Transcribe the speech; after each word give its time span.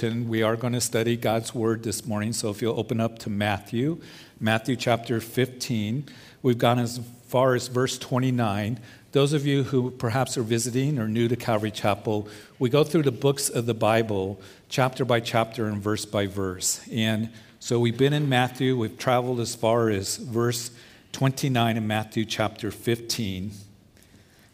We 0.00 0.44
are 0.44 0.54
going 0.54 0.74
to 0.74 0.80
study 0.80 1.16
God's 1.16 1.52
Word 1.52 1.82
this 1.82 2.06
morning. 2.06 2.32
So 2.32 2.50
if 2.50 2.62
you'll 2.62 2.78
open 2.78 3.00
up 3.00 3.18
to 3.20 3.30
Matthew, 3.30 4.00
Matthew 4.38 4.76
chapter 4.76 5.20
15, 5.20 6.06
we've 6.40 6.56
gone 6.56 6.78
as 6.78 7.00
far 7.26 7.56
as 7.56 7.66
verse 7.66 7.98
29. 7.98 8.78
Those 9.10 9.32
of 9.32 9.44
you 9.44 9.64
who 9.64 9.90
perhaps 9.90 10.38
are 10.38 10.44
visiting 10.44 11.00
or 11.00 11.08
new 11.08 11.26
to 11.26 11.34
Calvary 11.34 11.72
Chapel, 11.72 12.28
we 12.60 12.70
go 12.70 12.84
through 12.84 13.02
the 13.02 13.10
books 13.10 13.48
of 13.48 13.66
the 13.66 13.74
Bible 13.74 14.40
chapter 14.68 15.04
by 15.04 15.18
chapter 15.18 15.66
and 15.66 15.82
verse 15.82 16.04
by 16.04 16.28
verse. 16.28 16.80
And 16.92 17.30
so 17.58 17.80
we've 17.80 17.98
been 17.98 18.12
in 18.12 18.28
Matthew, 18.28 18.78
we've 18.78 18.98
traveled 18.98 19.40
as 19.40 19.56
far 19.56 19.90
as 19.90 20.16
verse 20.16 20.70
29 21.10 21.76
in 21.76 21.88
Matthew 21.88 22.24
chapter 22.24 22.70
15, 22.70 23.50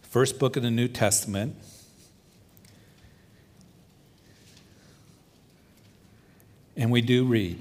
first 0.00 0.38
book 0.38 0.56
of 0.56 0.62
the 0.62 0.70
New 0.70 0.88
Testament. 0.88 1.54
And 6.76 6.90
we 6.90 7.00
do 7.00 7.24
read 7.24 7.60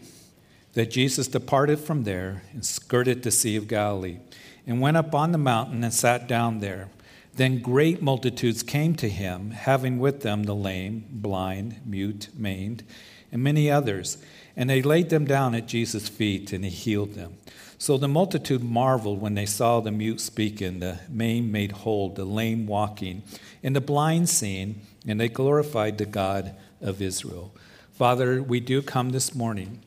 that 0.74 0.92
Jesus 0.92 1.28
departed 1.28 1.80
from 1.80 2.04
there 2.04 2.44
and 2.52 2.66
skirted 2.66 3.24
the 3.24 3.32
Sea 3.32 3.56
of 3.56 3.68
Galilee 3.68 4.18
and 4.66 4.82
went 4.82 4.98
up 4.98 5.14
on 5.14 5.32
the 5.32 5.38
mountain 5.38 5.84
and 5.84 5.94
sat 5.94 6.28
down 6.28 6.60
there. 6.60 6.90
Then 7.36 7.60
great 7.60 8.02
multitudes 8.02 8.62
came 8.64 8.96
to 8.96 9.10
him, 9.10 9.52
having 9.52 10.00
with 10.00 10.22
them 10.22 10.44
the 10.44 10.56
lame, 10.56 11.06
blind, 11.10 11.82
mute, 11.86 12.30
maimed, 12.36 12.84
and 13.32 13.44
many 13.44 13.70
others. 13.72 14.18
And 14.56 14.70
they 14.70 14.84
laid 14.84 15.10
them 15.10 15.26
down 15.26 15.56
at 15.56 15.68
Jesus' 15.68 16.08
feet, 16.08 16.54
and 16.54 16.64
he 16.64 16.70
healed 16.70 17.14
them. 17.14 17.38
So 17.80 17.98
the 17.98 18.08
multitude 18.08 18.64
marveled 18.64 19.20
when 19.20 19.34
they 19.34 19.48
saw 19.48 19.80
the 19.80 19.92
mute 19.92 20.22
speaking, 20.22 20.80
the 20.80 21.00
maimed 21.09 21.52
made 21.52 21.72
whole, 21.72 22.09
the 22.09 22.23
lame 22.23 22.68
walking, 22.68 23.23
and 23.64 23.76
the 23.76 23.82
blind 23.82 24.30
seeing, 24.30 24.82
and 25.08 25.20
they 25.20 25.28
glorified 25.28 25.98
the 25.98 26.06
God 26.06 26.56
of 26.82 27.02
Israel. 27.02 27.52
Father, 27.94 28.42
we 28.42 28.60
do 28.60 28.82
come 28.82 29.12
this 29.12 29.36
morning 29.36 29.80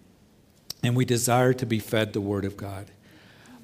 and 0.80 0.94
we 0.94 1.04
desire 1.04 1.52
to 1.54 1.66
be 1.66 1.80
fed 1.80 2.12
the 2.12 2.20
Word 2.20 2.44
of 2.44 2.56
God. 2.56 2.86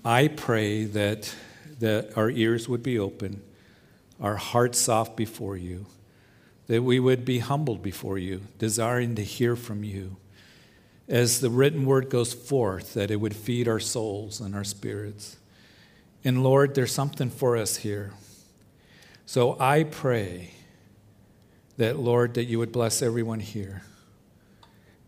I 0.04 0.26
pray 0.26 0.82
that, 0.84 1.32
that 1.78 2.16
our 2.16 2.28
ears 2.28 2.68
would 2.68 2.82
be 2.82 2.98
open, 2.98 3.40
our 4.20 4.34
hearts 4.34 4.80
soft 4.80 5.16
before 5.16 5.56
you, 5.56 5.86
that 6.66 6.82
we 6.82 6.98
would 6.98 7.24
be 7.24 7.38
humbled 7.38 7.84
before 7.84 8.18
you, 8.18 8.42
desiring 8.58 9.14
to 9.14 9.22
hear 9.22 9.54
from 9.54 9.84
you. 9.84 10.16
As 11.08 11.40
the 11.40 11.50
written 11.50 11.86
word 11.86 12.10
goes 12.10 12.34
forth, 12.34 12.94
that 12.94 13.12
it 13.12 13.16
would 13.16 13.36
feed 13.36 13.68
our 13.68 13.80
souls 13.80 14.40
and 14.40 14.56
our 14.56 14.64
spirits. 14.64 15.36
And 16.24 16.42
Lord, 16.42 16.74
there's 16.74 16.92
something 16.92 17.30
for 17.30 17.56
us 17.56 17.76
here. 17.76 18.12
So 19.24 19.56
I 19.60 19.84
pray 19.84 20.50
that, 21.76 22.00
Lord, 22.00 22.34
that 22.34 22.46
you 22.46 22.58
would 22.58 22.72
bless 22.72 23.02
everyone 23.02 23.38
here. 23.38 23.82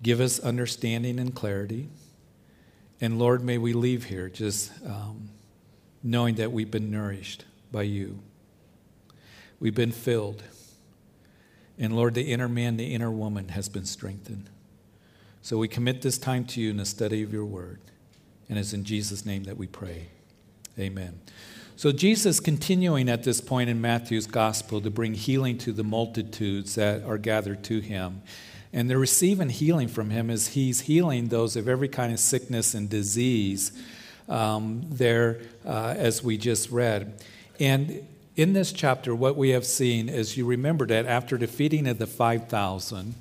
Give 0.04 0.20
us 0.20 0.38
understanding 0.38 1.18
and 1.18 1.34
clarity. 1.34 1.88
And 3.00 3.18
Lord, 3.18 3.42
may 3.42 3.56
we 3.56 3.72
leave 3.72 4.04
here 4.04 4.28
just 4.28 4.70
um, 4.84 5.30
knowing 6.02 6.34
that 6.34 6.52
we've 6.52 6.70
been 6.70 6.90
nourished 6.90 7.46
by 7.72 7.84
you. 7.84 8.18
We've 9.58 9.74
been 9.74 9.92
filled. 9.92 10.42
And 11.78 11.96
Lord, 11.96 12.12
the 12.12 12.30
inner 12.30 12.50
man, 12.50 12.76
the 12.76 12.94
inner 12.94 13.10
woman 13.10 13.48
has 13.48 13.70
been 13.70 13.86
strengthened. 13.86 14.50
So 15.40 15.56
we 15.56 15.68
commit 15.68 16.02
this 16.02 16.18
time 16.18 16.44
to 16.48 16.60
you 16.60 16.68
in 16.68 16.76
the 16.76 16.84
study 16.84 17.22
of 17.22 17.32
your 17.32 17.46
word. 17.46 17.80
And 18.50 18.58
it's 18.58 18.74
in 18.74 18.84
Jesus' 18.84 19.24
name 19.24 19.44
that 19.44 19.56
we 19.56 19.66
pray. 19.66 20.08
Amen. 20.78 21.18
So, 21.76 21.92
Jesus 21.92 22.40
continuing 22.40 23.08
at 23.08 23.24
this 23.24 23.40
point 23.40 23.68
in 23.68 23.80
Matthew's 23.80 24.26
gospel 24.26 24.80
to 24.82 24.90
bring 24.90 25.14
healing 25.14 25.58
to 25.58 25.72
the 25.72 25.82
multitudes 25.82 26.74
that 26.76 27.02
are 27.02 27.18
gathered 27.18 27.64
to 27.64 27.80
him. 27.80 28.22
And 28.74 28.90
they're 28.90 28.98
receiving 28.98 29.50
healing 29.50 29.86
from 29.86 30.10
him 30.10 30.28
as 30.28 30.48
he's 30.48 30.80
healing 30.80 31.28
those 31.28 31.54
of 31.54 31.68
every 31.68 31.88
kind 31.88 32.12
of 32.12 32.18
sickness 32.18 32.74
and 32.74 32.90
disease 32.90 33.70
um, 34.28 34.82
there, 34.90 35.40
uh, 35.64 35.94
as 35.96 36.24
we 36.24 36.36
just 36.36 36.70
read. 36.70 37.22
And 37.60 38.04
in 38.34 38.52
this 38.52 38.72
chapter, 38.72 39.14
what 39.14 39.36
we 39.36 39.50
have 39.50 39.64
seen 39.64 40.08
is 40.08 40.36
you 40.36 40.44
remember 40.44 40.86
that 40.88 41.06
after 41.06 41.38
the 41.38 41.46
feeding 41.46 41.86
of 41.86 41.98
the 41.98 42.06
5,000, 42.08 43.14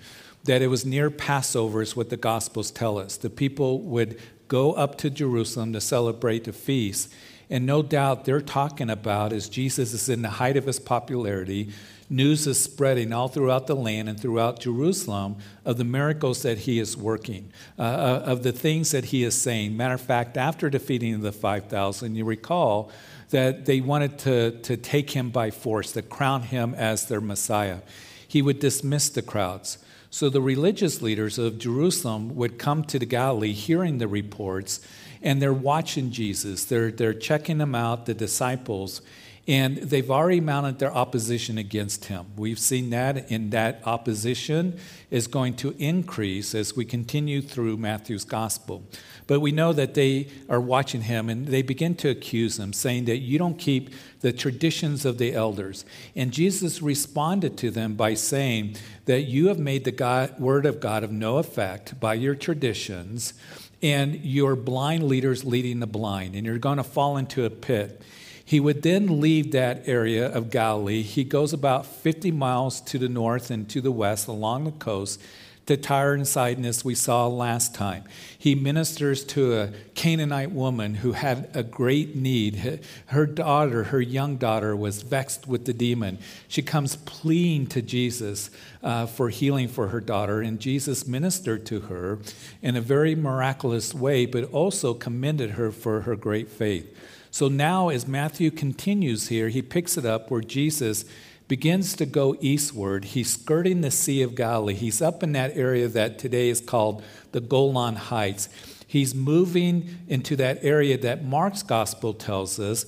that 0.45 0.63
it 0.63 0.67
was 0.67 0.87
near 0.87 1.11
Passover, 1.11 1.83
is 1.83 1.95
what 1.95 2.09
the 2.09 2.17
Gospels 2.17 2.71
tell 2.71 2.97
us. 2.97 3.15
The 3.15 3.29
people 3.29 3.79
would 3.81 4.19
go 4.47 4.73
up 4.73 4.97
to 4.99 5.11
Jerusalem 5.11 5.71
to 5.73 5.81
celebrate 5.81 6.45
the 6.45 6.53
feast. 6.53 7.13
And 7.49 7.67
no 7.67 7.83
doubt 7.83 8.25
they're 8.25 8.41
talking 8.41 8.89
about, 8.89 9.31
as 9.33 9.49
Jesus 9.49 9.93
is 9.93 10.09
in 10.09 10.23
the 10.23 10.29
height 10.29 10.57
of 10.57 10.65
his 10.65 10.79
popularity, 10.79 11.69
news 12.13 12.45
is 12.45 12.61
spreading 12.61 13.11
all 13.11 13.27
throughout 13.27 13.67
the 13.67 13.75
land 13.75 14.07
and 14.07 14.19
throughout 14.19 14.59
Jerusalem 14.59 15.35
of 15.65 15.77
the 15.77 15.83
miracles 15.83 16.43
that 16.43 16.59
he 16.59 16.79
is 16.79 16.95
working, 16.95 17.51
uh, 17.77 17.81
uh 17.81 18.23
of 18.25 18.43
the 18.43 18.51
things 18.51 18.91
that 18.91 19.05
he 19.05 19.23
is 19.23 19.33
saying. 19.33 19.75
Matter 19.75 19.95
of 19.95 20.01
fact, 20.01 20.37
after 20.37 20.69
defeating 20.69 21.21
the 21.21 21.31
5,000, 21.31 22.15
you 22.15 22.23
recall 22.23 22.91
that 23.31 23.65
they 23.65 23.81
wanted 23.81 24.19
to, 24.19 24.51
to 24.61 24.77
take 24.77 25.09
him 25.09 25.31
by 25.31 25.49
force, 25.49 25.91
to 25.93 26.03
crown 26.03 26.43
him 26.43 26.75
as 26.75 27.07
their 27.07 27.21
Messiah. 27.21 27.79
He 28.27 28.41
would 28.41 28.59
dismiss 28.59 29.09
the 29.09 29.23
crowds. 29.23 29.79
So 30.11 30.29
the 30.29 30.41
religious 30.41 31.01
leaders 31.01 31.39
of 31.39 31.57
Jerusalem 31.57 32.35
would 32.35 32.59
come 32.59 32.83
to 32.83 32.99
the 32.99 33.07
Galilee 33.07 33.53
hearing 33.53 33.97
the 33.97 34.07
reports, 34.07 34.79
and 35.23 35.41
they're 35.41 35.51
watching 35.51 36.11
Jesus. 36.11 36.65
They're, 36.65 36.91
they're 36.91 37.15
checking 37.15 37.59
him 37.59 37.73
out, 37.73 38.05
the 38.05 38.13
disciples, 38.13 39.01
and 39.45 39.77
they've 39.77 40.09
already 40.09 40.39
mounted 40.39 40.79
their 40.79 40.93
opposition 40.93 41.57
against 41.57 42.05
him. 42.05 42.27
We've 42.37 42.59
seen 42.59 42.91
that, 42.91 43.29
and 43.29 43.51
that 43.51 43.81
opposition 43.85 44.79
is 45.11 45.27
going 45.27 45.55
to 45.57 45.75
increase 45.77 46.55
as 46.55 46.77
we 46.77 46.85
continue 46.85 47.41
through 47.41 47.75
Matthew's 47.75 48.23
gospel. 48.23 48.83
But 49.27 49.41
we 49.41 49.51
know 49.51 49.73
that 49.73 49.95
they 49.95 50.29
are 50.47 50.61
watching 50.61 51.01
him 51.01 51.29
and 51.29 51.47
they 51.47 51.61
begin 51.61 51.95
to 51.95 52.09
accuse 52.09 52.57
him, 52.57 52.71
saying 52.71 53.05
that 53.05 53.17
you 53.17 53.37
don't 53.37 53.59
keep 53.59 53.89
the 54.21 54.31
traditions 54.31 55.03
of 55.03 55.17
the 55.17 55.33
elders. 55.33 55.83
And 56.15 56.31
Jesus 56.31 56.81
responded 56.81 57.57
to 57.57 57.69
them 57.69 57.95
by 57.95 58.13
saying 58.13 58.77
that 59.05 59.23
you 59.23 59.47
have 59.49 59.59
made 59.59 59.83
the 59.83 59.91
God, 59.91 60.39
word 60.39 60.65
of 60.65 60.79
God 60.79 61.03
of 61.03 61.11
no 61.11 61.37
effect 61.37 61.99
by 61.99 62.13
your 62.13 62.35
traditions, 62.35 63.33
and 63.81 64.15
your 64.23 64.55
blind 64.55 65.03
leaders 65.03 65.43
leading 65.43 65.81
the 65.81 65.87
blind, 65.87 66.35
and 66.35 66.45
you're 66.45 66.57
going 66.57 66.77
to 66.77 66.83
fall 66.83 67.17
into 67.17 67.43
a 67.43 67.49
pit. 67.49 68.01
He 68.45 68.59
would 68.59 68.81
then 68.81 69.21
leave 69.21 69.51
that 69.51 69.87
area 69.87 70.27
of 70.27 70.51
Galilee. 70.51 71.01
He 71.01 71.23
goes 71.23 71.53
about 71.53 71.85
50 71.85 72.31
miles 72.31 72.81
to 72.81 72.97
the 72.97 73.09
north 73.09 73.49
and 73.49 73.69
to 73.69 73.81
the 73.81 73.91
west 73.91 74.27
along 74.27 74.65
the 74.65 74.71
coast 74.71 75.21
to 75.65 75.77
Tyre 75.77 76.13
and 76.13 76.27
Sidon, 76.27 76.69
we 76.83 76.93
saw 76.93 77.27
last 77.27 77.73
time. 77.73 78.03
He 78.37 78.53
ministers 78.53 79.23
to 79.25 79.53
a 79.53 79.69
Canaanite 79.95 80.51
woman 80.51 80.95
who 80.95 81.13
had 81.13 81.49
a 81.53 81.63
great 81.63 82.17
need. 82.17 82.81
Her 83.07 83.25
daughter, 83.25 83.85
her 83.85 84.01
young 84.01 84.35
daughter, 84.35 84.75
was 84.75 85.03
vexed 85.03 85.47
with 85.47 85.63
the 85.63 85.73
demon. 85.73 86.17
She 86.49 86.61
comes 86.61 86.97
pleading 86.97 87.67
to 87.67 87.81
Jesus 87.81 88.49
uh, 88.81 89.05
for 89.05 89.29
healing 89.29 89.69
for 89.69 89.87
her 89.87 90.01
daughter, 90.01 90.41
and 90.41 90.59
Jesus 90.59 91.07
ministered 91.07 91.65
to 91.67 91.81
her 91.81 92.19
in 92.61 92.75
a 92.75 92.81
very 92.81 93.15
miraculous 93.15 93.93
way, 93.93 94.25
but 94.25 94.51
also 94.51 94.93
commended 94.93 95.51
her 95.51 95.71
for 95.71 96.01
her 96.01 96.17
great 96.17 96.49
faith. 96.49 96.93
So 97.33 97.47
now, 97.47 97.89
as 97.89 98.07
Matthew 98.07 98.51
continues 98.51 99.29
here, 99.29 99.49
he 99.49 99.63
picks 99.63 99.97
it 99.97 100.05
up 100.05 100.29
where 100.29 100.39
Jesus 100.39 101.03
begins 101.47 101.95
to 101.95 102.05
go 102.05 102.37
eastward. 102.41 103.05
He's 103.05 103.33
skirting 103.33 103.81
the 103.81 103.89
Sea 103.89 104.21
of 104.21 104.35
Galilee. 104.35 104.75
He's 104.75 105.01
up 105.01 105.23
in 105.23 105.31
that 105.31 105.57
area 105.57 105.87
that 105.87 106.19
today 106.19 106.49
is 106.49 106.61
called 106.61 107.03
the 107.31 107.41
Golan 107.41 107.95
Heights. 107.95 108.49
He's 108.85 109.15
moving 109.15 109.97
into 110.07 110.35
that 110.35 110.59
area 110.61 110.95
that 110.99 111.25
Mark's 111.25 111.63
gospel 111.63 112.13
tells 112.13 112.59
us 112.59 112.85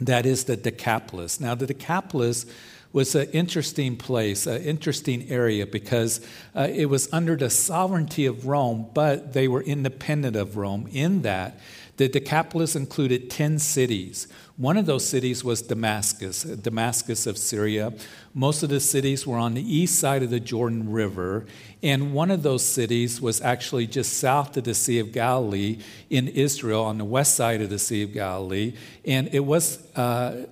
that 0.00 0.24
is 0.24 0.44
the 0.44 0.56
Decapolis. 0.56 1.38
Now, 1.38 1.54
the 1.54 1.66
Decapolis 1.66 2.46
was 2.94 3.14
an 3.14 3.28
interesting 3.32 3.98
place, 3.98 4.46
an 4.46 4.62
interesting 4.62 5.28
area, 5.28 5.66
because 5.66 6.26
uh, 6.54 6.68
it 6.70 6.86
was 6.86 7.12
under 7.12 7.36
the 7.36 7.50
sovereignty 7.50 8.24
of 8.24 8.46
Rome, 8.46 8.88
but 8.94 9.34
they 9.34 9.46
were 9.46 9.60
independent 9.62 10.36
of 10.36 10.56
Rome 10.56 10.88
in 10.90 11.20
that 11.20 11.60
the 11.98 12.08
Decapolis 12.08 12.76
included 12.76 13.28
10 13.28 13.58
cities. 13.58 14.28
One 14.56 14.76
of 14.76 14.86
those 14.86 15.06
cities 15.06 15.42
was 15.42 15.62
Damascus, 15.62 16.44
Damascus 16.44 17.26
of 17.26 17.36
Syria. 17.36 17.92
Most 18.34 18.62
of 18.62 18.68
the 18.68 18.80
cities 18.80 19.26
were 19.26 19.36
on 19.36 19.54
the 19.54 19.76
east 19.76 19.98
side 19.98 20.22
of 20.22 20.30
the 20.30 20.40
Jordan 20.40 20.90
River, 20.92 21.46
and 21.82 22.12
one 22.12 22.30
of 22.30 22.42
those 22.42 22.64
cities 22.64 23.20
was 23.20 23.40
actually 23.40 23.86
just 23.86 24.14
south 24.14 24.56
of 24.56 24.64
the 24.64 24.74
Sea 24.74 25.00
of 25.00 25.12
Galilee 25.12 25.78
in 26.08 26.28
Israel, 26.28 26.84
on 26.84 26.98
the 26.98 27.04
west 27.04 27.34
side 27.34 27.60
of 27.60 27.68
the 27.68 27.78
Sea 27.78 28.04
of 28.04 28.12
Galilee. 28.12 28.74
And 29.04 29.28
it 29.32 29.44
was 29.44 29.78
uh, 29.96 30.46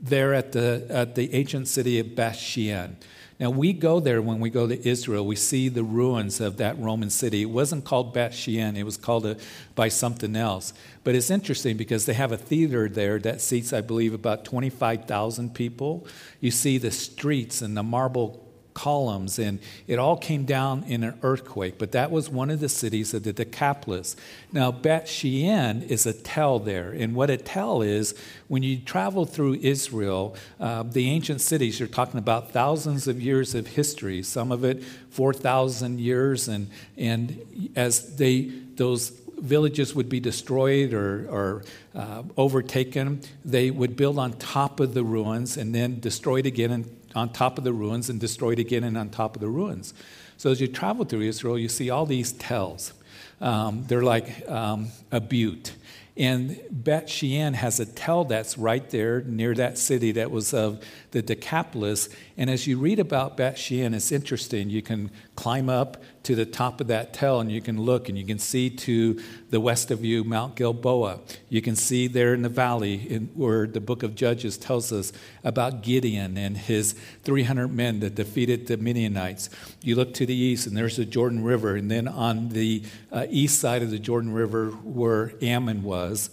there 0.00 0.34
at 0.34 0.52
the, 0.52 0.86
at 0.90 1.14
the 1.14 1.34
ancient 1.34 1.68
city 1.68 1.98
of 1.98 2.14
Beth 2.14 2.36
Shean. 2.36 2.96
Now, 3.40 3.48
we 3.48 3.72
go 3.72 4.00
there 4.00 4.20
when 4.20 4.38
we 4.38 4.50
go 4.50 4.66
to 4.66 4.86
Israel. 4.86 5.26
We 5.26 5.34
see 5.34 5.70
the 5.70 5.82
ruins 5.82 6.42
of 6.42 6.58
that 6.58 6.78
Roman 6.78 7.08
city. 7.08 7.40
It 7.40 7.46
wasn't 7.46 7.86
called 7.86 8.12
Beth 8.12 8.34
Shean, 8.34 8.76
it 8.76 8.82
was 8.82 8.98
called 8.98 9.24
a, 9.24 9.38
by 9.74 9.88
something 9.88 10.36
else. 10.36 10.74
But 11.04 11.14
it's 11.14 11.30
interesting 11.30 11.78
because 11.78 12.04
they 12.04 12.12
have 12.12 12.32
a 12.32 12.36
theater 12.36 12.86
there 12.86 13.18
that 13.20 13.40
seats, 13.40 13.72
I 13.72 13.80
believe, 13.80 14.12
about 14.12 14.44
25,000 14.44 15.54
people. 15.54 16.06
You 16.40 16.50
see 16.50 16.76
the 16.76 16.90
streets 16.90 17.62
and 17.62 17.74
the 17.74 17.82
marble 17.82 18.46
columns, 18.74 19.38
and 19.38 19.58
it 19.86 19.98
all 19.98 20.16
came 20.16 20.44
down 20.44 20.84
in 20.84 21.02
an 21.04 21.18
earthquake. 21.22 21.78
But 21.78 21.92
that 21.92 22.10
was 22.10 22.28
one 22.28 22.50
of 22.50 22.60
the 22.60 22.68
cities 22.68 23.14
of 23.14 23.22
the 23.22 23.32
Decapolis. 23.32 24.16
Now, 24.52 24.70
Bet 24.72 25.08
Shean 25.08 25.82
is 25.82 26.06
a 26.06 26.12
tell 26.12 26.58
there, 26.58 26.90
and 26.90 27.14
what 27.14 27.30
a 27.30 27.36
tell 27.36 27.82
is 27.82 28.14
when 28.48 28.62
you 28.62 28.78
travel 28.78 29.24
through 29.24 29.54
Israel, 29.54 30.36
uh, 30.58 30.82
the 30.82 31.08
ancient 31.10 31.40
cities, 31.40 31.78
you're 31.78 31.88
talking 31.88 32.18
about 32.18 32.52
thousands 32.52 33.08
of 33.08 33.20
years 33.20 33.54
of 33.54 33.66
history. 33.66 34.22
Some 34.22 34.52
of 34.52 34.64
it 34.64 34.82
4,000 35.10 36.00
years, 36.00 36.48
and 36.48 36.70
and 36.96 37.72
as 37.76 38.16
they 38.16 38.50
those 38.76 39.10
villages 39.40 39.94
would 39.94 40.08
be 40.08 40.20
destroyed 40.20 40.92
or, 40.92 41.26
or 41.30 41.62
uh, 41.94 42.22
overtaken, 42.36 43.20
they 43.44 43.70
would 43.70 43.96
build 43.96 44.18
on 44.18 44.32
top 44.34 44.80
of 44.80 44.94
the 44.94 45.02
ruins 45.02 45.56
and 45.56 45.74
then 45.74 45.98
destroyed 45.98 46.46
again 46.46 46.70
and 46.70 46.99
on 47.14 47.32
top 47.32 47.58
of 47.58 47.64
the 47.64 47.72
ruins 47.72 48.08
and 48.08 48.20
destroyed 48.20 48.58
again 48.58 48.84
and 48.84 48.96
on 48.96 49.10
top 49.10 49.36
of 49.36 49.40
the 49.40 49.48
ruins. 49.48 49.94
So 50.36 50.50
as 50.50 50.60
you 50.60 50.68
travel 50.68 51.04
through 51.04 51.22
Israel, 51.22 51.58
you 51.58 51.68
see 51.68 51.90
all 51.90 52.06
these 52.06 52.32
tells. 52.32 52.92
Um, 53.40 53.84
they're 53.86 54.02
like 54.02 54.48
um, 54.48 54.88
a 55.10 55.20
butte. 55.20 55.74
And 56.16 56.60
Bet 56.70 57.08
Shean 57.08 57.54
has 57.54 57.80
a 57.80 57.86
tell 57.86 58.24
that's 58.24 58.58
right 58.58 58.88
there 58.90 59.22
near 59.22 59.54
that 59.54 59.78
city 59.78 60.12
that 60.12 60.30
was 60.30 60.52
of 60.52 60.84
the 61.12 61.22
Decapolis. 61.22 62.08
And 62.40 62.48
as 62.48 62.66
you 62.66 62.78
read 62.78 62.98
about 62.98 63.36
Bet 63.36 63.58
Shean, 63.58 63.92
it's 63.92 64.10
interesting. 64.10 64.70
You 64.70 64.80
can 64.80 65.10
climb 65.36 65.68
up 65.68 66.02
to 66.22 66.34
the 66.34 66.46
top 66.46 66.80
of 66.80 66.86
that 66.86 67.12
tell 67.12 67.38
and 67.38 67.52
you 67.52 67.60
can 67.60 67.78
look 67.78 68.08
and 68.08 68.16
you 68.16 68.24
can 68.24 68.38
see 68.38 68.70
to 68.70 69.20
the 69.50 69.60
west 69.60 69.90
of 69.90 70.06
you 70.06 70.24
Mount 70.24 70.56
Gilboa. 70.56 71.20
You 71.50 71.60
can 71.60 71.76
see 71.76 72.08
there 72.08 72.32
in 72.32 72.40
the 72.40 72.48
valley 72.48 72.94
in, 72.94 73.26
where 73.34 73.66
the 73.66 73.80
book 73.82 74.02
of 74.02 74.14
Judges 74.14 74.56
tells 74.56 74.90
us 74.90 75.12
about 75.44 75.82
Gideon 75.82 76.38
and 76.38 76.56
his 76.56 76.94
300 77.24 77.68
men 77.68 78.00
that 78.00 78.14
defeated 78.14 78.68
the 78.68 78.78
Midianites. 78.78 79.50
You 79.82 79.96
look 79.96 80.14
to 80.14 80.24
the 80.24 80.34
east 80.34 80.66
and 80.66 80.74
there's 80.74 80.96
the 80.96 81.04
Jordan 81.04 81.44
River. 81.44 81.76
And 81.76 81.90
then 81.90 82.08
on 82.08 82.48
the 82.48 82.82
uh, 83.12 83.26
east 83.28 83.60
side 83.60 83.82
of 83.82 83.90
the 83.90 83.98
Jordan 83.98 84.32
River 84.32 84.70
where 84.70 85.34
Ammon 85.42 85.82
was, 85.82 86.30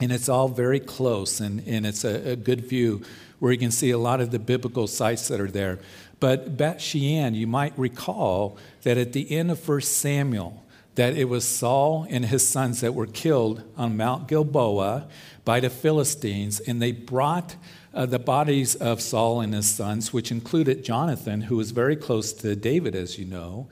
and 0.00 0.10
it's 0.10 0.28
all 0.28 0.48
very 0.48 0.80
close 0.80 1.38
and, 1.38 1.62
and 1.64 1.86
it's 1.86 2.02
a, 2.02 2.30
a 2.32 2.34
good 2.34 2.64
view 2.64 3.02
where 3.42 3.50
you 3.50 3.58
can 3.58 3.72
see 3.72 3.90
a 3.90 3.98
lot 3.98 4.20
of 4.20 4.30
the 4.30 4.38
biblical 4.38 4.86
sites 4.86 5.26
that 5.26 5.40
are 5.40 5.50
there. 5.50 5.80
But 6.20 6.56
Bet 6.56 6.80
Shean, 6.80 7.34
you 7.34 7.48
might 7.48 7.76
recall 7.76 8.56
that 8.82 8.96
at 8.96 9.14
the 9.14 9.36
end 9.36 9.50
of 9.50 9.68
1 9.68 9.80
Samuel, 9.80 10.62
that 10.94 11.16
it 11.16 11.24
was 11.24 11.44
Saul 11.44 12.06
and 12.08 12.26
his 12.26 12.46
sons 12.46 12.82
that 12.82 12.94
were 12.94 13.08
killed 13.08 13.64
on 13.76 13.96
Mount 13.96 14.28
Gilboa 14.28 15.08
by 15.44 15.58
the 15.58 15.70
Philistines, 15.70 16.60
and 16.60 16.80
they 16.80 16.92
brought 16.92 17.56
uh, 17.92 18.06
the 18.06 18.20
bodies 18.20 18.76
of 18.76 19.00
Saul 19.00 19.40
and 19.40 19.52
his 19.52 19.68
sons, 19.68 20.12
which 20.12 20.30
included 20.30 20.84
Jonathan, 20.84 21.40
who 21.40 21.56
was 21.56 21.72
very 21.72 21.96
close 21.96 22.32
to 22.34 22.54
David, 22.54 22.94
as 22.94 23.18
you 23.18 23.24
know, 23.24 23.66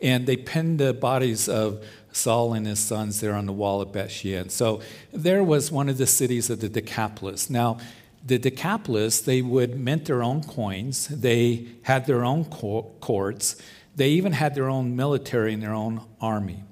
and 0.00 0.28
they 0.28 0.36
pinned 0.36 0.78
the 0.78 0.94
bodies 0.94 1.48
of 1.48 1.84
Saul 2.12 2.54
and 2.54 2.64
his 2.64 2.78
sons 2.78 3.20
there 3.20 3.34
on 3.34 3.46
the 3.46 3.52
wall 3.52 3.80
of 3.80 3.88
Bethshean. 3.88 4.52
So 4.52 4.82
there 5.12 5.42
was 5.42 5.72
one 5.72 5.88
of 5.88 5.98
the 5.98 6.06
cities 6.06 6.48
of 6.48 6.60
the 6.60 6.68
Decapolis. 6.68 7.50
Now, 7.50 7.78
the 8.26 8.38
Decapolis, 8.38 9.20
they 9.20 9.40
would 9.40 9.78
mint 9.78 10.06
their 10.06 10.22
own 10.22 10.42
coins, 10.42 11.08
they 11.08 11.68
had 11.82 12.06
their 12.06 12.24
own 12.24 12.44
courts, 12.44 13.56
they 13.94 14.10
even 14.10 14.32
had 14.32 14.54
their 14.54 14.68
own 14.68 14.96
military 14.96 15.54
and 15.54 15.62
their 15.62 15.74
own 15.74 16.02
army. 16.20 16.62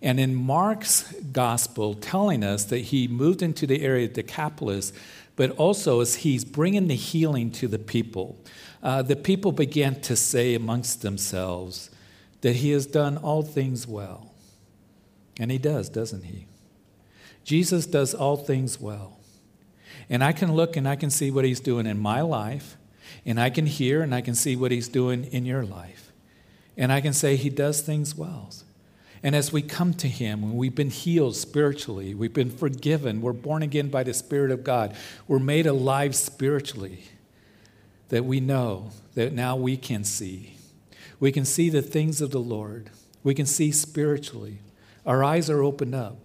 And 0.00 0.20
in 0.20 0.34
Mark's 0.34 1.12
gospel, 1.32 1.94
telling 1.94 2.44
us 2.44 2.64
that 2.66 2.78
he 2.78 3.08
moved 3.08 3.42
into 3.42 3.66
the 3.66 3.82
area 3.82 4.06
of 4.06 4.12
Decapolis, 4.12 4.92
but 5.34 5.50
also 5.52 6.00
as 6.00 6.16
he's 6.16 6.44
bringing 6.44 6.88
the 6.88 6.94
healing 6.94 7.50
to 7.52 7.68
the 7.68 7.78
people, 7.78 8.38
uh, 8.82 9.02
the 9.02 9.16
people 9.16 9.50
began 9.50 10.00
to 10.02 10.14
say 10.14 10.54
amongst 10.54 11.02
themselves 11.02 11.90
that 12.42 12.56
he 12.56 12.70
has 12.70 12.86
done 12.86 13.16
all 13.16 13.42
things 13.42 13.86
well. 13.86 14.32
And 15.40 15.50
he 15.50 15.58
does, 15.58 15.88
doesn't 15.88 16.24
he? 16.24 16.46
Jesus 17.44 17.86
does 17.86 18.14
all 18.14 18.36
things 18.36 18.80
well. 18.80 19.17
And 20.10 20.24
I 20.24 20.32
can 20.32 20.54
look 20.54 20.76
and 20.76 20.88
I 20.88 20.96
can 20.96 21.10
see 21.10 21.30
what 21.30 21.44
He's 21.44 21.60
doing 21.60 21.86
in 21.86 21.98
my 21.98 22.20
life, 22.20 22.76
and 23.26 23.40
I 23.40 23.50
can 23.50 23.66
hear 23.66 24.02
and 24.02 24.14
I 24.14 24.20
can 24.20 24.34
see 24.34 24.56
what 24.56 24.70
He's 24.70 24.88
doing 24.88 25.24
in 25.24 25.44
your 25.44 25.64
life. 25.64 26.12
And 26.76 26.92
I 26.92 27.00
can 27.00 27.12
say 27.12 27.36
He 27.36 27.50
does 27.50 27.80
things 27.80 28.14
well. 28.14 28.50
And 29.22 29.34
as 29.34 29.52
we 29.52 29.62
come 29.62 29.94
to 29.94 30.08
Him, 30.08 30.42
when 30.42 30.56
we've 30.56 30.74
been 30.74 30.90
healed 30.90 31.36
spiritually, 31.36 32.14
we've 32.14 32.32
been 32.32 32.50
forgiven, 32.50 33.20
we're 33.20 33.32
born 33.32 33.62
again 33.62 33.88
by 33.88 34.04
the 34.04 34.14
Spirit 34.14 34.50
of 34.50 34.62
God, 34.62 34.96
we're 35.26 35.40
made 35.40 35.66
alive 35.66 36.14
spiritually, 36.14 37.04
that 38.08 38.24
we 38.24 38.40
know 38.40 38.90
that 39.14 39.32
now 39.32 39.56
we 39.56 39.76
can 39.76 40.04
see. 40.04 40.54
We 41.20 41.32
can 41.32 41.44
see 41.44 41.68
the 41.68 41.82
things 41.82 42.20
of 42.20 42.30
the 42.30 42.40
Lord, 42.40 42.90
we 43.24 43.34
can 43.34 43.46
see 43.46 43.72
spiritually. 43.72 44.60
Our 45.04 45.24
eyes 45.24 45.50
are 45.50 45.62
opened 45.62 45.94
up 45.94 46.18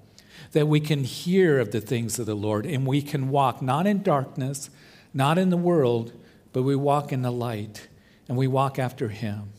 that 0.54 0.68
we 0.68 0.80
can 0.80 1.04
hear 1.04 1.60
of 1.60 1.72
the 1.72 1.82
things 1.82 2.18
of 2.18 2.26
the 2.26 2.36
Lord 2.36 2.66
and 2.66 2.88
we 2.88 3.02
can 3.02 3.30
walk 3.30 3.62
not 3.62 3.86
in 3.86 4.02
darkness, 4.02 4.70
not 5.14 5.38
in 5.38 5.50
the 5.50 5.58
world, 5.58 6.14
but 6.54 6.64
we 6.64 6.76
walk 6.76 7.12
in 7.12 7.22
the 7.22 7.32
light 7.32 7.88
and 8.28 8.38
we 8.38 8.48
walk 8.48 8.80
after 8.80 9.10
Him. 9.10 9.50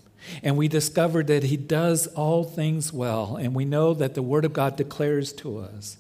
And 0.43 0.57
we 0.57 0.69
discover 0.69 1.23
that 1.25 1.45
He 1.45 1.57
does 1.57 2.07
all 2.07 2.45
things 2.45 2.93
well. 2.93 3.37
And 3.37 3.55
we 3.55 3.67
know 3.67 3.93
that 3.93 4.15
the 4.15 4.23
Word 4.23 4.45
of 4.45 4.55
God 4.55 4.77
declares 4.77 5.33
to 5.35 5.59
us 5.59 5.99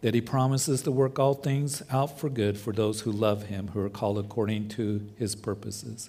that 0.00 0.14
He 0.14 0.22
promises 0.22 0.82
to 0.82 0.90
work 0.90 1.18
all 1.18 1.34
things 1.34 1.82
out 1.90 2.18
for 2.18 2.30
good 2.30 2.56
for 2.56 2.72
those 2.72 3.02
who 3.02 3.12
love 3.12 3.44
Him, 3.46 3.68
who 3.68 3.80
are 3.80 3.90
called 3.90 4.18
according 4.18 4.68
to 4.70 5.06
His 5.18 5.36
purposes. 5.36 6.08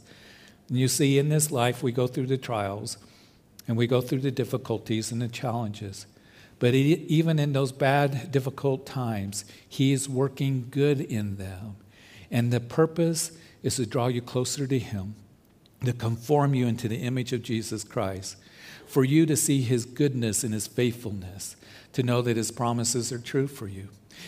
And 0.70 0.80
you 0.80 0.88
see, 0.88 1.18
in 1.18 1.28
this 1.28 1.52
life, 1.52 1.84
we 1.84 1.92
go 1.92 2.08
through 2.08 2.28
the 2.28 2.38
trials 2.38 2.98
and 3.68 3.76
we 3.76 3.88
go 3.88 4.00
through 4.00 4.22
the 4.22 4.32
difficulties 4.32 5.12
and 5.12 5.22
the 5.22 5.28
challenges. 5.28 6.06
But 6.62 6.76
even 6.76 7.40
in 7.40 7.54
those 7.54 7.72
bad, 7.72 8.32
difficult 8.32 8.86
times, 8.86 9.46
He 9.68 9.94
is 9.94 10.08
working 10.08 10.68
good 10.70 11.02
in 11.02 11.38
them. 11.38 11.78
And 12.30 12.54
the 12.54 12.60
purpose 12.60 13.32
is 13.64 13.78
to 13.78 13.88
draw 13.88 14.06
you 14.06 14.22
closer 14.22 14.68
to 14.68 14.78
Him, 14.78 15.16
to 15.84 15.92
conform 15.92 16.54
you 16.54 16.68
into 16.68 16.88
the 16.88 17.02
image 17.02 17.34
of 17.34 17.42
Jesus 17.42 17.84
Christ, 17.84 18.36
for 18.86 19.04
you 19.04 19.26
to 19.26 19.36
see 19.36 19.64
His 19.64 19.88
goodness 19.88 20.44
and 20.44 20.54
His 20.54 20.68
faithfulness, 20.68 21.56
to 21.94 22.04
know 22.04 22.22
that 22.22 22.38
His 22.38 22.52
promises 22.52 23.12
are 23.12 23.18
true 23.18 23.48
for 23.48 23.68
you. 23.68 23.88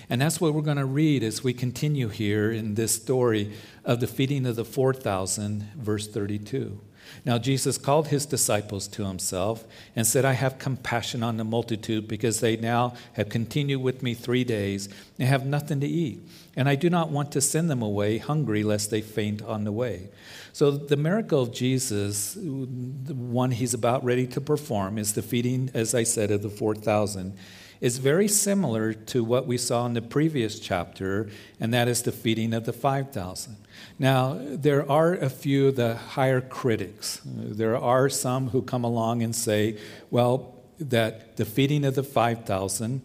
And 0.09 0.19
that's 0.19 0.41
what 0.41 0.55
we're 0.55 0.63
going 0.63 0.77
to 0.77 0.85
read 0.85 1.21
as 1.21 1.43
we 1.43 1.53
continue 1.53 2.07
here 2.07 2.51
in 2.51 2.73
this 2.73 2.95
story 2.95 3.53
of 3.85 3.99
the 3.99 4.07
feeding 4.07 4.47
of 4.47 4.55
the 4.55 4.65
4,000, 4.65 5.69
verse 5.75 6.07
32. 6.07 6.81
Now, 7.25 7.37
Jesus 7.37 7.77
called 7.77 8.07
his 8.07 8.25
disciples 8.25 8.87
to 8.89 9.05
himself 9.05 9.65
and 9.95 10.05
said, 10.05 10.25
I 10.25 10.33
have 10.33 10.59
compassion 10.59 11.23
on 11.23 11.37
the 11.37 11.43
multitude 11.43 12.07
because 12.07 12.39
they 12.39 12.57
now 12.57 12.93
have 13.13 13.29
continued 13.29 13.81
with 13.81 14.03
me 14.03 14.13
three 14.13 14.43
days 14.43 14.89
and 15.19 15.27
have 15.27 15.45
nothing 15.45 15.79
to 15.79 15.87
eat. 15.87 16.21
And 16.55 16.69
I 16.69 16.75
do 16.75 16.89
not 16.89 17.09
want 17.09 17.31
to 17.33 17.41
send 17.41 17.69
them 17.69 17.81
away 17.81 18.17
hungry 18.17 18.63
lest 18.63 18.91
they 18.91 19.01
faint 19.01 19.41
on 19.41 19.63
the 19.63 19.71
way. 19.71 20.09
So, 20.51 20.69
the 20.71 20.97
miracle 20.97 21.41
of 21.41 21.51
Jesus, 21.51 22.33
the 22.35 23.15
one 23.15 23.51
he's 23.51 23.73
about 23.73 24.03
ready 24.03 24.27
to 24.27 24.41
perform, 24.41 24.97
is 24.97 25.13
the 25.13 25.23
feeding, 25.23 25.71
as 25.73 25.95
I 25.95 26.03
said, 26.03 26.29
of 26.29 26.43
the 26.43 26.49
4,000 26.49 27.35
is 27.83 27.97
very 27.97 28.29
similar 28.29 28.93
to 28.93 29.25
what 29.25 29.45
we 29.45 29.57
saw 29.57 29.85
in 29.85 29.93
the 29.93 30.01
previous 30.01 30.57
chapter, 30.57 31.27
and 31.59 31.73
that 31.73 31.89
is 31.89 32.01
the 32.01 32.13
feeding 32.13 32.53
of 32.53 32.63
the 32.63 32.71
5,000. 32.71 33.57
Now, 33.99 34.39
there 34.39 34.89
are 34.89 35.15
a 35.15 35.29
few 35.29 35.67
of 35.67 35.75
the 35.75 35.95
higher 35.95 36.39
critics. 36.39 37.19
There 37.25 37.75
are 37.75 38.07
some 38.07 38.51
who 38.51 38.61
come 38.61 38.85
along 38.85 39.21
and 39.21 39.35
say, 39.35 39.77
well, 40.09 40.55
that 40.79 41.35
the 41.35 41.43
feeding 41.43 41.83
of 41.83 41.95
the 41.95 42.03
5,000 42.03 43.01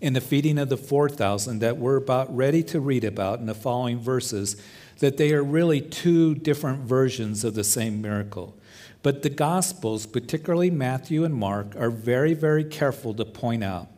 and 0.00 0.14
the 0.14 0.20
feeding 0.20 0.58
of 0.58 0.68
the 0.68 0.76
4,000 0.76 1.58
that 1.58 1.78
we're 1.78 1.96
about 1.96 2.34
ready 2.34 2.62
to 2.62 2.78
read 2.78 3.02
about 3.02 3.40
in 3.40 3.46
the 3.46 3.54
following 3.54 3.98
verses, 3.98 4.62
that 5.00 5.16
they 5.16 5.32
are 5.32 5.42
really 5.42 5.80
two 5.80 6.36
different 6.36 6.82
versions 6.82 7.42
of 7.42 7.54
the 7.54 7.64
same 7.64 8.00
miracle. 8.00 8.56
But 9.02 9.22
the 9.22 9.30
Gospels, 9.30 10.06
particularly 10.06 10.70
Matthew 10.70 11.24
and 11.24 11.34
Mark, 11.34 11.74
are 11.74 11.90
very, 11.90 12.34
very 12.34 12.62
careful 12.62 13.12
to 13.14 13.24
point 13.24 13.64
out 13.64 13.88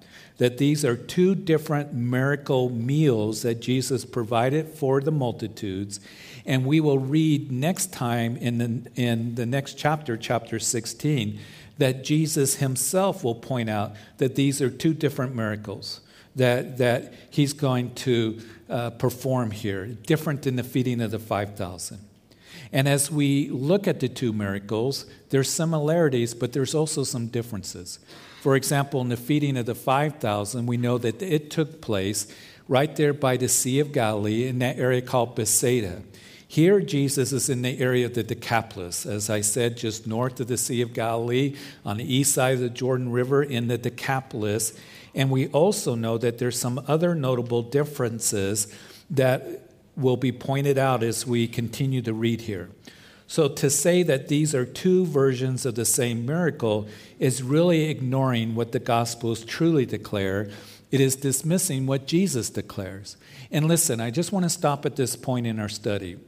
that 0.43 0.59
these 0.59 0.85
are 0.85 0.97
two 0.97 1.37
different 1.37 1.95
miracle 1.95 2.69
meals 2.69 3.43
that 3.43 3.61
Jesus 3.61 4.05
provided 4.05 4.67
for 4.67 5.01
the 5.01 5.13
multitudes. 5.13 6.01
And 6.45 6.67
we 6.67 6.81
will 6.81 6.99
read 6.99 7.53
next 7.53 7.93
time 7.93 8.37
in 8.39 8.59
the, 8.59 8.91
in 9.01 9.37
the 9.37 9.47
next 9.47 9.75
chapter, 9.75 10.17
chapter 10.17 10.59
16, 10.59 11.39
that 11.79 12.03
Jesus 12.03 12.57
himself 12.57 13.23
will 13.23 13.37
point 13.37 13.71
out 13.71 13.93
that 14.19 14.35
these 14.35 14.61
are 14.61 14.69
two 14.69 14.93
different 14.95 15.33
miracles 15.33 16.01
that, 16.35 16.77
that 16.79 17.15
he's 17.31 17.53
going 17.53 17.95
to 17.95 18.41
uh, 18.69 18.91
perform 18.91 19.53
here, 19.53 19.87
different 19.87 20.43
than 20.43 20.57
the 20.57 20.65
feeding 20.65 21.01
of 21.01 21.13
the 21.13 21.21
5,000. 21.21 22.01
And 22.73 22.89
as 22.89 23.13
we 23.13 23.49
look 23.49 23.87
at 23.87 24.01
the 24.01 24.09
two 24.09 24.33
miracles, 24.33 25.07
there's 25.31 25.49
similarities, 25.49 26.35
but 26.35 26.53
there's 26.53 26.75
also 26.75 27.05
some 27.05 27.29
differences. 27.29 28.01
For 28.43 28.57
example, 28.57 29.01
in 29.03 29.09
the 29.09 29.17
feeding 29.17 29.57
of 29.57 29.67
the 29.67 29.75
5,000, 29.77 30.67
we 30.67 30.77
know 30.77 30.99
that 30.99 31.23
it 31.23 31.49
took 31.49 31.81
place 31.81 32.27
right 32.67 32.97
there 32.97 33.13
by 33.13 33.37
the 33.37 33.47
Sea 33.47 33.79
of 33.79 33.93
Galilee 33.93 34.49
in 34.49 34.59
that 34.59 34.81
area 34.81 35.01
called 35.01 35.37
Bethsaida. 35.37 36.03
Here, 36.49 36.81
Jesus 36.81 37.33
is 37.33 37.49
in 37.49 37.63
the 37.63 37.79
area 37.79 38.05
of 38.05 38.15
the 38.15 38.25
Decapolis, 38.25 39.07
as 39.07 39.31
I 39.31 39.43
said, 39.43 39.77
just 39.77 40.09
north 40.09 40.41
of 40.41 40.49
the 40.49 40.57
Sea 40.57 40.83
of 40.83 40.93
Galilee, 40.93 41.55
on 41.85 41.99
the 41.99 42.15
east 42.17 42.35
side 42.35 42.55
of 42.55 42.61
the 42.61 42.69
Jordan 42.69 43.13
River 43.13 43.45
in 43.45 43.69
the 43.69 43.79
Decapolis. 43.79 44.77
And 45.15 45.31
we 45.31 45.47
also 45.51 45.95
know 45.95 46.19
that 46.19 46.39
there's 46.39 46.59
some 46.59 46.85
other 46.89 47.15
notable 47.15 47.63
differences 47.63 48.77
that 49.11 49.71
will 49.97 50.17
be 50.17 50.33
pointed 50.33 50.79
out 50.79 51.05
as 51.05 51.25
we 51.25 51.47
continue 51.47 52.03
to 52.03 52.13
read 52.13 52.41
here. 52.41 52.71
So, 53.33 53.49
to 53.49 53.71
say 53.71 54.03
that 54.03 54.29
these 54.29 54.55
are 54.55 54.67
two 54.67 55.07
versions 55.07 55.65
of 55.65 55.75
the 55.75 55.87
same 55.87 56.27
miracle 56.27 56.87
is 57.19 57.43
really 57.43 57.89
ignoring 57.89 58.55
what 58.55 58.73
the 58.73 58.79
Gospels 58.79 59.43
truly 59.43 59.87
declare. 59.87 60.51
It 60.91 61.01
is 61.01 61.17
dismissing 61.17 61.87
what 61.87 62.07
Jesus 62.07 62.51
declares. 62.51 63.17
And 63.51 63.69
listen, 63.69 64.03
I 64.03 64.11
just 64.11 64.33
want 64.33 64.45
to 64.45 64.51
stop 64.51 64.85
at 64.85 64.97
this 64.97 65.17
point 65.17 65.47
in 65.47 65.59
our 65.59 65.71
study 65.71 66.19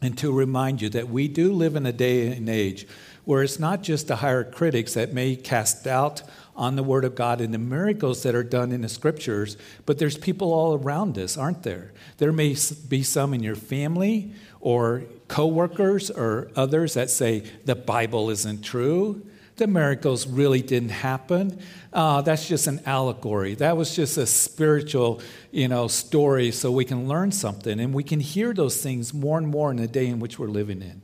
and 0.00 0.16
to 0.16 0.32
remind 0.32 0.80
you 0.80 0.88
that 0.88 1.10
we 1.10 1.28
do 1.28 1.52
live 1.52 1.76
in 1.76 1.84
a 1.84 1.92
day 1.92 2.28
and 2.28 2.48
age 2.48 2.86
where 3.26 3.42
it's 3.42 3.58
not 3.58 3.82
just 3.82 4.08
the 4.08 4.16
higher 4.16 4.42
critics 4.42 4.94
that 4.94 5.12
may 5.12 5.36
cast 5.36 5.84
doubt 5.84 6.22
on 6.56 6.76
the 6.76 6.82
Word 6.82 7.04
of 7.04 7.14
God 7.14 7.42
and 7.42 7.52
the 7.52 7.58
miracles 7.58 8.22
that 8.22 8.34
are 8.34 8.42
done 8.42 8.72
in 8.72 8.80
the 8.80 8.88
Scriptures, 8.88 9.56
but 9.86 9.98
there's 9.98 10.18
people 10.18 10.52
all 10.52 10.74
around 10.74 11.18
us, 11.18 11.36
aren't 11.36 11.62
there? 11.62 11.92
There 12.16 12.32
may 12.32 12.56
be 12.88 13.02
some 13.02 13.32
in 13.32 13.42
your 13.42 13.54
family 13.54 14.32
or 14.62 15.02
coworkers 15.28 16.10
or 16.10 16.50
others 16.56 16.94
that 16.94 17.10
say 17.10 17.40
the 17.66 17.74
Bible 17.74 18.30
isn't 18.30 18.62
true. 18.62 19.26
The 19.56 19.66
miracles 19.66 20.26
really 20.26 20.62
didn't 20.62 20.90
happen. 20.90 21.60
Uh, 21.92 22.22
that's 22.22 22.48
just 22.48 22.66
an 22.66 22.80
allegory. 22.86 23.54
That 23.54 23.76
was 23.76 23.94
just 23.94 24.16
a 24.16 24.24
spiritual, 24.24 25.20
you 25.50 25.68
know, 25.68 25.88
story, 25.88 26.50
so 26.52 26.72
we 26.72 26.86
can 26.86 27.06
learn 27.06 27.32
something, 27.32 27.78
and 27.78 27.92
we 27.92 28.02
can 28.02 28.20
hear 28.20 28.54
those 28.54 28.80
things 28.80 29.12
more 29.12 29.36
and 29.36 29.46
more 29.46 29.70
in 29.70 29.76
the 29.76 29.86
day 29.86 30.06
in 30.06 30.20
which 30.20 30.38
we're 30.38 30.46
living 30.46 30.80
in. 30.80 31.02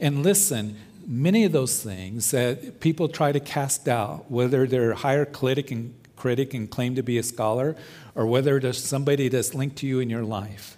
And 0.00 0.24
listen, 0.24 0.76
many 1.06 1.44
of 1.44 1.52
those 1.52 1.82
things 1.82 2.32
that 2.32 2.80
people 2.80 3.08
try 3.08 3.30
to 3.32 3.40
cast 3.40 3.84
doubt, 3.84 4.28
whether 4.28 4.66
they're 4.66 4.94
higher 4.94 5.24
critic 5.24 5.70
and, 5.70 5.94
critic 6.16 6.54
and 6.54 6.68
claim 6.68 6.96
to 6.96 7.02
be 7.02 7.16
a 7.16 7.22
scholar, 7.22 7.76
or 8.14 8.26
whether 8.26 8.58
there's 8.58 8.82
somebody 8.82 9.28
that's 9.28 9.54
linked 9.54 9.76
to 9.76 9.86
you 9.86 10.00
in 10.00 10.10
your 10.10 10.24
life, 10.24 10.77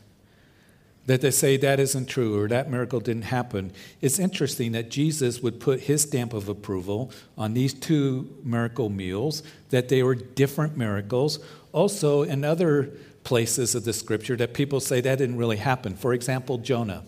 that 1.10 1.20
they 1.20 1.30
say 1.30 1.56
that 1.56 1.80
isn't 1.80 2.06
true 2.06 2.38
or 2.38 2.46
that 2.48 2.70
miracle 2.70 3.00
didn't 3.00 3.22
happen. 3.22 3.72
It's 4.00 4.18
interesting 4.18 4.72
that 4.72 4.90
Jesus 4.90 5.42
would 5.42 5.58
put 5.58 5.80
his 5.80 6.02
stamp 6.02 6.32
of 6.32 6.48
approval 6.48 7.10
on 7.36 7.54
these 7.54 7.74
two 7.74 8.36
miracle 8.44 8.88
meals, 8.90 9.42
that 9.70 9.88
they 9.88 10.02
were 10.02 10.14
different 10.14 10.76
miracles. 10.76 11.38
Also, 11.72 12.22
in 12.22 12.44
other 12.44 12.90
places 13.24 13.74
of 13.74 13.84
the 13.84 13.92
scripture, 13.92 14.36
that 14.36 14.54
people 14.54 14.78
say 14.80 15.00
that 15.00 15.18
didn't 15.18 15.36
really 15.36 15.56
happen. 15.56 15.96
For 15.96 16.14
example, 16.14 16.58
Jonah. 16.58 17.04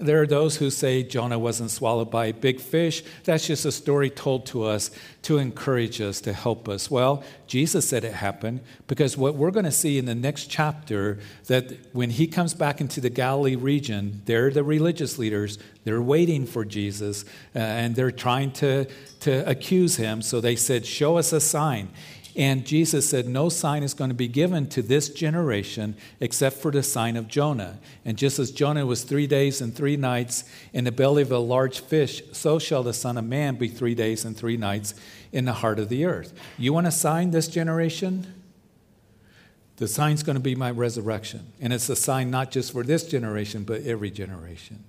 There 0.00 0.22
are 0.22 0.26
those 0.26 0.56
who 0.56 0.70
say 0.70 1.02
Jonah 1.02 1.38
wasn't 1.38 1.70
swallowed 1.70 2.10
by 2.10 2.26
a 2.26 2.32
big 2.32 2.58
fish. 2.58 3.04
That's 3.24 3.46
just 3.46 3.66
a 3.66 3.72
story 3.72 4.08
told 4.08 4.46
to 4.46 4.64
us 4.64 4.90
to 5.22 5.36
encourage 5.36 6.00
us, 6.00 6.22
to 6.22 6.32
help 6.32 6.70
us. 6.70 6.90
Well, 6.90 7.22
Jesus 7.46 7.86
said 7.86 8.04
it 8.04 8.14
happened 8.14 8.60
because 8.86 9.18
what 9.18 9.34
we're 9.34 9.50
going 9.50 9.66
to 9.66 9.70
see 9.70 9.98
in 9.98 10.06
the 10.06 10.14
next 10.14 10.46
chapter 10.46 11.18
that 11.48 11.94
when 11.94 12.08
he 12.08 12.26
comes 12.26 12.54
back 12.54 12.80
into 12.80 13.02
the 13.02 13.10
Galilee 13.10 13.56
region, 13.56 14.22
they're 14.24 14.50
the 14.50 14.64
religious 14.64 15.18
leaders. 15.18 15.58
They're 15.84 16.00
waiting 16.00 16.46
for 16.46 16.64
Jesus 16.64 17.26
uh, 17.54 17.58
and 17.58 17.94
they're 17.94 18.10
trying 18.10 18.52
to, 18.52 18.86
to 19.20 19.48
accuse 19.48 19.96
him. 19.96 20.22
So 20.22 20.40
they 20.40 20.56
said, 20.56 20.86
Show 20.86 21.18
us 21.18 21.34
a 21.34 21.40
sign. 21.40 21.90
And 22.36 22.64
Jesus 22.64 23.08
said, 23.08 23.26
No 23.26 23.48
sign 23.48 23.82
is 23.82 23.94
going 23.94 24.10
to 24.10 24.14
be 24.14 24.28
given 24.28 24.68
to 24.68 24.82
this 24.82 25.08
generation 25.08 25.96
except 26.20 26.56
for 26.56 26.70
the 26.70 26.82
sign 26.82 27.16
of 27.16 27.28
Jonah. 27.28 27.78
And 28.04 28.16
just 28.16 28.38
as 28.38 28.50
Jonah 28.50 28.86
was 28.86 29.02
three 29.02 29.26
days 29.26 29.60
and 29.60 29.74
three 29.74 29.96
nights 29.96 30.44
in 30.72 30.84
the 30.84 30.92
belly 30.92 31.22
of 31.22 31.32
a 31.32 31.38
large 31.38 31.80
fish, 31.80 32.22
so 32.32 32.58
shall 32.58 32.82
the 32.82 32.92
Son 32.92 33.18
of 33.18 33.24
Man 33.24 33.56
be 33.56 33.68
three 33.68 33.94
days 33.94 34.24
and 34.24 34.36
three 34.36 34.56
nights 34.56 34.94
in 35.32 35.44
the 35.44 35.54
heart 35.54 35.78
of 35.78 35.88
the 35.88 36.04
earth. 36.04 36.32
You 36.56 36.72
want 36.72 36.86
a 36.86 36.92
sign 36.92 37.30
this 37.32 37.48
generation? 37.48 38.32
The 39.76 39.88
sign's 39.88 40.22
going 40.22 40.36
to 40.36 40.40
be 40.40 40.54
my 40.54 40.70
resurrection. 40.70 41.52
And 41.60 41.72
it's 41.72 41.88
a 41.88 41.96
sign 41.96 42.30
not 42.30 42.50
just 42.50 42.72
for 42.72 42.84
this 42.84 43.04
generation, 43.04 43.64
but 43.64 43.82
every 43.82 44.10
generation. 44.10 44.84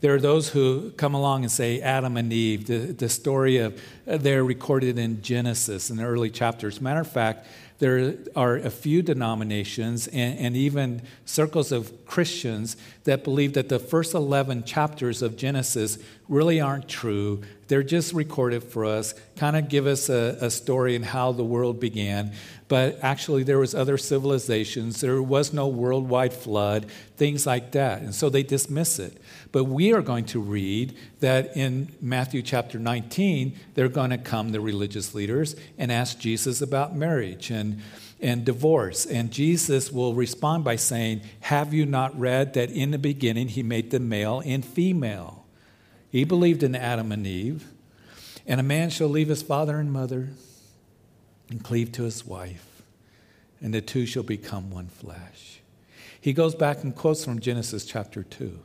There 0.00 0.14
are 0.14 0.20
those 0.20 0.48
who 0.48 0.90
come 0.92 1.14
along 1.14 1.42
and 1.42 1.50
say 1.50 1.80
Adam 1.80 2.16
and 2.16 2.32
Eve, 2.32 2.66
the, 2.66 2.78
the 2.92 3.08
story 3.08 3.58
of, 3.58 3.80
uh, 4.06 4.16
they're 4.16 4.44
recorded 4.44 4.98
in 4.98 5.22
Genesis 5.22 5.90
in 5.90 5.96
the 5.96 6.04
early 6.04 6.30
chapters. 6.30 6.80
Matter 6.80 7.00
of 7.00 7.10
fact, 7.10 7.46
there 7.82 8.14
are 8.36 8.56
a 8.56 8.70
few 8.70 9.02
denominations 9.02 10.06
and, 10.06 10.38
and, 10.38 10.56
even 10.56 11.02
circles 11.24 11.72
of 11.72 12.06
Christians 12.06 12.76
that 13.02 13.24
believe 13.24 13.54
that 13.54 13.68
the 13.68 13.80
first 13.80 14.14
11 14.14 14.62
chapters 14.62 15.20
of 15.20 15.36
Genesis 15.36 15.98
really 16.28 16.60
aren't 16.60 16.88
true. 16.88 17.42
They're 17.66 17.82
just 17.82 18.12
recorded 18.12 18.62
for 18.62 18.84
us, 18.84 19.14
kind 19.34 19.56
of 19.56 19.68
give 19.68 19.88
us 19.88 20.08
a, 20.08 20.38
a 20.40 20.48
story 20.48 20.94
in 20.94 21.02
how 21.02 21.32
the 21.32 21.42
world 21.42 21.80
began. 21.80 22.32
But 22.72 23.00
actually, 23.02 23.42
there 23.42 23.58
was 23.58 23.74
other 23.74 23.98
civilizations. 23.98 25.02
There 25.02 25.20
was 25.20 25.52
no 25.52 25.68
worldwide 25.68 26.32
flood, 26.32 26.86
things 27.18 27.46
like 27.46 27.72
that. 27.72 28.00
And 28.00 28.14
so 28.14 28.30
they 28.30 28.42
dismiss 28.42 28.98
it. 28.98 29.20
But 29.52 29.64
we 29.64 29.92
are 29.92 30.00
going 30.00 30.24
to 30.28 30.40
read 30.40 30.96
that 31.20 31.54
in 31.54 31.94
Matthew 32.00 32.40
chapter 32.40 32.78
19, 32.78 33.54
they're 33.74 33.90
going 33.90 34.08
to 34.08 34.16
come, 34.16 34.52
the 34.52 34.60
religious 34.62 35.14
leaders, 35.14 35.54
and 35.76 35.92
ask 35.92 36.18
Jesus 36.18 36.62
about 36.62 36.96
marriage 36.96 37.50
and, 37.50 37.82
and 38.22 38.42
divorce. 38.42 39.04
And 39.04 39.30
Jesus 39.30 39.92
will 39.92 40.14
respond 40.14 40.64
by 40.64 40.76
saying, 40.76 41.20
Have 41.40 41.74
you 41.74 41.84
not 41.84 42.18
read 42.18 42.54
that 42.54 42.70
in 42.70 42.90
the 42.90 42.98
beginning 42.98 43.48
he 43.48 43.62
made 43.62 43.90
them 43.90 44.08
male 44.08 44.42
and 44.46 44.64
female? 44.64 45.44
He 46.10 46.24
believed 46.24 46.62
in 46.62 46.74
Adam 46.74 47.12
and 47.12 47.26
Eve. 47.26 47.66
And 48.46 48.58
a 48.58 48.62
man 48.62 48.88
shall 48.88 49.08
leave 49.08 49.28
his 49.28 49.42
father 49.42 49.78
and 49.78 49.92
mother 49.92 50.30
and 51.52 51.62
cleave 51.62 51.92
to 51.92 52.04
his 52.04 52.26
wife, 52.26 52.82
and 53.60 53.74
the 53.74 53.82
two 53.82 54.06
shall 54.06 54.22
become 54.22 54.70
one 54.70 54.88
flesh. 54.88 55.60
He 56.18 56.32
goes 56.32 56.54
back 56.54 56.82
and 56.82 56.96
quotes 56.96 57.24
from 57.24 57.40
Genesis 57.40 57.84
chapter 57.84 58.22
2. 58.22 58.58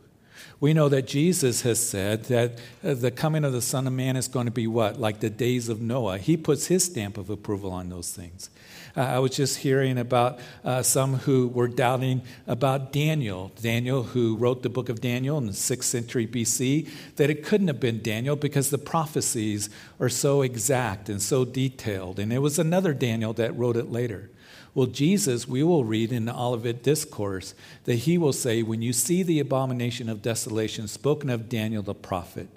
We 0.60 0.74
know 0.74 0.90
that 0.90 1.08
Jesus 1.08 1.62
has 1.62 1.80
said 1.80 2.26
that 2.26 2.60
uh, 2.84 2.94
the 2.94 3.12
coming 3.12 3.44
of 3.44 3.54
the 3.54 3.62
Son 3.62 3.88
of 3.88 3.94
Man 3.94 4.16
is 4.16 4.28
going 4.28 4.46
to 4.46 4.52
be 4.52 4.68
what? 4.68 5.00
Like 5.00 5.20
the 5.20 5.30
days 5.30 5.70
of 5.70 5.82
Noah. 5.82 6.18
He 6.18 6.38
puts 6.38 6.68
his 6.68 6.84
stamp 6.86 7.18
of 7.18 7.30
approval 7.30 7.72
on 7.72 7.90
those 7.90 8.12
things. 8.12 8.50
Uh, 8.98 9.02
I 9.02 9.20
was 9.20 9.36
just 9.36 9.60
hearing 9.60 10.00
about 10.00 10.40
uh, 10.66 10.82
some 10.82 11.18
who 11.18 11.50
were 11.50 11.68
doubting 11.68 12.24
about 12.48 12.92
Daniel. 12.92 13.52
Daniel, 13.62 14.02
who 14.02 14.36
wrote 14.38 14.64
the 14.64 14.70
book 14.70 14.90
of 14.90 15.02
Daniel 15.02 15.38
in 15.38 15.46
the 15.46 15.52
6th 15.52 15.84
century 15.84 16.26
BC, 16.26 16.90
that 17.18 17.30
it 17.30 17.44
couldn't 17.44 17.68
have 17.68 17.80
been 17.80 18.02
Daniel 18.02 18.36
because 18.36 18.72
the 18.72 18.80
prophecies 18.80 19.70
are 20.00 20.10
so 20.10 20.42
exact 20.42 21.10
and 21.10 21.22
so 21.22 21.46
detailed. 21.46 22.18
And 22.18 22.34
it 22.34 22.40
was 22.40 22.58
another 22.58 22.96
Daniel 22.96 23.34
that 23.34 23.56
wrote 23.56 23.78
it 23.78 23.92
later. 23.92 24.32
Well, 24.78 24.86
Jesus, 24.86 25.48
we 25.48 25.64
will 25.64 25.86
read 25.86 26.12
in 26.12 26.26
the 26.26 26.36
Olivet 26.36 26.84
Discourse 26.84 27.56
that 27.86 27.96
he 27.96 28.20
will 28.20 28.32
say, 28.32 28.62
When 28.62 28.84
you 28.84 28.94
see 28.94 29.24
the 29.24 29.40
abomination 29.40 30.08
of 30.08 30.22
desolation 30.22 30.88
spoken 30.88 31.32
of 31.32 31.50
Daniel 31.50 31.82
the 31.82 31.96
prophet, 31.96 32.48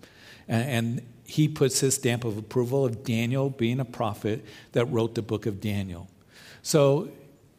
and, 0.46 1.00
he 1.24 1.48
puts 1.48 1.80
his 1.80 1.94
stamp 1.94 2.24
of 2.24 2.36
approval 2.36 2.84
of 2.84 3.04
Daniel 3.04 3.48
being 3.48 3.80
a 3.80 3.84
prophet 3.86 4.44
that 4.72 4.84
wrote 4.86 5.14
the 5.14 5.22
book 5.22 5.46
of 5.46 5.62
Daniel. 5.62 6.08
So 6.60 7.08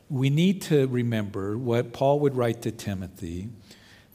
we 0.10 0.30
need 0.30 0.62
to 0.64 0.88
remember 0.88 1.58
what 1.58 1.94
Paul 1.94 2.20
would 2.20 2.36
write 2.36 2.62
to 2.64 2.72
Timothy 2.72 3.50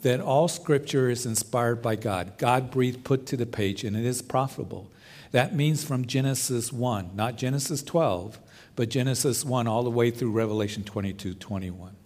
that 0.02 0.20
all 0.20 0.46
scripture 0.46 1.08
is 1.08 1.26
inspired 1.26 1.82
by 1.82 1.96
God. 1.96 2.34
God 2.36 2.70
breathed, 2.70 3.02
put 3.02 3.26
to 3.26 3.36
the 3.36 3.46
page, 3.46 3.82
and 3.82 3.96
it 3.96 4.04
is 4.04 4.20
profitable. 4.22 4.92
That 5.32 5.56
means 5.56 5.82
from 5.82 6.04
Genesis 6.04 6.72
1, 6.72 7.12
not 7.16 7.36
Genesis 7.36 7.82
12, 7.82 8.38
but 8.76 8.90
Genesis 8.90 9.45
1 9.45 9.66
all 9.66 9.83
the 9.83 9.90
way 9.90 10.11
through 10.11 10.30
Revelation 10.30 10.85
22 10.85 11.35
21. 11.35 11.97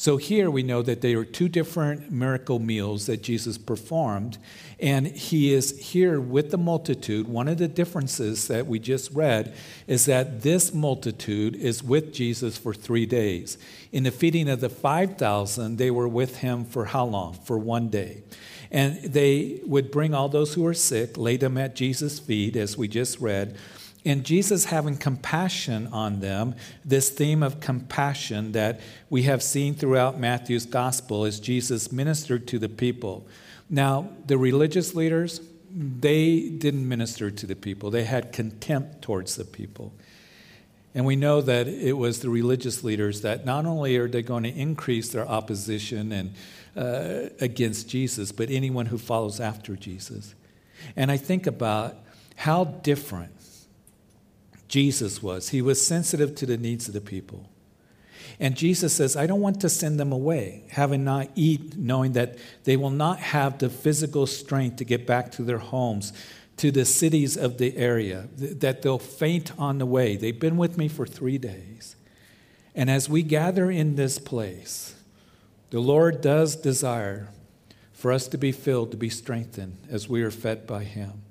So 0.00 0.16
here 0.16 0.48
we 0.48 0.62
know 0.62 0.80
that 0.82 1.00
there 1.00 1.18
are 1.18 1.24
two 1.24 1.48
different 1.48 2.12
miracle 2.12 2.60
meals 2.60 3.06
that 3.06 3.20
Jesus 3.20 3.58
performed, 3.58 4.38
and 4.78 5.08
he 5.08 5.52
is 5.52 5.76
here 5.76 6.20
with 6.20 6.52
the 6.52 6.56
multitude. 6.56 7.26
One 7.26 7.48
of 7.48 7.58
the 7.58 7.66
differences 7.66 8.46
that 8.46 8.68
we 8.68 8.78
just 8.78 9.10
read 9.10 9.56
is 9.88 10.04
that 10.04 10.42
this 10.42 10.72
multitude 10.72 11.56
is 11.56 11.82
with 11.82 12.12
Jesus 12.12 12.56
for 12.56 12.72
three 12.72 13.06
days. 13.06 13.58
In 13.90 14.04
the 14.04 14.12
feeding 14.12 14.48
of 14.48 14.60
the 14.60 14.68
5,000, 14.68 15.78
they 15.78 15.90
were 15.90 16.06
with 16.06 16.36
him 16.36 16.64
for 16.64 16.84
how 16.84 17.04
long? 17.04 17.32
For 17.34 17.58
one 17.58 17.88
day. 17.88 18.22
And 18.70 19.02
they 19.02 19.60
would 19.64 19.90
bring 19.90 20.14
all 20.14 20.28
those 20.28 20.54
who 20.54 20.62
were 20.62 20.74
sick, 20.74 21.16
lay 21.16 21.36
them 21.38 21.58
at 21.58 21.74
Jesus' 21.74 22.20
feet, 22.20 22.54
as 22.54 22.76
we 22.76 22.86
just 22.86 23.18
read, 23.18 23.56
and 24.08 24.24
Jesus 24.24 24.64
having 24.64 24.96
compassion 24.96 25.86
on 25.88 26.20
them, 26.20 26.54
this 26.82 27.10
theme 27.10 27.42
of 27.42 27.60
compassion 27.60 28.52
that 28.52 28.80
we 29.10 29.24
have 29.24 29.42
seen 29.42 29.74
throughout 29.74 30.18
Matthew's 30.18 30.64
gospel 30.64 31.26
as 31.26 31.38
Jesus 31.38 31.92
ministered 31.92 32.48
to 32.48 32.58
the 32.58 32.70
people. 32.70 33.26
Now, 33.68 34.08
the 34.26 34.38
religious 34.38 34.94
leaders, 34.94 35.42
they 35.70 36.48
didn't 36.48 36.88
minister 36.88 37.30
to 37.30 37.46
the 37.46 37.54
people, 37.54 37.90
they 37.90 38.04
had 38.04 38.32
contempt 38.32 39.02
towards 39.02 39.36
the 39.36 39.44
people. 39.44 39.92
And 40.94 41.04
we 41.04 41.14
know 41.14 41.42
that 41.42 41.68
it 41.68 41.92
was 41.92 42.20
the 42.20 42.30
religious 42.30 42.82
leaders 42.82 43.20
that 43.20 43.44
not 43.44 43.66
only 43.66 43.98
are 43.98 44.08
they 44.08 44.22
going 44.22 44.44
to 44.44 44.48
increase 44.48 45.10
their 45.10 45.28
opposition 45.28 46.12
and 46.12 46.34
uh, 46.74 47.28
against 47.42 47.90
Jesus, 47.90 48.32
but 48.32 48.48
anyone 48.48 48.86
who 48.86 48.96
follows 48.96 49.38
after 49.38 49.76
Jesus. 49.76 50.34
And 50.96 51.10
I 51.10 51.18
think 51.18 51.46
about 51.46 51.96
how 52.36 52.64
different 52.64 53.37
Jesus 54.68 55.22
was. 55.22 55.48
He 55.48 55.62
was 55.62 55.84
sensitive 55.84 56.34
to 56.36 56.46
the 56.46 56.56
needs 56.56 56.88
of 56.88 56.94
the 56.94 57.00
people. 57.00 57.48
And 58.40 58.56
Jesus 58.56 58.92
says, 58.92 59.16
I 59.16 59.26
don't 59.26 59.40
want 59.40 59.60
to 59.62 59.68
send 59.68 59.98
them 59.98 60.12
away, 60.12 60.64
having 60.70 61.02
not 61.02 61.28
eat, 61.34 61.76
knowing 61.76 62.12
that 62.12 62.38
they 62.64 62.76
will 62.76 62.90
not 62.90 63.18
have 63.18 63.58
the 63.58 63.68
physical 63.68 64.26
strength 64.26 64.76
to 64.76 64.84
get 64.84 65.06
back 65.06 65.32
to 65.32 65.42
their 65.42 65.58
homes, 65.58 66.12
to 66.58 66.70
the 66.70 66.84
cities 66.84 67.36
of 67.36 67.58
the 67.58 67.76
area, 67.76 68.28
that 68.36 68.82
they'll 68.82 68.98
faint 68.98 69.52
on 69.58 69.78
the 69.78 69.86
way. 69.86 70.16
They've 70.16 70.38
been 70.38 70.56
with 70.56 70.78
me 70.78 70.88
for 70.88 71.06
three 71.06 71.38
days. 71.38 71.96
And 72.74 72.88
as 72.90 73.08
we 73.08 73.22
gather 73.22 73.70
in 73.70 73.96
this 73.96 74.18
place, 74.18 74.94
the 75.70 75.80
Lord 75.80 76.20
does 76.20 76.54
desire 76.54 77.28
for 77.92 78.12
us 78.12 78.28
to 78.28 78.38
be 78.38 78.52
filled, 78.52 78.92
to 78.92 78.96
be 78.96 79.10
strengthened 79.10 79.78
as 79.90 80.08
we 80.08 80.22
are 80.22 80.30
fed 80.30 80.66
by 80.66 80.84
Him. 80.84 81.22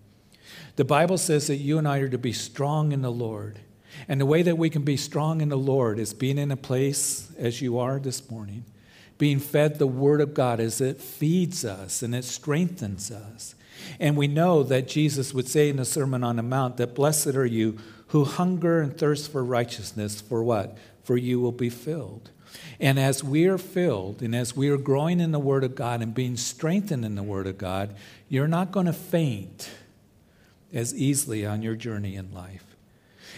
The 0.77 0.85
Bible 0.85 1.17
says 1.17 1.47
that 1.47 1.55
you 1.55 1.79
and 1.79 1.87
I 1.87 1.97
are 1.99 2.07
to 2.07 2.19
be 2.19 2.33
strong 2.33 2.91
in 2.91 3.01
the 3.01 3.11
Lord. 3.11 3.59
And 4.07 4.21
the 4.21 4.27
way 4.27 4.43
that 4.43 4.59
we 4.59 4.69
can 4.69 4.83
be 4.83 4.95
strong 4.95 5.41
in 5.41 5.49
the 5.49 5.57
Lord 5.57 5.97
is 5.97 6.13
being 6.13 6.37
in 6.37 6.51
a 6.51 6.57
place 6.57 7.31
as 7.35 7.63
you 7.63 7.79
are 7.79 7.99
this 7.99 8.29
morning, 8.29 8.63
being 9.17 9.39
fed 9.39 9.79
the 9.79 9.87
Word 9.87 10.21
of 10.21 10.35
God 10.35 10.59
as 10.59 10.79
it 10.79 11.01
feeds 11.01 11.65
us 11.65 12.03
and 12.03 12.13
it 12.13 12.23
strengthens 12.23 13.09
us. 13.09 13.55
And 13.99 14.15
we 14.15 14.27
know 14.27 14.61
that 14.63 14.87
Jesus 14.87 15.33
would 15.33 15.47
say 15.47 15.69
in 15.69 15.77
the 15.77 15.85
Sermon 15.85 16.23
on 16.23 16.35
the 16.35 16.43
Mount 16.43 16.77
that 16.77 16.93
blessed 16.93 17.35
are 17.35 17.45
you 17.45 17.79
who 18.09 18.23
hunger 18.23 18.79
and 18.79 18.95
thirst 18.95 19.31
for 19.31 19.43
righteousness, 19.43 20.21
for 20.21 20.43
what? 20.43 20.77
For 21.03 21.17
you 21.17 21.39
will 21.39 21.51
be 21.51 21.71
filled. 21.71 22.29
And 22.79 22.99
as 22.99 23.23
we 23.23 23.47
are 23.47 23.57
filled 23.57 24.21
and 24.21 24.35
as 24.35 24.55
we 24.55 24.69
are 24.69 24.77
growing 24.77 25.19
in 25.21 25.31
the 25.31 25.39
Word 25.39 25.63
of 25.63 25.73
God 25.73 26.03
and 26.03 26.13
being 26.13 26.37
strengthened 26.37 27.03
in 27.03 27.15
the 27.15 27.23
Word 27.23 27.47
of 27.47 27.57
God, 27.57 27.95
you're 28.29 28.47
not 28.47 28.71
going 28.71 28.85
to 28.85 28.93
faint 28.93 29.71
as 30.73 30.93
easily 30.95 31.45
on 31.45 31.61
your 31.61 31.75
journey 31.75 32.15
in 32.15 32.33
life. 32.33 32.75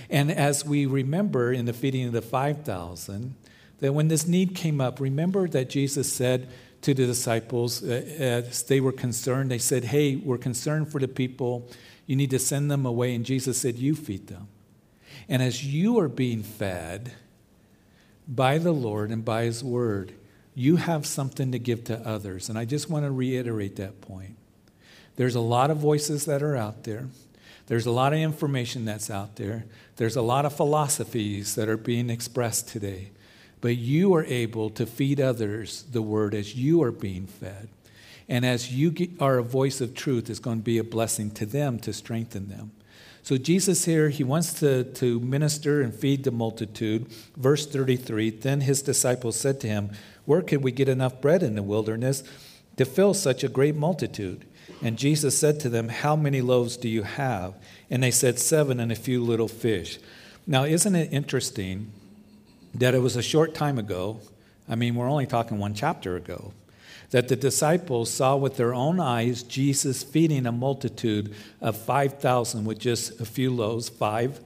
And 0.09 0.31
as 0.31 0.65
we 0.65 0.86
remember 0.86 1.51
in 1.51 1.65
the 1.65 1.74
feeding 1.74 2.05
of 2.05 2.13
the 2.13 2.21
5,000, 2.21 3.36
that 3.79 3.93
when 3.93 4.07
this 4.07 4.27
need 4.27 4.55
came 4.55 4.81
up, 4.81 5.00
remember 5.00 5.48
that 5.48 5.69
Jesus 5.69 6.12
said 6.12 6.50
to 6.81 6.93
the 6.93 7.05
disciples, 7.05 7.83
uh, 7.83 7.88
as 8.17 8.63
they 8.63 8.79
were 8.79 8.91
concerned, 8.91 9.51
they 9.51 9.57
said, 9.57 9.86
Hey, 9.86 10.15
we're 10.15 10.38
concerned 10.38 10.91
for 10.91 11.00
the 11.00 11.07
people. 11.07 11.69
You 12.05 12.15
need 12.15 12.31
to 12.31 12.39
send 12.39 12.71
them 12.71 12.86
away. 12.86 13.13
And 13.13 13.25
Jesus 13.25 13.57
said, 13.57 13.77
You 13.77 13.95
feed 13.95 14.27
them. 14.27 14.48
And 15.27 15.41
as 15.41 15.65
you 15.65 16.00
are 16.00 16.07
being 16.07 16.43
fed 16.43 17.13
by 18.27 18.57
the 18.57 18.71
Lord 18.71 19.12
and 19.12 19.24
by 19.24 19.43
His 19.43 19.63
word, 19.63 20.13
you 20.55 20.77
have 20.77 21.05
something 21.05 21.51
to 21.51 21.59
give 21.59 21.83
to 21.86 22.00
others. 22.07 22.50
And 22.50 22.57
I 22.57 22.65
just 22.65 22.89
want 22.89 23.05
to 23.05 23.12
reiterate 23.12 23.75
that 23.77 24.01
point. 24.01 24.36
There's 25.20 25.36
a 25.36 25.42
lot 25.42 25.70
of 25.70 25.76
voices 25.76 26.24
that 26.28 26.42
are 26.42 26.56
out 26.56 26.86
there. 26.86 27.10
There's 27.68 27.86
a 27.86 27.92
lot 27.92 28.14
of 28.14 28.20
information 28.20 28.86
that's 28.86 29.10
out 29.10 29.36
there. 29.36 29.66
There's 29.98 30.16
a 30.16 30.22
lot 30.22 30.46
of 30.46 30.56
philosophies 30.56 31.56
that 31.56 31.68
are 31.68 31.76
being 31.76 32.10
expressed 32.10 32.70
today. 32.70 33.10
But 33.60 33.76
you 33.76 34.14
are 34.14 34.24
able 34.24 34.70
to 34.70 34.86
feed 34.86 35.20
others 35.20 35.84
the 35.92 36.02
word 36.02 36.34
as 36.34 36.56
you 36.56 36.82
are 36.84 36.94
being 36.94 37.28
fed. 37.28 37.68
And 38.30 38.46
as 38.46 38.72
you 38.72 38.96
are 39.20 39.40
a 39.40 39.44
voice 39.44 39.82
of 39.82 39.94
truth, 39.94 40.30
it's 40.30 40.40
going 40.40 40.60
to 40.60 40.64
be 40.64 40.78
a 40.78 40.86
blessing 40.86 41.32
to 41.32 41.46
them 41.46 41.80
to 41.80 41.92
strengthen 41.92 42.48
them. 42.48 42.72
So, 43.22 43.36
Jesus 43.36 43.84
here, 43.84 44.08
he 44.08 44.24
wants 44.24 44.54
to, 44.62 44.86
to 44.86 45.20
minister 45.20 45.82
and 45.82 45.94
feed 45.94 46.24
the 46.24 46.32
multitude. 46.32 47.08
Verse 47.36 47.68
33 47.68 48.30
Then 48.30 48.62
his 48.62 48.82
disciples 48.82 49.38
said 49.38 49.60
to 49.60 49.68
him, 49.68 49.92
Where 50.24 50.42
could 50.42 50.64
we 50.64 50.72
get 50.72 50.88
enough 50.88 51.20
bread 51.20 51.44
in 51.44 51.56
the 51.56 51.62
wilderness 51.62 52.24
to 52.78 52.86
fill 52.86 53.14
such 53.14 53.44
a 53.44 53.50
great 53.50 53.76
multitude? 53.76 54.46
And 54.82 54.98
Jesus 54.98 55.38
said 55.38 55.60
to 55.62 55.70
them, 55.70 55.90
How 55.90 56.16
many 56.16 56.42
loaves 56.42 56.78
do 56.78 56.90
you 56.90 57.04
have? 57.04 57.56
And 57.90 58.02
they 58.02 58.12
said, 58.12 58.40
Seven 58.40 58.80
and 58.80 58.92
a 58.92 58.96
few 58.96 59.24
little 59.24 59.48
fish. 59.48 60.00
Now, 60.48 60.64
isn't 60.64 60.96
it 60.96 61.14
interesting 61.14 61.92
that 62.74 62.96
it 62.96 63.00
was 63.00 63.16
a 63.16 63.22
short 63.22 63.53
time 63.53 63.77
ago? 63.77 64.20
I 64.68 64.75
mean, 64.75 64.96
we're 64.96 65.10
only 65.10 65.25
talking 65.25 65.60
one 65.60 65.74
chapter 65.74 66.16
ago. 66.16 66.53
That 67.12 67.27
the 67.27 67.36
disciples 67.36 68.12
saw 68.12 68.36
with 68.36 68.58
their 68.58 68.74
own 68.74 69.00
eyes 69.00 69.42
Jesus 69.42 70.03
feeding 70.03 70.46
a 70.46 70.51
multitude 70.51 71.34
of 71.60 71.75
5,000 71.75 72.66
with 72.66 72.77
just 72.77 73.20
a 73.20 73.25
few 73.25 73.51
loaves, 73.51 73.90
five, 73.90 74.40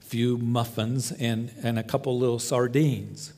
few 0.00 0.38
muffins, 0.38 1.12
and, 1.12 1.52
and 1.62 1.78
a 1.78 1.82
couple 1.82 2.18
little 2.18 2.38
sardines. 2.38 3.34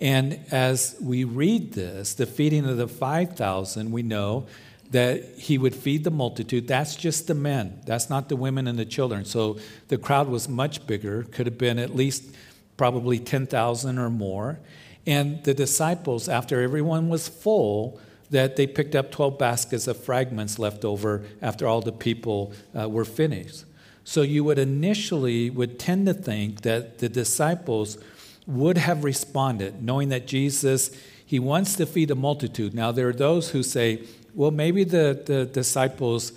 And 0.00 0.40
as 0.50 0.96
we 1.00 1.24
read 1.24 1.72
this, 1.72 2.14
the 2.14 2.26
feeding 2.26 2.64
of 2.66 2.76
the 2.76 2.88
5,000, 2.88 3.90
we 3.90 4.02
know 4.02 4.46
that 4.90 5.22
he 5.36 5.58
would 5.58 5.74
feed 5.74 6.04
the 6.04 6.10
multitude. 6.10 6.66
That's 6.66 6.96
just 6.96 7.26
the 7.26 7.34
men, 7.34 7.80
that's 7.84 8.08
not 8.08 8.28
the 8.28 8.36
women 8.36 8.66
and 8.66 8.78
the 8.78 8.86
children. 8.86 9.24
So 9.24 9.58
the 9.88 9.98
crowd 9.98 10.28
was 10.28 10.48
much 10.48 10.86
bigger, 10.86 11.24
could 11.24 11.46
have 11.46 11.58
been 11.58 11.78
at 11.78 11.94
least 11.94 12.34
probably 12.76 13.18
10,000 13.18 13.98
or 13.98 14.10
more. 14.10 14.60
And 15.06 15.42
the 15.44 15.54
disciples, 15.54 16.28
after 16.28 16.62
everyone 16.62 17.08
was 17.08 17.28
full, 17.28 18.00
that 18.30 18.56
they 18.56 18.66
picked 18.66 18.94
up 18.94 19.10
12 19.10 19.38
baskets 19.38 19.86
of 19.86 20.02
fragments 20.02 20.58
left 20.58 20.84
over 20.84 21.24
after 21.40 21.66
all 21.66 21.80
the 21.80 21.92
people 21.92 22.52
uh, 22.78 22.88
were 22.88 23.04
finished. 23.04 23.64
So 24.04 24.22
you 24.22 24.44
would 24.44 24.58
initially 24.58 25.50
would 25.50 25.78
tend 25.78 26.06
to 26.06 26.14
think 26.14 26.62
that 26.62 26.98
the 26.98 27.08
disciples 27.08 27.98
would 28.46 28.78
have 28.78 29.04
responded, 29.04 29.82
knowing 29.82 30.08
that 30.08 30.26
Jesus, 30.26 30.90
he 31.24 31.38
wants 31.38 31.76
to 31.76 31.84
feed 31.84 32.10
a 32.10 32.14
multitude. 32.14 32.74
Now 32.74 32.90
there 32.90 33.08
are 33.08 33.12
those 33.12 33.50
who 33.50 33.62
say, 33.62 34.04
well, 34.38 34.52
maybe 34.52 34.84
the, 34.84 35.20
the 35.26 35.46
disciples 35.46 36.30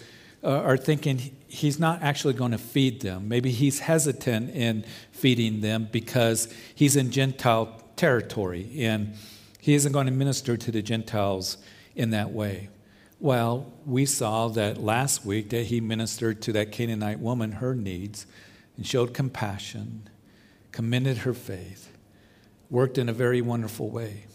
uh, 0.43 0.49
are 0.49 0.75
thinking 0.75 1.19
he's 1.47 1.79
not 1.79 2.01
actually 2.01 2.33
going 2.33 2.49
to 2.49 2.57
feed 2.57 3.01
them. 3.01 3.27
Maybe 3.27 3.51
he's 3.51 3.77
hesitant 3.77 4.55
in 4.55 4.85
feeding 5.11 5.61
them 5.61 5.87
because 5.91 6.51
he's 6.73 6.95
in 6.95 7.11
Gentile 7.11 7.79
territory 7.95 8.71
and 8.79 9.13
he 9.59 9.75
isn't 9.75 9.91
going 9.91 10.07
to 10.07 10.11
minister 10.11 10.57
to 10.57 10.71
the 10.71 10.81
Gentiles 10.81 11.59
in 11.95 12.09
that 12.09 12.31
way. 12.31 12.69
Well, 13.19 13.71
we 13.85 14.07
saw 14.07 14.47
that 14.47 14.81
last 14.81 15.23
week 15.23 15.51
that 15.51 15.67
he 15.67 15.79
ministered 15.79 16.41
to 16.41 16.53
that 16.53 16.71
Canaanite 16.71 17.19
woman 17.19 17.51
her 17.51 17.75
needs 17.75 18.25
and 18.77 18.87
showed 18.87 19.13
compassion, 19.13 20.09
commended 20.71 21.17
her 21.17 21.35
faith, 21.35 21.95
worked 22.67 22.97
in 22.97 23.09
a 23.09 23.13
very 23.13 23.41
wonderful 23.41 23.91
way. 23.91 24.25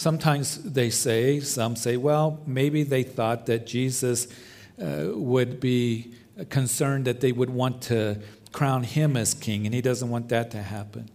Sometimes 0.00 0.56
they 0.62 0.88
say, 0.88 1.40
some 1.40 1.76
say, 1.76 1.98
well, 1.98 2.40
maybe 2.46 2.84
they 2.84 3.02
thought 3.02 3.44
that 3.44 3.66
Jesus 3.66 4.28
uh, 4.82 5.08
would 5.12 5.60
be 5.60 6.14
concerned 6.48 7.04
that 7.04 7.20
they 7.20 7.32
would 7.32 7.50
want 7.50 7.82
to 7.82 8.18
crown 8.50 8.82
him 8.82 9.14
as 9.14 9.34
king, 9.34 9.66
and 9.66 9.74
he 9.74 9.82
doesn't 9.82 10.08
want 10.08 10.30
that 10.30 10.50
to 10.52 10.62
happen. 10.62 11.10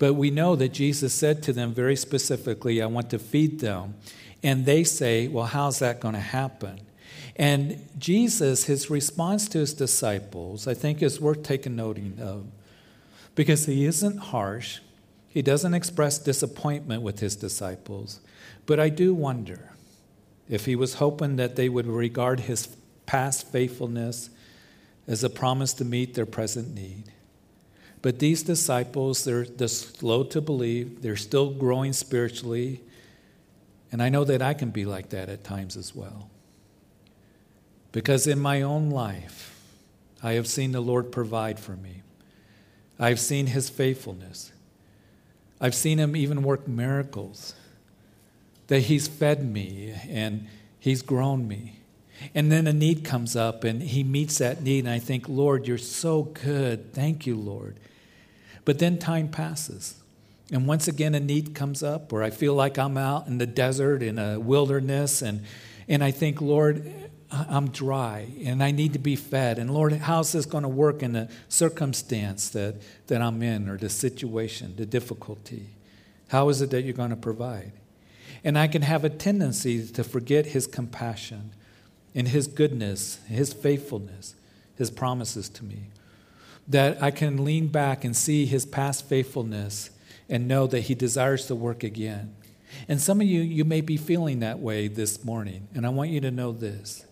But 0.00 0.14
we 0.14 0.32
know 0.32 0.56
that 0.56 0.70
Jesus 0.70 1.14
said 1.14 1.40
to 1.44 1.52
them 1.52 1.72
very 1.72 1.94
specifically, 1.94 2.82
I 2.82 2.86
want 2.86 3.10
to 3.10 3.20
feed 3.20 3.60
them. 3.60 3.94
And 4.42 4.66
they 4.66 4.82
say, 4.82 5.28
well, 5.28 5.46
how's 5.46 5.78
that 5.78 6.00
going 6.00 6.14
to 6.14 6.20
happen? 6.20 6.80
And 7.36 7.80
Jesus, 7.96 8.64
his 8.64 8.90
response 8.90 9.48
to 9.50 9.58
his 9.58 9.72
disciples, 9.72 10.66
I 10.66 10.74
think 10.74 11.00
is 11.00 11.20
worth 11.20 11.44
taking 11.44 11.76
noting 11.76 12.18
of 12.20 12.46
because 13.36 13.66
he 13.66 13.84
isn't 13.84 14.18
harsh, 14.18 14.80
he 15.36 15.42
doesn't 15.42 15.74
express 15.74 16.16
disappointment 16.16 17.02
with 17.02 17.20
his 17.20 17.36
disciples, 17.36 18.20
but 18.64 18.80
I 18.80 18.88
do 18.88 19.12
wonder 19.12 19.70
if 20.48 20.64
he 20.64 20.74
was 20.74 20.94
hoping 20.94 21.36
that 21.36 21.56
they 21.56 21.68
would 21.68 21.86
regard 21.86 22.40
his 22.40 22.68
past 23.04 23.52
faithfulness 23.52 24.30
as 25.06 25.22
a 25.22 25.28
promise 25.28 25.74
to 25.74 25.84
meet 25.84 26.14
their 26.14 26.24
present 26.24 26.74
need. 26.74 27.12
But 28.00 28.18
these 28.18 28.42
disciples, 28.42 29.24
they're, 29.24 29.44
slow 29.68 30.24
to 30.24 30.40
believe, 30.40 31.02
they're 31.02 31.16
still 31.16 31.50
growing 31.50 31.92
spiritually, 31.92 32.80
and 33.92 34.02
I 34.02 34.08
know 34.08 34.24
that 34.24 34.40
I 34.40 34.54
can 34.54 34.70
be 34.70 34.86
like 34.86 35.10
that 35.10 35.28
at 35.28 35.44
times 35.44 35.76
as 35.76 35.94
well. 35.94 36.30
Because 37.92 38.26
in 38.26 38.40
my 38.40 38.62
own 38.62 38.88
life, 38.88 39.54
I 40.22 40.32
have 40.32 40.46
seen 40.46 40.72
the 40.72 40.80
Lord 40.80 41.12
provide 41.12 41.60
for 41.60 41.76
me. 41.76 42.00
I've 42.98 43.20
seen 43.20 43.48
his 43.48 43.68
faithfulness. 43.68 44.52
I've 45.60 45.74
seen 45.74 45.98
him 45.98 46.14
even 46.16 46.42
work 46.42 46.68
miracles, 46.68 47.54
that 48.66 48.80
he's 48.80 49.08
fed 49.08 49.44
me 49.44 49.94
and 50.08 50.46
he's 50.78 51.02
grown 51.02 51.48
me. 51.48 51.80
And 52.34 52.50
then 52.50 52.66
a 52.66 52.72
need 52.72 53.04
comes 53.04 53.36
up 53.36 53.64
and 53.64 53.82
he 53.82 54.02
meets 54.02 54.38
that 54.38 54.62
need, 54.62 54.84
and 54.84 54.88
I 54.88 54.98
think, 54.98 55.28
Lord, 55.28 55.66
you're 55.66 55.78
so 55.78 56.22
good. 56.22 56.92
Thank 56.92 57.26
you, 57.26 57.36
Lord. 57.36 57.76
But 58.64 58.78
then 58.78 58.98
time 58.98 59.28
passes. 59.28 59.94
And 60.50 60.66
once 60.66 60.88
again, 60.88 61.14
a 61.14 61.20
need 61.20 61.54
comes 61.54 61.82
up 61.82 62.12
where 62.12 62.22
I 62.22 62.30
feel 62.30 62.54
like 62.54 62.78
I'm 62.78 62.96
out 62.96 63.26
in 63.26 63.38
the 63.38 63.46
desert, 63.46 64.02
in 64.02 64.18
a 64.18 64.38
wilderness, 64.38 65.20
and, 65.20 65.44
and 65.88 66.02
I 66.02 66.10
think, 66.10 66.40
Lord, 66.40 66.90
I'm 67.30 67.70
dry 67.70 68.28
and 68.44 68.62
I 68.62 68.70
need 68.70 68.92
to 68.92 68.98
be 68.98 69.16
fed. 69.16 69.58
And 69.58 69.72
Lord, 69.72 69.92
how's 69.92 70.32
this 70.32 70.46
going 70.46 70.62
to 70.62 70.68
work 70.68 71.02
in 71.02 71.12
the 71.12 71.28
circumstance 71.48 72.50
that, 72.50 72.76
that 73.08 73.20
I'm 73.20 73.42
in 73.42 73.68
or 73.68 73.76
the 73.76 73.88
situation, 73.88 74.74
the 74.76 74.86
difficulty? 74.86 75.66
How 76.28 76.48
is 76.48 76.62
it 76.62 76.70
that 76.70 76.82
you're 76.82 76.94
going 76.94 77.10
to 77.10 77.16
provide? 77.16 77.72
And 78.44 78.58
I 78.58 78.68
can 78.68 78.82
have 78.82 79.04
a 79.04 79.10
tendency 79.10 79.86
to 79.88 80.04
forget 80.04 80.46
His 80.46 80.66
compassion 80.66 81.50
and 82.14 82.28
His 82.28 82.46
goodness, 82.46 83.18
His 83.26 83.52
faithfulness, 83.52 84.34
His 84.76 84.90
promises 84.90 85.48
to 85.50 85.64
me. 85.64 85.84
That 86.68 87.02
I 87.02 87.10
can 87.10 87.44
lean 87.44 87.68
back 87.68 88.04
and 88.04 88.16
see 88.16 88.46
His 88.46 88.64
past 88.64 89.08
faithfulness 89.08 89.90
and 90.28 90.46
know 90.46 90.66
that 90.68 90.82
He 90.82 90.94
desires 90.94 91.46
to 91.46 91.54
work 91.54 91.82
again. 91.82 92.34
And 92.88 93.00
some 93.00 93.20
of 93.20 93.26
you, 93.26 93.40
you 93.40 93.64
may 93.64 93.80
be 93.80 93.96
feeling 93.96 94.40
that 94.40 94.58
way 94.58 94.88
this 94.88 95.24
morning. 95.24 95.68
And 95.74 95.86
I 95.86 95.88
want 95.88 96.10
you 96.10 96.20
to 96.20 96.30
know 96.30 96.52
this. 96.52 97.04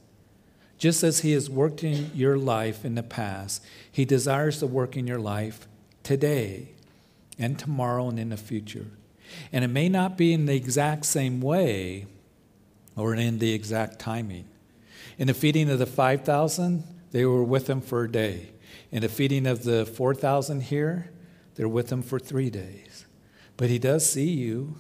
Just 0.85 1.03
as 1.03 1.20
He 1.20 1.33
has 1.33 1.49
worked 1.49 1.83
in 1.83 2.11
your 2.14 2.37
life 2.37 2.85
in 2.85 2.94
the 2.94 3.03
past, 3.03 3.64
He 3.90 4.05
desires 4.05 4.59
to 4.59 4.66
work 4.66 4.99
in 4.99 5.07
your 5.07 5.18
life 5.18 5.66
today 6.03 6.73
and 7.38 7.59
tomorrow 7.59 8.11
and 8.11 8.18
in 8.18 8.29
the 8.29 8.37
future. 8.37 8.88
And 9.51 9.64
it 9.64 9.68
may 9.68 9.88
not 9.88 10.18
be 10.18 10.35
in 10.35 10.44
the 10.44 10.55
exact 10.55 11.07
same 11.07 11.40
way 11.40 12.05
or 12.97 13.14
in 13.14 13.38
the 13.38 13.55
exact 13.55 13.99
timing. 13.99 14.44
In 15.16 15.29
the 15.29 15.33
feeding 15.33 15.70
of 15.70 15.79
the 15.79 15.87
5,000, 15.87 16.85
they 17.12 17.25
were 17.25 17.44
with 17.44 17.66
him 17.66 17.81
for 17.81 18.05
a 18.05 18.12
day. 18.12 18.51
In 18.92 19.01
the 19.01 19.09
feeding 19.09 19.47
of 19.47 19.64
the 19.64 19.87
4,000 19.87 20.64
here, 20.64 21.11
they're 21.55 21.66
with 21.66 21.90
him 21.90 22.03
for 22.03 22.18
three 22.18 22.51
days. 22.51 23.07
But 23.57 23.70
he 23.70 23.79
does 23.79 24.07
see 24.07 24.29
you, 24.29 24.77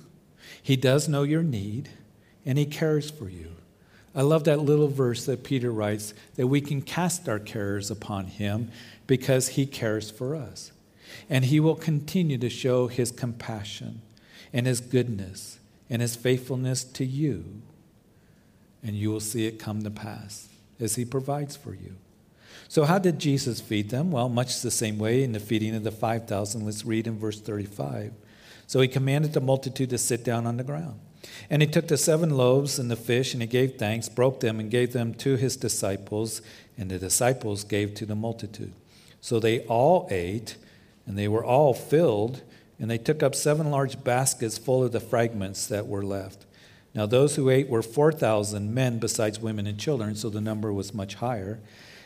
he 0.62 0.76
does 0.76 1.08
know 1.08 1.22
your 1.22 1.42
need, 1.42 1.88
and 2.44 2.58
he 2.58 2.66
cares 2.66 3.10
for 3.10 3.30
you. 3.30 3.56
I 4.14 4.22
love 4.22 4.44
that 4.44 4.60
little 4.60 4.88
verse 4.88 5.26
that 5.26 5.42
Peter 5.42 5.72
writes 5.72 6.14
that 6.36 6.46
we 6.46 6.60
can 6.60 6.82
cast 6.82 7.28
our 7.28 7.40
cares 7.40 7.90
upon 7.90 8.26
him 8.26 8.70
because 9.06 9.48
he 9.48 9.66
cares 9.66 10.10
for 10.10 10.36
us. 10.36 10.70
And 11.28 11.44
he 11.44 11.60
will 11.60 11.74
continue 11.74 12.38
to 12.38 12.48
show 12.48 12.86
his 12.86 13.10
compassion 13.10 14.02
and 14.52 14.66
his 14.66 14.80
goodness 14.80 15.58
and 15.90 16.00
his 16.00 16.16
faithfulness 16.16 16.84
to 16.84 17.04
you. 17.04 17.62
And 18.82 18.94
you 18.94 19.10
will 19.10 19.20
see 19.20 19.46
it 19.46 19.58
come 19.58 19.82
to 19.82 19.90
pass 19.90 20.48
as 20.78 20.94
he 20.94 21.04
provides 21.04 21.56
for 21.56 21.74
you. 21.74 21.96
So, 22.68 22.84
how 22.84 22.98
did 22.98 23.18
Jesus 23.18 23.60
feed 23.60 23.90
them? 23.90 24.10
Well, 24.10 24.28
much 24.28 24.60
the 24.60 24.70
same 24.70 24.98
way 24.98 25.22
in 25.22 25.32
the 25.32 25.40
feeding 25.40 25.74
of 25.74 25.84
the 25.84 25.90
5,000. 25.90 26.64
Let's 26.64 26.84
read 26.84 27.06
in 27.06 27.18
verse 27.18 27.40
35. 27.40 28.12
So, 28.66 28.80
he 28.80 28.88
commanded 28.88 29.32
the 29.32 29.40
multitude 29.40 29.90
to 29.90 29.98
sit 29.98 30.24
down 30.24 30.46
on 30.46 30.56
the 30.56 30.64
ground. 30.64 31.00
And 31.50 31.62
he 31.62 31.68
took 31.68 31.88
the 31.88 31.96
seven 31.96 32.30
loaves 32.30 32.78
and 32.78 32.90
the 32.90 32.96
fish, 32.96 33.32
and 33.32 33.42
he 33.42 33.46
gave 33.46 33.76
thanks, 33.76 34.08
broke 34.08 34.40
them, 34.40 34.60
and 34.60 34.70
gave 34.70 34.92
them 34.92 35.14
to 35.14 35.36
his 35.36 35.56
disciples, 35.56 36.42
and 36.76 36.90
the 36.90 36.98
disciples 36.98 37.64
gave 37.64 37.94
to 37.94 38.06
the 38.06 38.14
multitude. 38.14 38.72
So 39.20 39.40
they 39.40 39.60
all 39.60 40.08
ate, 40.10 40.56
and 41.06 41.18
they 41.18 41.28
were 41.28 41.44
all 41.44 41.74
filled, 41.74 42.42
and 42.78 42.90
they 42.90 42.98
took 42.98 43.22
up 43.22 43.34
seven 43.34 43.70
large 43.70 44.02
baskets 44.02 44.58
full 44.58 44.82
of 44.84 44.92
the 44.92 45.00
fragments 45.00 45.66
that 45.68 45.86
were 45.86 46.04
left. 46.04 46.44
Now, 46.94 47.06
those 47.06 47.36
who 47.36 47.50
ate 47.50 47.68
were 47.68 47.82
4,000 47.82 48.72
men, 48.72 48.98
besides 48.98 49.40
women 49.40 49.66
and 49.66 49.78
children, 49.78 50.14
so 50.14 50.30
the 50.30 50.40
number 50.40 50.72
was 50.72 50.94
much 50.94 51.16
higher. 51.16 51.58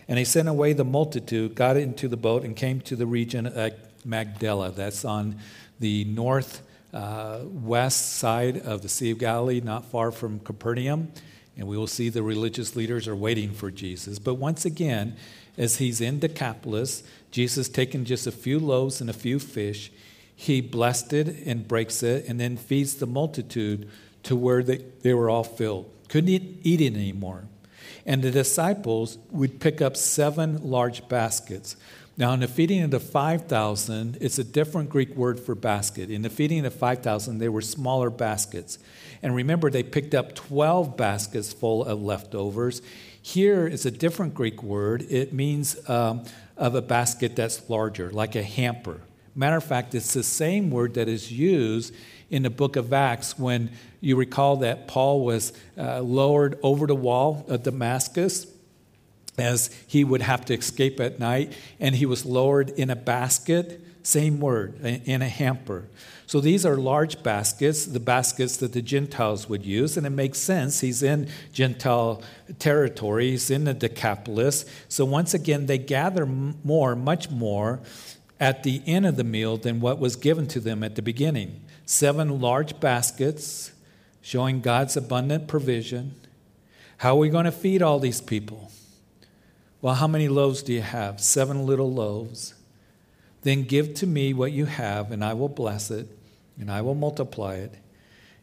And 0.09 0.19
he 0.19 0.25
sent 0.25 0.49
away 0.49 0.73
the 0.73 0.85
multitude, 0.85 1.55
got 1.55 1.77
into 1.77 2.09
the 2.09 2.17
boat, 2.17 2.43
and 2.43 2.57
came 2.57 2.81
to 2.83 2.97
the 2.97 3.07
region 3.07 3.47
of 3.47 3.73
Magdala. 4.05 4.71
That's 4.71 5.05
on 5.05 5.37
the 5.79 6.05
north 6.05 6.63
uh, 6.92 7.40
west 7.44 8.16
side 8.16 8.59
of 8.59 8.83
the 8.83 8.88
Sea 8.88 9.11
of 9.11 9.18
Galilee, 9.18 9.61
not 9.61 9.85
far 9.87 10.11
from 10.11 10.40
Capernaum. 10.40 11.12
And 11.57 11.66
we 11.66 11.77
will 11.77 11.88
see 11.88 12.09
the 12.09 12.22
religious 12.22 12.77
leaders 12.77 13.09
are 13.09 13.16
waiting 13.16 13.53
for 13.53 13.70
Jesus. 13.70 14.18
But 14.18 14.35
once 14.35 14.64
again, 14.64 15.16
as 15.57 15.79
he's 15.79 16.01
in 16.01 16.20
Decapolis, 16.20 17.03
Jesus 17.33 17.68
taking 17.68 18.05
just 18.05 18.27
a 18.27 18.33
few 18.33 18.61
loaves 18.61 19.01
and 19.01 19.11
a 19.11 19.14
few 19.14 19.40
fish, 19.40 19.90
he 20.35 20.61
blessed 20.61 21.12
it 21.12 21.29
and 21.46 21.66
breaks 21.66 22.03
it 22.05 22.27
and 22.29 22.38
then 22.38 22.57
feeds 22.57 22.94
the 22.94 23.07
multitude 23.07 23.90
to 24.22 24.37
where 24.37 24.62
they, 24.62 24.85
they 25.03 25.12
were 25.12 25.29
all 25.29 25.42
filled. 25.42 25.90
Couldn't 26.09 26.31
eat, 26.31 26.61
eat 26.62 26.81
it 26.81 26.94
anymore. 26.94 27.44
And 28.07 28.22
the 28.22 28.31
disciples 28.31 29.18
would 29.31 29.61
pick 29.61 29.83
up 29.83 29.96
seven 29.96 30.62
large 30.62 31.09
baskets. 31.09 31.77
Now, 32.19 32.33
in 32.33 32.41
the 32.41 32.49
feeding 32.49 32.83
of 32.83 32.91
the 32.91 32.99
5,000, 32.99 34.19
it's 34.21 34.41
a 34.41 34.45
different 34.45 34.91
Greek 34.91 35.15
word 35.15 35.39
for 35.39 35.55
basket. 35.55 36.11
In 36.11 36.23
the 36.23 36.29
feeding 36.29 36.67
of 36.67 36.73
the 36.73 36.77
5,000, 36.77 37.39
they 37.39 37.49
were 37.49 37.61
smaller 37.61 38.11
baskets. 38.11 38.81
And 39.23 39.37
remember, 39.37 39.71
they 39.71 39.85
picked 39.85 40.17
up 40.17 40.35
12 40.35 40.97
baskets 40.97 41.53
full 41.53 41.85
of 41.85 42.03
leftovers. 42.03 42.83
Here 43.23 43.69
is 43.69 43.87
a 43.87 43.93
different 43.93 44.35
Greek 44.35 44.65
word. 44.65 45.07
It 45.09 45.33
means 45.33 45.89
um, 45.89 46.25
of 46.57 46.75
a 46.75 46.83
basket 46.83 47.37
that's 47.37 47.71
larger, 47.71 48.11
like 48.11 48.35
a 48.35 48.43
hamper. 48.43 49.01
Matter 49.37 49.57
of 49.59 49.65
fact, 49.65 49.95
it's 49.95 50.13
the 50.13 50.25
same 50.25 50.73
word 50.73 50.95
that 50.95 51.07
is 51.07 51.31
used 51.31 51.95
in 52.31 52.43
the 52.43 52.51
book 52.51 52.75
of 52.75 52.93
Acts 52.93 53.39
when 53.39 53.71
you 54.01 54.17
recall 54.17 54.57
that 54.57 54.89
Paul 54.89 55.25
was 55.25 55.53
uh, 55.79 56.01
lowered 56.01 56.59
over 56.65 56.89
the 56.89 56.97
wall 56.97 57.47
of 57.47 57.63
Damascus 57.63 58.49
as 59.40 59.70
he 59.87 60.05
would 60.05 60.22
have 60.22 60.44
to 60.46 60.55
escape 60.55 61.01
at 61.01 61.18
night, 61.18 61.53
and 61.81 61.94
he 61.94 62.07
was 62.07 62.24
lowered 62.24 62.70
in 62.70 62.90
a 62.90 62.96
basket, 62.96 63.81
same 64.03 64.40
word, 64.40 64.85
in 64.85 65.22
a 65.22 65.29
hamper. 65.29 65.88
So 66.27 66.40
these 66.40 66.66
are 66.66 66.77
large 66.77 67.22
baskets, 67.22 67.87
the 67.87 68.01
baskets 68.01 68.59
that 68.59 68.74
the 68.74 68.83
Gentiles 68.83 69.48
would 69.48 69.64
use, 69.64 69.96
and 69.96 70.07
it 70.07 70.11
makes 70.11 70.38
sense. 70.38 70.81
He's 70.81 71.03
in 71.03 71.29
Gentile 71.53 72.22
territory, 72.59 73.31
he's 73.31 73.51
in 73.51 73.64
the 73.64 73.72
Decapolis. 73.74 74.66
So 74.88 75.05
once 75.05 75.33
again, 75.33 75.66
they 75.66 75.79
gather 75.79 76.27
more, 76.27 76.94
much 76.94 77.31
more, 77.31 77.81
at 78.40 78.62
the 78.62 78.83
end 78.87 79.07
of 79.07 79.16
the 79.16 79.24
meal 79.24 79.57
than 79.57 79.81
what 79.81 79.98
was 79.98 80.16
given 80.16 80.46
to 80.48 80.61
them 80.61 80.83
at 80.83 80.94
the 80.94 81.03
beginning. 81.03 81.61
Seven 81.87 82.40
large 82.40 82.79
baskets 82.79 83.72
showing 84.20 84.61
God's 84.61 84.96
abundant 84.96 85.48
provision. 85.48 86.14
How 86.98 87.16
are 87.16 87.18
we 87.18 87.31
going 87.31 87.46
to 87.46 87.53
feed 87.53 87.83
all 87.83 87.98
these 87.98 88.20
people? 88.20 88.70
Well, 89.81 89.95
how 89.95 90.07
many 90.07 90.29
loaves 90.29 90.62
do 90.62 90.73
you 90.73 90.83
have? 90.83 91.21
Seven 91.21 91.67
little 91.67 91.93
loaves. 91.93 92.55
Then 93.43 93.62
give 93.62 93.95
to 93.95 94.07
me 94.07 94.35
what 94.35 94.53
you 94.53 94.67
have, 94.67 95.12
and 95.12 95.25
I 95.25 95.35
will 95.35 95.49
bless 95.49 95.91
it, 95.91 96.09
and 96.59 96.71
I 96.71 96.83
will 96.83 96.97
multiply 96.97 97.55
it, 97.55 97.75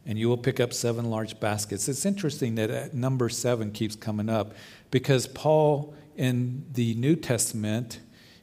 and 0.05 0.17
you 0.17 0.29
will 0.29 0.37
pick 0.37 0.59
up 0.59 0.73
seven 0.73 1.09
large 1.09 1.39
baskets. 1.39 1.89
It's 1.89 2.05
interesting 2.05 2.55
that 2.55 2.71
uh, 2.71 2.87
number 2.93 3.27
seven 3.27 3.71
keeps 3.71 3.95
coming 3.95 4.29
up 4.29 4.53
because 4.91 5.27
Paul 5.27 5.93
in 6.15 6.65
the 6.73 6.93
New 6.95 7.15
Testament 7.15 7.99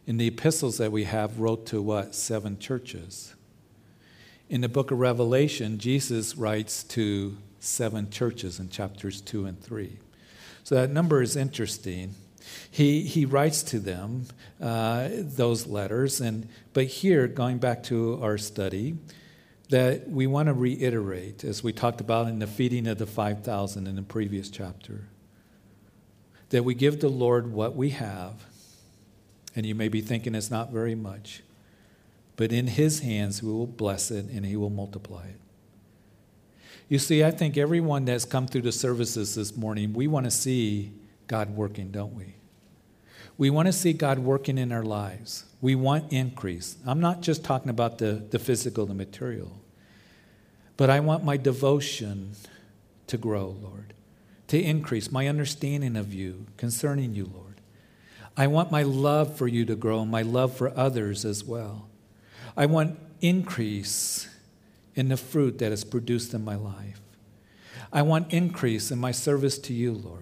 in 0.06 0.16
the 0.16 0.26
epistles 0.26 0.78
that 0.78 0.90
we 0.90 1.04
have, 1.04 1.38
wrote 1.38 1.66
to 1.66 1.80
what? 1.80 2.14
Seven 2.14 2.58
churches. 2.58 3.34
In 4.48 4.60
the 4.60 4.68
book 4.68 4.90
of 4.90 4.98
Revelation, 4.98 5.78
Jesus 5.78 6.36
writes 6.36 6.82
to 6.84 7.36
seven 7.60 8.10
churches 8.10 8.58
in 8.58 8.68
chapters 8.68 9.20
2 9.20 9.46
and 9.46 9.60
3. 9.62 9.98
So 10.64 10.74
that 10.74 10.90
number 10.90 11.22
is 11.22 11.36
interesting. 11.36 12.14
He, 12.70 13.02
he 13.02 13.24
writes 13.24 13.62
to 13.64 13.78
them 13.78 14.26
uh, 14.60 15.08
those 15.12 15.66
letters, 15.66 16.20
and, 16.20 16.48
but 16.72 16.86
here, 16.86 17.26
going 17.28 17.58
back 17.58 17.82
to 17.84 18.18
our 18.22 18.38
study, 18.38 18.96
that 19.68 20.08
we 20.08 20.26
want 20.26 20.48
to 20.48 20.52
reiterate, 20.52 21.44
as 21.44 21.62
we 21.62 21.72
talked 21.72 22.00
about 22.00 22.28
in 22.28 22.38
the 22.38 22.46
feeding 22.46 22.86
of 22.86 22.98
the 22.98 23.06
5,000 23.06 23.86
in 23.86 23.96
the 23.96 24.02
previous 24.02 24.50
chapter, 24.50 25.08
that 26.50 26.64
we 26.64 26.74
give 26.74 27.00
the 27.00 27.08
Lord 27.08 27.52
what 27.52 27.74
we 27.74 27.90
have 27.90 28.44
and 29.54 29.66
you 29.66 29.74
may 29.74 29.88
be 29.88 30.00
thinking 30.00 30.34
it's 30.34 30.50
not 30.50 30.70
very 30.70 30.94
much. 30.94 31.42
But 32.36 32.52
in 32.52 32.66
His 32.66 33.00
hands, 33.00 33.42
we 33.42 33.52
will 33.52 33.66
bless 33.66 34.10
it 34.10 34.26
and 34.26 34.46
He 34.46 34.56
will 34.56 34.70
multiply 34.70 35.26
it. 35.26 35.40
You 36.88 36.98
see, 36.98 37.24
I 37.24 37.30
think 37.30 37.56
everyone 37.56 38.04
that's 38.04 38.24
come 38.24 38.46
through 38.46 38.62
the 38.62 38.72
services 38.72 39.34
this 39.34 39.56
morning, 39.56 39.92
we 39.92 40.06
want 40.06 40.24
to 40.24 40.30
see 40.30 40.92
God 41.26 41.50
working, 41.50 41.90
don't 41.90 42.14
we? 42.14 42.34
We 43.38 43.50
want 43.50 43.66
to 43.66 43.72
see 43.72 43.92
God 43.92 44.18
working 44.18 44.58
in 44.58 44.72
our 44.72 44.82
lives. 44.82 45.44
We 45.60 45.74
want 45.74 46.12
increase. 46.12 46.76
I'm 46.86 47.00
not 47.00 47.22
just 47.22 47.44
talking 47.44 47.70
about 47.70 47.98
the, 47.98 48.24
the 48.30 48.38
physical, 48.38 48.86
the 48.86 48.94
material, 48.94 49.60
but 50.76 50.90
I 50.90 51.00
want 51.00 51.24
my 51.24 51.36
devotion 51.36 52.32
to 53.06 53.16
grow, 53.16 53.56
Lord, 53.60 53.94
to 54.48 54.60
increase 54.60 55.10
my 55.10 55.28
understanding 55.28 55.96
of 55.96 56.12
you, 56.12 56.46
concerning 56.56 57.14
you, 57.14 57.30
Lord. 57.32 57.60
I 58.36 58.46
want 58.46 58.70
my 58.70 58.82
love 58.82 59.36
for 59.36 59.46
you 59.46 59.64
to 59.66 59.76
grow, 59.76 60.04
my 60.04 60.22
love 60.22 60.56
for 60.56 60.76
others 60.76 61.24
as 61.24 61.44
well. 61.44 61.88
I 62.56 62.66
want 62.66 62.98
increase 63.20 64.28
in 64.94 65.08
the 65.08 65.16
fruit 65.16 65.58
that 65.58 65.72
is 65.72 65.84
produced 65.84 66.34
in 66.34 66.44
my 66.44 66.54
life. 66.54 67.00
I 67.92 68.02
want 68.02 68.32
increase 68.32 68.90
in 68.90 68.98
my 68.98 69.12
service 69.12 69.58
to 69.60 69.74
you, 69.74 69.92
Lord. 69.92 70.21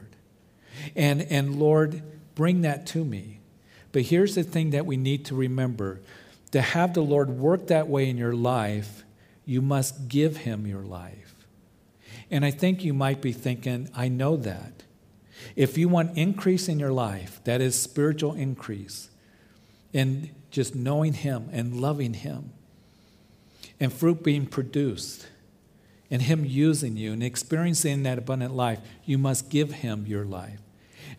And, 0.94 1.22
and 1.22 1.58
Lord, 1.58 2.02
bring 2.34 2.62
that 2.62 2.86
to 2.88 3.04
me. 3.04 3.40
But 3.92 4.02
here's 4.02 4.34
the 4.34 4.42
thing 4.42 4.70
that 4.70 4.86
we 4.86 4.96
need 4.96 5.24
to 5.26 5.34
remember 5.34 6.00
to 6.52 6.60
have 6.60 6.94
the 6.94 7.02
Lord 7.02 7.30
work 7.30 7.68
that 7.68 7.88
way 7.88 8.10
in 8.10 8.16
your 8.16 8.32
life, 8.32 9.04
you 9.44 9.62
must 9.62 10.08
give 10.08 10.38
him 10.38 10.66
your 10.66 10.82
life. 10.82 11.34
And 12.30 12.44
I 12.44 12.50
think 12.50 12.84
you 12.84 12.92
might 12.92 13.20
be 13.20 13.32
thinking, 13.32 13.88
I 13.94 14.08
know 14.08 14.36
that. 14.36 14.84
If 15.56 15.78
you 15.78 15.88
want 15.88 16.16
increase 16.16 16.68
in 16.68 16.78
your 16.78 16.92
life, 16.92 17.40
that 17.44 17.60
is 17.60 17.80
spiritual 17.80 18.34
increase, 18.34 19.10
and 19.92 20.30
just 20.50 20.74
knowing 20.74 21.14
Him 21.14 21.48
and 21.52 21.80
loving 21.80 22.14
Him, 22.14 22.52
and 23.78 23.92
fruit 23.92 24.22
being 24.22 24.46
produced, 24.46 25.26
and 26.10 26.22
Him 26.22 26.44
using 26.44 26.96
you 26.96 27.12
and 27.12 27.22
experiencing 27.22 28.02
that 28.02 28.18
abundant 28.18 28.54
life, 28.54 28.80
you 29.04 29.18
must 29.18 29.48
give 29.50 29.72
Him 29.72 30.06
your 30.06 30.24
life. 30.24 30.60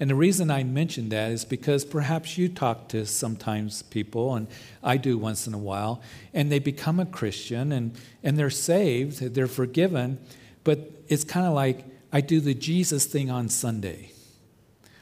And 0.02 0.10
the 0.10 0.16
reason 0.16 0.50
I 0.50 0.64
mention 0.64 1.10
that 1.10 1.32
is 1.32 1.46
because 1.46 1.86
perhaps 1.86 2.36
you 2.36 2.50
talk 2.50 2.88
to 2.88 3.06
sometimes 3.06 3.84
people, 3.84 4.34
and 4.34 4.48
I 4.82 4.98
do 4.98 5.16
once 5.16 5.46
in 5.46 5.54
a 5.54 5.60
while, 5.60 6.02
and 6.34 6.52
they 6.52 6.58
become 6.58 7.00
a 7.00 7.06
Christian 7.06 7.72
and, 7.72 7.96
and 8.24 8.36
they're 8.36 8.50
saved, 8.50 9.20
they're 9.36 9.46
forgiven, 9.46 10.18
but 10.64 10.90
it's 11.08 11.24
kind 11.24 11.46
of 11.46 11.54
like 11.54 11.86
I 12.12 12.20
do 12.20 12.40
the 12.40 12.56
Jesus 12.56 13.06
thing 13.06 13.30
on 13.30 13.48
Sunday. 13.48 14.12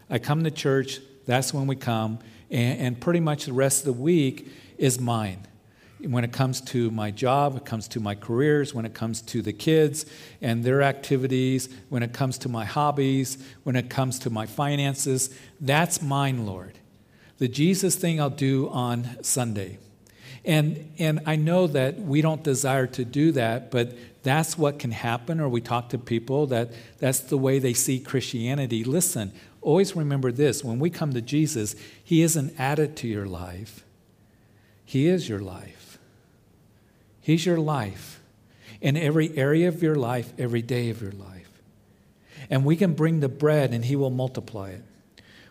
I 0.10 0.20
come 0.20 0.44
to 0.44 0.52
church, 0.52 1.00
that's 1.26 1.54
when 1.54 1.66
we 1.66 1.78
come, 1.78 2.20
and, 2.52 2.80
and 2.82 3.00
pretty 3.00 3.22
much 3.22 3.46
the 3.46 3.54
rest 3.54 3.80
of 3.80 3.96
the 3.96 4.02
week 4.02 4.52
is 4.78 5.00
mine 5.00 5.48
when 6.02 6.24
it 6.24 6.32
comes 6.32 6.62
to 6.62 6.90
my 6.92 7.12
job, 7.12 7.58
it 7.58 7.66
comes 7.66 7.88
to 7.90 8.00
my 8.00 8.16
careers, 8.16 8.74
when 8.74 8.86
it 8.86 8.94
comes 8.94 9.22
to 9.22 9.42
the 9.42 9.52
kids 9.52 10.06
and 10.42 10.64
their 10.64 10.82
activities, 10.82 11.70
when 11.90 12.04
it 12.04 12.14
comes 12.14 12.38
to 12.40 12.50
my 12.50 12.66
hobbies, 12.66 13.38
when 13.64 13.76
it 13.76 13.90
comes 13.90 14.20
to 14.20 14.30
my 14.30 14.46
finances, 14.46 15.36
that's 15.60 16.02
mine, 16.02 16.46
Lord. 16.46 16.78
The 17.38 17.48
Jesus 17.48 17.96
thing 17.96 18.20
I'll 18.20 18.30
do 18.30 18.70
on 18.70 19.22
Sunday. 19.24 19.78
And, 20.46 20.92
and 20.98 21.22
I 21.26 21.36
know 21.36 21.68
that 21.68 22.00
we 22.00 22.22
don't 22.22 22.44
desire 22.44 22.88
to 22.88 23.04
do 23.04 23.34
that, 23.34 23.72
but 23.72 23.94
that's 24.24 24.58
what 24.58 24.80
can 24.80 24.92
happen, 24.92 25.40
or 25.40 25.50
we 25.50 25.62
talk 25.62 25.90
to 25.90 25.98
people 25.98 26.48
that 26.48 26.72
that's 26.98 27.20
the 27.20 27.38
way 27.38 27.60
they 27.60 27.74
see 27.74 28.00
Christianity. 28.00 28.84
Listen, 28.84 29.34
always 29.62 29.96
remember 29.96 30.32
this 30.32 30.64
when 30.64 30.80
we 30.80 30.90
come 30.90 31.14
to 31.14 31.22
Jesus, 31.22 31.76
He 32.04 32.22
isn't 32.22 32.58
added 32.60 32.96
to 32.98 33.08
your 33.08 33.26
life, 33.26 33.84
He 34.86 35.08
is 35.08 35.28
your 35.28 35.40
life. 35.40 35.89
He's 37.30 37.46
your 37.46 37.60
life 37.60 38.24
in 38.82 38.98
every 38.98 39.38
area 39.38 39.68
of 39.68 39.84
your 39.84 39.94
life, 39.94 40.34
every 40.40 40.64
day 40.64 40.90
of 40.90 41.00
your 41.00 41.12
life. 41.12 41.62
And 42.50 42.66
we 42.66 42.76
can 42.76 42.94
bring 42.94 43.20
the 43.20 43.30
bread 43.30 43.72
and 43.72 43.86
He 43.86 43.96
will 43.96 44.10
multiply 44.10 44.72
it. 44.72 44.84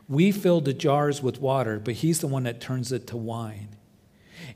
We 0.08 0.32
fill 0.32 0.60
the 0.60 0.72
jars 0.72 1.22
with 1.22 1.40
water, 1.40 1.78
but 1.78 1.94
He's 1.94 2.18
the 2.18 2.26
one 2.26 2.42
that 2.42 2.60
turns 2.60 2.90
it 2.90 3.06
to 3.06 3.16
wine. 3.16 3.68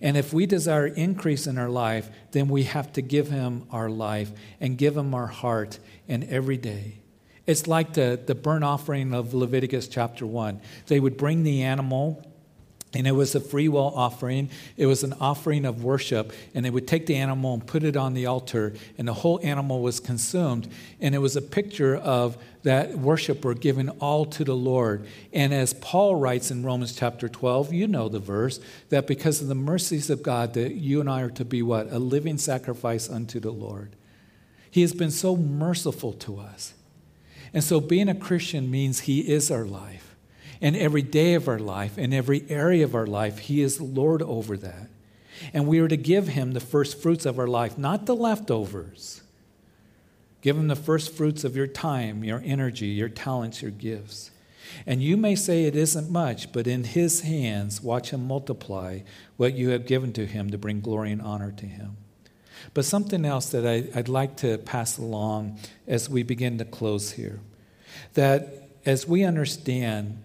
And 0.01 0.17
if 0.17 0.33
we 0.33 0.47
desire 0.47 0.89
increase 0.89 1.47
in 1.47 1.59
our 1.59 1.69
life, 1.69 2.11
then 2.33 2.49
we 2.49 2.65
have 2.65 2.93
to 2.95 3.03
give 3.03 3.29
Him 3.29 3.69
our 3.71 3.89
life 3.89 4.33
and 4.61 4.77
give 4.77 4.97
Him 4.97 5.15
our 5.15 5.29
heart 5.29 5.79
in 6.09 6.29
every 6.29 6.57
day. 6.57 6.95
It's 7.47 7.69
like 7.69 7.93
the, 7.93 8.21
the 8.27 8.35
burnt 8.35 8.65
offering 8.65 9.15
of 9.15 9.33
Leviticus 9.33 9.87
chapter 9.87 10.27
1. 10.27 10.61
They 10.89 10.99
would 10.99 11.17
bring 11.17 11.45
the 11.45 11.63
animal 11.63 12.32
and 12.95 13.07
it 13.07 13.13
was 13.13 13.35
a 13.35 13.41
free 13.41 13.69
will 13.69 13.93
offering. 13.97 14.51
It 14.77 14.87
was 14.87 15.03
an 15.03 15.15
offering 15.15 15.65
of 15.65 15.83
worship. 15.83 16.33
And 16.55 16.65
they 16.65 16.71
would 16.71 16.87
take 16.87 17.07
the 17.07 17.17
animal 17.17 17.55
and 17.55 17.67
put 17.67 17.85
it 17.85 17.97
on 17.97 18.15
the 18.15 18.27
altar, 18.27 18.75
and 18.99 19.09
the 19.09 19.15
whole 19.15 19.41
animal 19.43 19.81
was 19.81 19.99
consumed. 20.01 20.69
And 21.01 21.15
it 21.15 21.19
was 21.19 21.37
a 21.37 21.43
picture 21.43 21.97
of 21.97 22.37
that 22.65 22.99
worshiper 22.99 23.55
giving 23.55 23.89
all 23.89 24.25
to 24.27 24.45
the 24.45 24.55
Lord. 24.55 25.07
And 25.33 25.53
as 25.55 25.75
Paul 25.75 26.17
writes 26.17 26.51
in 26.51 26.65
Romans 26.65 26.95
chapter 26.95 27.29
12, 27.29 27.73
you 27.73 27.89
know 27.89 28.09
the 28.09 28.21
verse, 28.21 28.61
that 28.91 29.07
because 29.07 29.41
of 29.41 29.49
the 29.49 29.55
mercies 29.55 30.11
of 30.11 30.23
God, 30.23 30.55
that 30.55 30.75
you 30.75 31.01
and 31.01 31.11
I 31.11 31.23
are 31.23 31.31
to 31.31 31.45
be 31.45 31.63
what? 31.63 31.91
A 31.91 31.99
living 31.99 32.39
sacrifice 32.39 33.09
unto 33.09 33.41
the 33.41 33.51
Lord. 33.51 33.97
He 34.71 34.83
has 34.83 34.93
been 34.93 35.11
so 35.11 35.37
merciful 35.37 36.13
to 36.15 36.39
us. 36.39 36.75
And 37.53 37.65
so 37.65 37.81
being 37.81 38.09
a 38.09 38.15
Christian 38.15 38.71
means 38.71 39.01
He 39.01 39.21
is 39.21 39.51
our 39.51 39.65
life. 39.65 40.12
And 40.63 40.77
every 40.77 41.03
day 41.03 41.35
of 41.35 41.49
our 41.49 41.59
life, 41.59 41.99
in 41.99 42.13
every 42.13 42.49
area 42.49 42.85
of 42.85 42.95
our 42.95 43.07
life, 43.07 43.41
He 43.41 43.61
is 43.61 43.81
Lord 43.81 44.23
over 44.23 44.57
that. 44.57 44.89
And 45.53 45.67
we 45.67 45.81
are 45.81 45.89
to 45.89 45.97
give 45.97 46.29
Him 46.29 46.53
the 46.53 46.61
first 46.61 47.03
fruits 47.03 47.27
of 47.27 47.39
our 47.39 47.49
life, 47.49 47.77
not 47.77 48.07
the 48.07 48.15
leftovers. 48.15 49.23
Give 50.41 50.57
Him 50.57 50.69
the 50.69 50.77
first 50.77 51.13
fruits 51.13 51.43
of 51.43 51.57
your 51.57 51.67
time, 51.67 52.23
your 52.23 52.41
energy, 52.45 52.87
your 52.87 53.09
talents, 53.09 53.61
your 53.61 53.73
gifts. 53.73 54.31
And 54.87 55.03
you 55.03 55.17
may 55.17 55.35
say 55.35 55.65
it 55.65 55.75
isn't 55.75 56.11
much, 56.11 56.53
but 56.53 56.69
in 56.69 56.85
His 56.85 57.23
hands, 57.23 57.83
watch 57.83 58.11
Him 58.11 58.25
multiply 58.29 59.01
what 59.37 59.55
you 59.55 59.71
have 59.71 59.85
given 59.85 60.13
to 60.13 60.27
Him 60.27 60.49
to 60.51 60.59
bring 60.59 60.81
glory 60.81 61.11
and 61.11 61.21
honor 61.21 61.51
to 61.51 61.67
Him. 61.67 61.97
But 62.73 62.85
something 62.85 63.25
else 63.25 63.51
that 63.51 63.67
I, 63.67 63.97
would 63.97 64.09
like 64.09 64.37
to 64.39 64.59
pass 64.59 64.97
along 64.97 65.59
as 65.89 66.09
we 66.09 66.23
begin 66.23 66.59
to 66.59 66.65
close 66.65 67.13
here 67.13 67.41
that 68.15 68.69
as 68.87 69.07
we 69.07 69.25
understand 69.25 70.23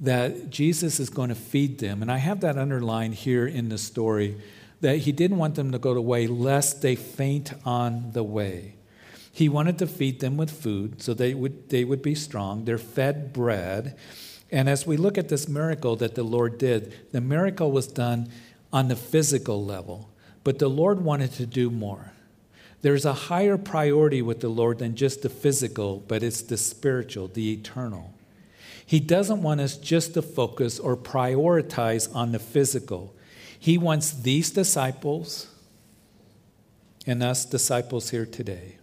that 0.00 0.50
Jesus 0.50 1.00
is 1.00 1.10
going 1.10 1.30
to 1.30 1.34
feed 1.34 1.78
them. 1.78 2.02
And 2.02 2.10
I 2.10 2.18
have 2.18 2.40
that 2.40 2.58
underlined 2.58 3.14
here 3.14 3.46
in 3.46 3.68
the 3.68 3.78
story 3.78 4.36
that 4.80 4.98
he 4.98 5.12
didn't 5.12 5.38
want 5.38 5.54
them 5.54 5.72
to 5.72 5.78
go 5.78 5.92
away 5.92 6.26
lest 6.26 6.82
they 6.82 6.96
faint 6.96 7.52
on 7.64 8.12
the 8.12 8.22
way. 8.22 8.74
He 9.32 9.48
wanted 9.48 9.78
to 9.78 9.86
feed 9.86 10.20
them 10.20 10.36
with 10.36 10.50
food 10.50 11.02
so 11.02 11.12
they 11.12 11.34
would, 11.34 11.68
they 11.70 11.84
would 11.84 12.02
be 12.02 12.14
strong. 12.14 12.64
They're 12.64 12.78
fed 12.78 13.32
bread. 13.32 13.96
And 14.50 14.68
as 14.68 14.86
we 14.86 14.96
look 14.96 15.18
at 15.18 15.28
this 15.28 15.48
miracle 15.48 15.96
that 15.96 16.14
the 16.14 16.22
Lord 16.22 16.58
did, 16.58 17.12
the 17.12 17.20
miracle 17.20 17.70
was 17.70 17.86
done 17.86 18.30
on 18.72 18.88
the 18.88 18.96
physical 18.96 19.64
level, 19.64 20.10
but 20.44 20.58
the 20.58 20.68
Lord 20.68 21.02
wanted 21.02 21.32
to 21.32 21.46
do 21.46 21.70
more. 21.70 22.12
There's 22.82 23.04
a 23.04 23.12
higher 23.12 23.58
priority 23.58 24.22
with 24.22 24.40
the 24.40 24.48
Lord 24.48 24.78
than 24.78 24.94
just 24.94 25.22
the 25.22 25.28
physical, 25.28 26.04
but 26.06 26.22
it's 26.22 26.42
the 26.42 26.56
spiritual, 26.56 27.28
the 27.28 27.52
eternal. 27.52 28.14
He 28.86 29.00
doesn't 29.00 29.42
want 29.42 29.60
us 29.60 29.76
just 29.76 30.14
to 30.14 30.22
focus 30.22 30.78
or 30.78 30.96
prioritize 30.96 32.14
on 32.14 32.30
the 32.30 32.38
physical. 32.38 33.14
He 33.58 33.76
wants 33.76 34.12
these 34.12 34.50
disciples 34.50 35.48
and 37.04 37.22
us 37.22 37.44
disciples 37.44 38.10
here 38.10 38.26
today 38.26 38.76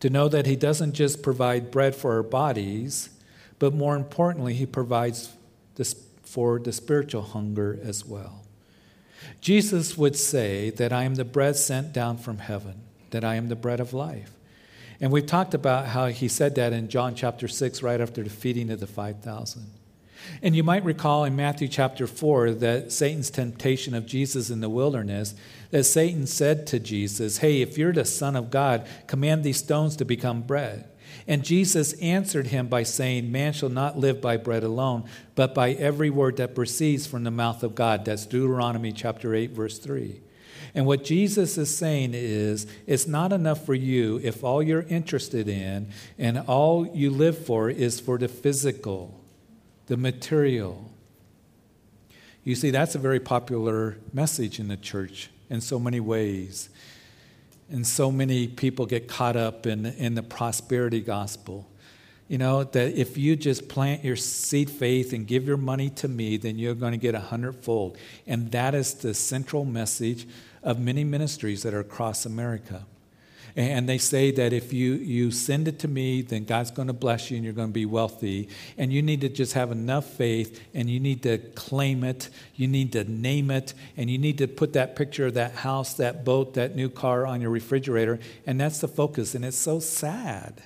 to 0.00 0.10
know 0.10 0.28
that 0.28 0.44
He 0.44 0.54
doesn't 0.54 0.92
just 0.92 1.22
provide 1.22 1.70
bread 1.70 1.94
for 1.94 2.12
our 2.12 2.22
bodies, 2.22 3.08
but 3.58 3.72
more 3.72 3.96
importantly, 3.96 4.52
He 4.52 4.66
provides 4.66 5.32
this 5.76 5.96
for 6.22 6.58
the 6.58 6.72
spiritual 6.72 7.22
hunger 7.22 7.78
as 7.82 8.04
well. 8.04 8.42
Jesus 9.40 9.96
would 9.96 10.16
say 10.16 10.68
that 10.70 10.92
I 10.92 11.04
am 11.04 11.14
the 11.14 11.24
bread 11.24 11.56
sent 11.56 11.94
down 11.94 12.18
from 12.18 12.36
heaven, 12.36 12.82
that 13.12 13.24
I 13.24 13.36
am 13.36 13.48
the 13.48 13.56
bread 13.56 13.80
of 13.80 13.94
life. 13.94 14.33
And 15.00 15.10
we've 15.12 15.26
talked 15.26 15.54
about 15.54 15.86
how 15.86 16.06
he 16.06 16.28
said 16.28 16.54
that 16.54 16.72
in 16.72 16.88
John 16.88 17.14
chapter 17.14 17.48
6, 17.48 17.82
right 17.82 18.00
after 18.00 18.22
the 18.22 18.30
feeding 18.30 18.70
of 18.70 18.80
the 18.80 18.86
5,000. 18.86 19.66
And 20.42 20.56
you 20.56 20.62
might 20.62 20.84
recall 20.84 21.24
in 21.24 21.36
Matthew 21.36 21.68
chapter 21.68 22.06
4 22.06 22.52
that 22.52 22.92
Satan's 22.92 23.30
temptation 23.30 23.94
of 23.94 24.06
Jesus 24.06 24.50
in 24.50 24.60
the 24.60 24.68
wilderness, 24.68 25.34
that 25.70 25.84
Satan 25.84 26.26
said 26.26 26.66
to 26.68 26.78
Jesus, 26.78 27.38
Hey, 27.38 27.60
if 27.60 27.76
you're 27.76 27.92
the 27.92 28.04
Son 28.04 28.36
of 28.36 28.50
God, 28.50 28.86
command 29.06 29.44
these 29.44 29.58
stones 29.58 29.96
to 29.96 30.04
become 30.04 30.42
bread. 30.42 30.88
And 31.26 31.44
Jesus 31.44 31.94
answered 31.94 32.48
him 32.48 32.68
by 32.68 32.82
saying, 32.82 33.30
Man 33.30 33.52
shall 33.52 33.68
not 33.68 33.98
live 33.98 34.20
by 34.20 34.36
bread 34.36 34.62
alone, 34.62 35.04
but 35.34 35.54
by 35.54 35.72
every 35.72 36.10
word 36.10 36.36
that 36.36 36.54
proceeds 36.54 37.06
from 37.06 37.24
the 37.24 37.30
mouth 37.30 37.62
of 37.62 37.74
God. 37.74 38.04
That's 38.04 38.26
Deuteronomy 38.26 38.92
chapter 38.92 39.34
8, 39.34 39.50
verse 39.52 39.78
3. 39.78 40.20
And 40.74 40.86
what 40.86 41.04
Jesus 41.04 41.56
is 41.56 41.74
saying 41.74 42.12
is 42.14 42.66
it's 42.86 43.06
not 43.06 43.32
enough 43.32 43.64
for 43.64 43.74
you 43.74 44.20
if 44.24 44.42
all 44.42 44.62
you're 44.62 44.82
interested 44.82 45.48
in 45.48 45.88
and 46.18 46.38
all 46.38 46.86
you 46.86 47.10
live 47.10 47.38
for 47.46 47.70
is 47.70 48.00
for 48.00 48.18
the 48.18 48.26
physical, 48.26 49.20
the 49.86 49.96
material. 49.96 50.90
You 52.42 52.56
see, 52.56 52.70
that's 52.70 52.96
a 52.96 52.98
very 52.98 53.20
popular 53.20 53.96
message 54.12 54.58
in 54.58 54.66
the 54.66 54.76
church 54.76 55.30
in 55.48 55.60
so 55.60 55.78
many 55.78 56.00
ways. 56.00 56.68
And 57.70 57.86
so 57.86 58.10
many 58.10 58.48
people 58.48 58.84
get 58.84 59.08
caught 59.08 59.36
up 59.36 59.66
in, 59.66 59.86
in 59.86 60.16
the 60.16 60.22
prosperity 60.22 61.00
gospel. 61.00 61.70
You 62.28 62.38
know, 62.38 62.64
that 62.64 62.94
if 62.94 63.16
you 63.16 63.36
just 63.36 63.68
plant 63.68 64.04
your 64.04 64.16
seed 64.16 64.70
faith 64.70 65.12
and 65.12 65.26
give 65.26 65.46
your 65.46 65.56
money 65.56 65.90
to 65.90 66.08
me, 66.08 66.36
then 66.36 66.58
you're 66.58 66.74
going 66.74 66.92
to 66.92 66.98
get 66.98 67.14
a 67.14 67.20
hundredfold. 67.20 67.96
And 68.26 68.50
that 68.52 68.74
is 68.74 68.94
the 68.94 69.14
central 69.14 69.64
message 69.64 70.26
of 70.64 70.80
many 70.80 71.04
ministries 71.04 71.62
that 71.62 71.74
are 71.74 71.80
across 71.80 72.26
America. 72.26 72.86
And 73.56 73.88
they 73.88 73.98
say 73.98 74.32
that 74.32 74.52
if 74.52 74.72
you, 74.72 74.94
you 74.94 75.30
send 75.30 75.68
it 75.68 75.78
to 75.80 75.88
me, 75.88 76.22
then 76.22 76.44
God's 76.44 76.72
going 76.72 76.88
to 76.88 76.94
bless 76.94 77.30
you 77.30 77.36
and 77.36 77.44
you're 77.44 77.54
going 77.54 77.68
to 77.68 77.72
be 77.72 77.86
wealthy. 77.86 78.48
And 78.76 78.92
you 78.92 79.00
need 79.00 79.20
to 79.20 79.28
just 79.28 79.52
have 79.52 79.70
enough 79.70 80.06
faith 80.06 80.60
and 80.74 80.90
you 80.90 80.98
need 80.98 81.22
to 81.22 81.38
claim 81.38 82.02
it. 82.02 82.30
You 82.56 82.66
need 82.66 82.90
to 82.92 83.04
name 83.04 83.52
it. 83.52 83.72
And 83.96 84.10
you 84.10 84.18
need 84.18 84.38
to 84.38 84.48
put 84.48 84.72
that 84.72 84.96
picture 84.96 85.26
of 85.26 85.34
that 85.34 85.52
house, 85.52 85.94
that 85.94 86.24
boat, 86.24 86.54
that 86.54 86.74
new 86.74 86.88
car 86.88 87.26
on 87.26 87.40
your 87.40 87.50
refrigerator. 87.50 88.18
And 88.44 88.60
that's 88.60 88.80
the 88.80 88.88
focus. 88.88 89.36
And 89.36 89.44
it's 89.44 89.56
so 89.56 89.78
sad. 89.78 90.60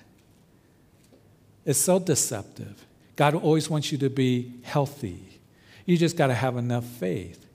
It's 1.67 1.79
so 1.79 1.99
deceptive. 1.99 2.87
God 3.17 3.35
always 3.35 3.69
wants 3.69 3.93
you 3.93 3.99
to 3.99 4.09
be 4.09 4.55
healthy. 4.63 5.41
You 5.85 5.99
just 5.99 6.17
got 6.17 6.29
to 6.29 6.35
have 6.35 6.57
enough 6.57 6.87
faith. 6.87 7.48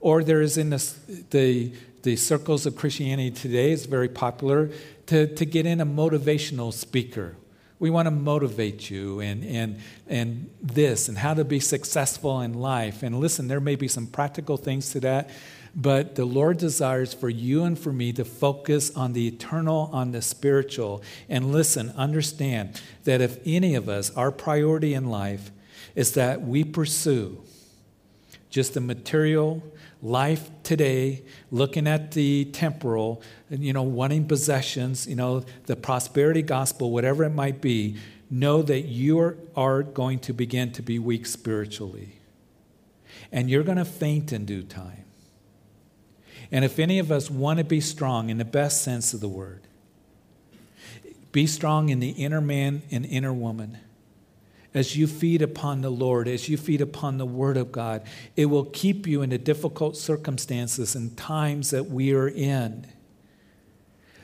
Or 0.00 0.24
there 0.24 0.40
is 0.40 0.56
in 0.56 0.70
the, 0.70 1.72
the, 2.02 2.16
circles 2.16 2.66
of 2.66 2.76
Christianity 2.76 3.30
today, 3.30 3.72
it's 3.72 3.86
very 3.86 4.08
popular 4.08 4.70
to, 5.06 5.26
to 5.34 5.44
get 5.44 5.66
in 5.66 5.80
a 5.80 5.86
motivational 5.86 6.72
speaker. 6.72 7.36
We 7.78 7.90
want 7.90 8.06
to 8.06 8.10
motivate 8.10 8.90
you 8.90 9.20
and, 9.20 9.44
and, 9.44 9.80
and 10.06 10.50
this 10.62 11.08
and 11.08 11.16
how 11.16 11.34
to 11.34 11.44
be 11.44 11.60
successful 11.60 12.40
in 12.40 12.54
life. 12.54 13.02
And 13.02 13.18
listen, 13.20 13.48
there 13.48 13.60
may 13.60 13.76
be 13.76 13.88
some 13.88 14.06
practical 14.06 14.56
things 14.56 14.90
to 14.90 15.00
that, 15.00 15.30
but 15.74 16.14
the 16.14 16.24
Lord 16.24 16.58
desires 16.58 17.14
for 17.14 17.28
you 17.28 17.64
and 17.64 17.78
for 17.78 17.92
me 17.92 18.12
to 18.14 18.24
focus 18.24 18.94
on 18.94 19.12
the 19.12 19.26
eternal, 19.28 19.88
on 19.92 20.12
the 20.12 20.20
spiritual. 20.20 21.02
And 21.28 21.52
listen, 21.52 21.90
understand 21.96 22.80
that 23.04 23.20
if 23.20 23.38
any 23.46 23.74
of 23.74 23.88
us, 23.88 24.14
our 24.14 24.30
priority 24.30 24.94
in 24.94 25.08
life 25.08 25.50
is 25.94 26.12
that 26.12 26.42
we 26.42 26.64
pursue 26.64 27.40
just 28.50 28.74
the 28.74 28.80
material, 28.80 29.62
life 30.02 30.50
today, 30.62 31.22
looking 31.50 31.86
at 31.86 32.12
the 32.12 32.46
temporal, 32.46 33.22
you 33.50 33.72
know, 33.72 33.82
wanting 33.82 34.26
possessions, 34.26 35.06
you 35.06 35.16
know, 35.16 35.44
the 35.66 35.76
prosperity 35.76 36.42
gospel, 36.42 36.90
whatever 36.90 37.24
it 37.24 37.30
might 37.30 37.60
be, 37.60 37.96
know 38.30 38.62
that 38.62 38.82
you 38.82 39.36
are 39.56 39.82
going 39.82 40.18
to 40.20 40.32
begin 40.32 40.72
to 40.72 40.82
be 40.82 40.98
weak 40.98 41.26
spiritually. 41.26 42.20
And 43.32 43.50
you're 43.50 43.64
going 43.64 43.78
to 43.78 43.84
faint 43.84 44.32
in 44.32 44.44
due 44.44 44.62
time. 44.62 45.04
And 46.52 46.64
if 46.64 46.78
any 46.78 46.98
of 46.98 47.12
us 47.12 47.30
want 47.30 47.58
to 47.58 47.64
be 47.64 47.80
strong 47.80 48.30
in 48.30 48.38
the 48.38 48.44
best 48.44 48.82
sense 48.82 49.14
of 49.14 49.20
the 49.20 49.28
word, 49.28 49.66
be 51.32 51.46
strong 51.46 51.90
in 51.90 52.00
the 52.00 52.10
inner 52.10 52.40
man 52.40 52.82
and 52.90 53.06
inner 53.06 53.32
woman. 53.32 53.78
As 54.72 54.96
you 54.96 55.08
feed 55.08 55.42
upon 55.42 55.80
the 55.80 55.90
Lord, 55.90 56.28
as 56.28 56.48
you 56.48 56.56
feed 56.56 56.80
upon 56.80 57.18
the 57.18 57.26
Word 57.26 57.56
of 57.56 57.72
God, 57.72 58.02
it 58.36 58.46
will 58.46 58.66
keep 58.66 59.06
you 59.06 59.20
in 59.22 59.30
the 59.30 59.38
difficult 59.38 59.96
circumstances 59.96 60.94
and 60.94 61.16
times 61.16 61.70
that 61.70 61.86
we 61.86 62.14
are 62.14 62.28
in. 62.28 62.86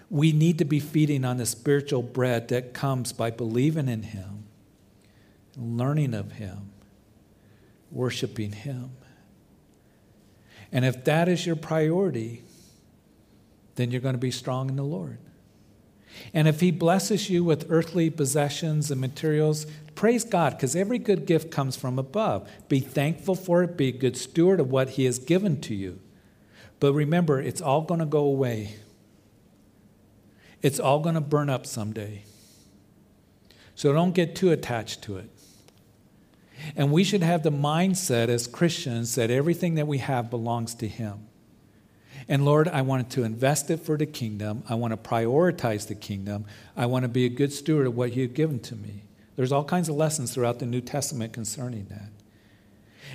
We 0.09 0.31
need 0.31 0.59
to 0.59 0.65
be 0.65 0.79
feeding 0.79 1.25
on 1.25 1.39
the 1.39 1.47
spiritual 1.47 2.03
bread 2.03 2.49
that 2.49 2.75
comes 2.75 3.13
by 3.13 3.33
believing 3.33 3.89
in 3.89 4.05
Him, 4.05 4.45
learning 5.57 6.15
of 6.15 6.33
Him, 6.33 6.71
worshiping 7.91 8.53
Him. 8.53 8.93
And 10.71 10.85
if 10.85 11.05
that 11.05 11.29
is 11.29 11.45
your 11.45 11.57
priority, 11.57 12.45
then 13.75 13.91
you're 13.91 14.01
going 14.01 14.15
to 14.15 14.19
be 14.19 14.31
strong 14.31 14.69
in 14.69 14.77
the 14.77 14.85
Lord. 14.85 15.19
And 16.33 16.47
if 16.47 16.61
He 16.61 16.71
blesses 16.71 17.29
you 17.29 17.43
with 17.43 17.67
earthly 17.69 18.11
possessions 18.11 18.93
and 18.93 19.01
materials, 19.01 19.67
praise 19.97 20.23
God, 20.23 20.53
because 20.53 20.77
every 20.77 20.99
good 20.99 21.27
gift 21.27 21.51
comes 21.51 21.77
from 21.77 21.99
above. 21.99 22.49
Be 22.69 22.79
thankful 22.79 23.35
for 23.35 23.65
it, 23.65 23.77
be 23.77 23.89
a 23.89 23.93
good 23.93 24.17
steward 24.17 24.61
of 24.61 24.71
what 24.71 24.91
He 24.91 25.07
has 25.07 25.19
given 25.19 25.61
to 25.63 25.75
you. 25.75 25.99
But 26.79 26.93
remember, 26.93 27.41
it's 27.41 27.61
all 27.61 27.81
going 27.81 28.01
to 28.01 28.07
go 28.07 28.21
away, 28.21 28.77
it's 30.63 30.79
all 30.79 31.01
going 31.01 31.17
to 31.17 31.21
burn 31.21 31.51
up 31.51 31.67
someday. 31.67 32.23
So 33.75 33.93
don't 33.93 34.13
get 34.13 34.35
too 34.35 34.53
attached 34.53 35.03
to 35.03 35.19
it. 35.19 35.31
And 36.75 36.91
we 36.91 37.05
should 37.05 37.23
have 37.23 37.43
the 37.43 37.51
mindset 37.51 38.29
as 38.29 38.47
Christians 38.47 39.15
that 39.17 39.31
everything 39.31 39.75
that 39.75 39.87
we 39.87 39.99
have 39.99 40.31
belongs 40.31 40.75
to 40.77 40.89
Him. 40.89 41.27
And 42.29 42.45
Lord, 42.45 42.69
I 42.69 42.83
want 42.83 43.11
to 43.11 43.25
invest 43.25 43.71
it 43.71 43.79
for 43.79 43.97
the 43.97 44.07
kingdom. 44.07 44.63
I 44.69 44.75
want 44.75 44.93
to 44.93 44.97
prioritize 44.97 45.87
the 45.87 45.95
kingdom. 45.95 46.47
I 46.77 46.87
want 46.87 47.05
to 47.05 47.09
be 47.09 47.25
a 47.27 47.29
good 47.29 47.53
steward 47.53 47.87
of 47.87 47.95
what 47.95 48.17
you've 48.17 48.35
given 48.35 48.59
to 48.61 48.75
me. 48.75 49.05
There's 49.37 49.53
all 49.53 49.65
kinds 49.65 49.89
of 49.89 49.97
lessons 49.97 50.33
throughout 50.33 50.59
the 50.59 50.67
New 50.67 50.81
Testament 50.81 51.33
concerning 51.33 51.87
that. 51.91 52.11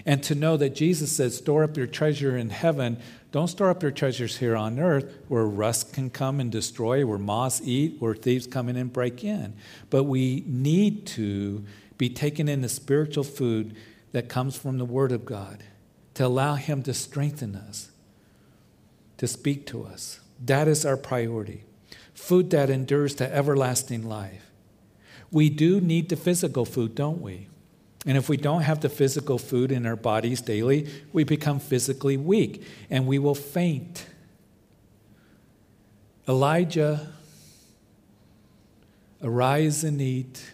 And 0.05 0.23
to 0.23 0.35
know 0.35 0.57
that 0.57 0.75
Jesus 0.75 1.11
said, 1.11 1.33
store 1.33 1.63
up 1.63 1.75
your 1.75 1.87
treasure 1.87 2.37
in 2.37 2.49
heaven. 2.49 2.97
Don't 3.31 3.49
store 3.49 3.69
up 3.69 3.81
your 3.81 3.91
treasures 3.91 4.37
here 4.37 4.55
on 4.55 4.79
earth 4.79 5.17
where 5.27 5.45
rust 5.45 5.93
can 5.93 6.09
come 6.09 6.39
and 6.39 6.51
destroy, 6.51 7.05
where 7.05 7.17
moths 7.17 7.61
eat, 7.63 7.97
where 7.99 8.15
thieves 8.15 8.47
come 8.47 8.69
in 8.69 8.77
and 8.77 8.93
break 8.93 9.23
in. 9.23 9.53
But 9.89 10.03
we 10.05 10.43
need 10.47 11.05
to 11.07 11.65
be 11.97 12.09
taken 12.09 12.47
in 12.47 12.61
the 12.61 12.69
spiritual 12.69 13.23
food 13.23 13.75
that 14.11 14.29
comes 14.29 14.55
from 14.55 14.77
the 14.77 14.85
Word 14.85 15.11
of 15.11 15.25
God 15.25 15.63
to 16.13 16.25
allow 16.25 16.55
Him 16.55 16.83
to 16.83 16.93
strengthen 16.93 17.55
us, 17.55 17.91
to 19.17 19.27
speak 19.27 19.65
to 19.67 19.85
us. 19.85 20.19
That 20.43 20.67
is 20.67 20.85
our 20.85 20.97
priority. 20.97 21.63
Food 22.13 22.49
that 22.51 22.69
endures 22.69 23.15
to 23.15 23.33
everlasting 23.33 24.03
life. 24.03 24.50
We 25.31 25.49
do 25.49 25.79
need 25.79 26.09
the 26.09 26.15
physical 26.15 26.65
food, 26.65 26.95
don't 26.95 27.21
we? 27.21 27.47
And 28.05 28.17
if 28.17 28.27
we 28.29 28.37
don't 28.37 28.61
have 28.61 28.81
the 28.81 28.89
physical 28.89 29.37
food 29.37 29.71
in 29.71 29.85
our 29.85 29.95
bodies 29.95 30.41
daily, 30.41 30.89
we 31.13 31.23
become 31.23 31.59
physically 31.59 32.17
weak 32.17 32.63
and 32.89 33.05
we 33.05 33.19
will 33.19 33.35
faint. 33.35 34.07
Elijah, 36.27 37.13
arise 39.23 39.83
and 39.83 40.01
eat 40.01 40.51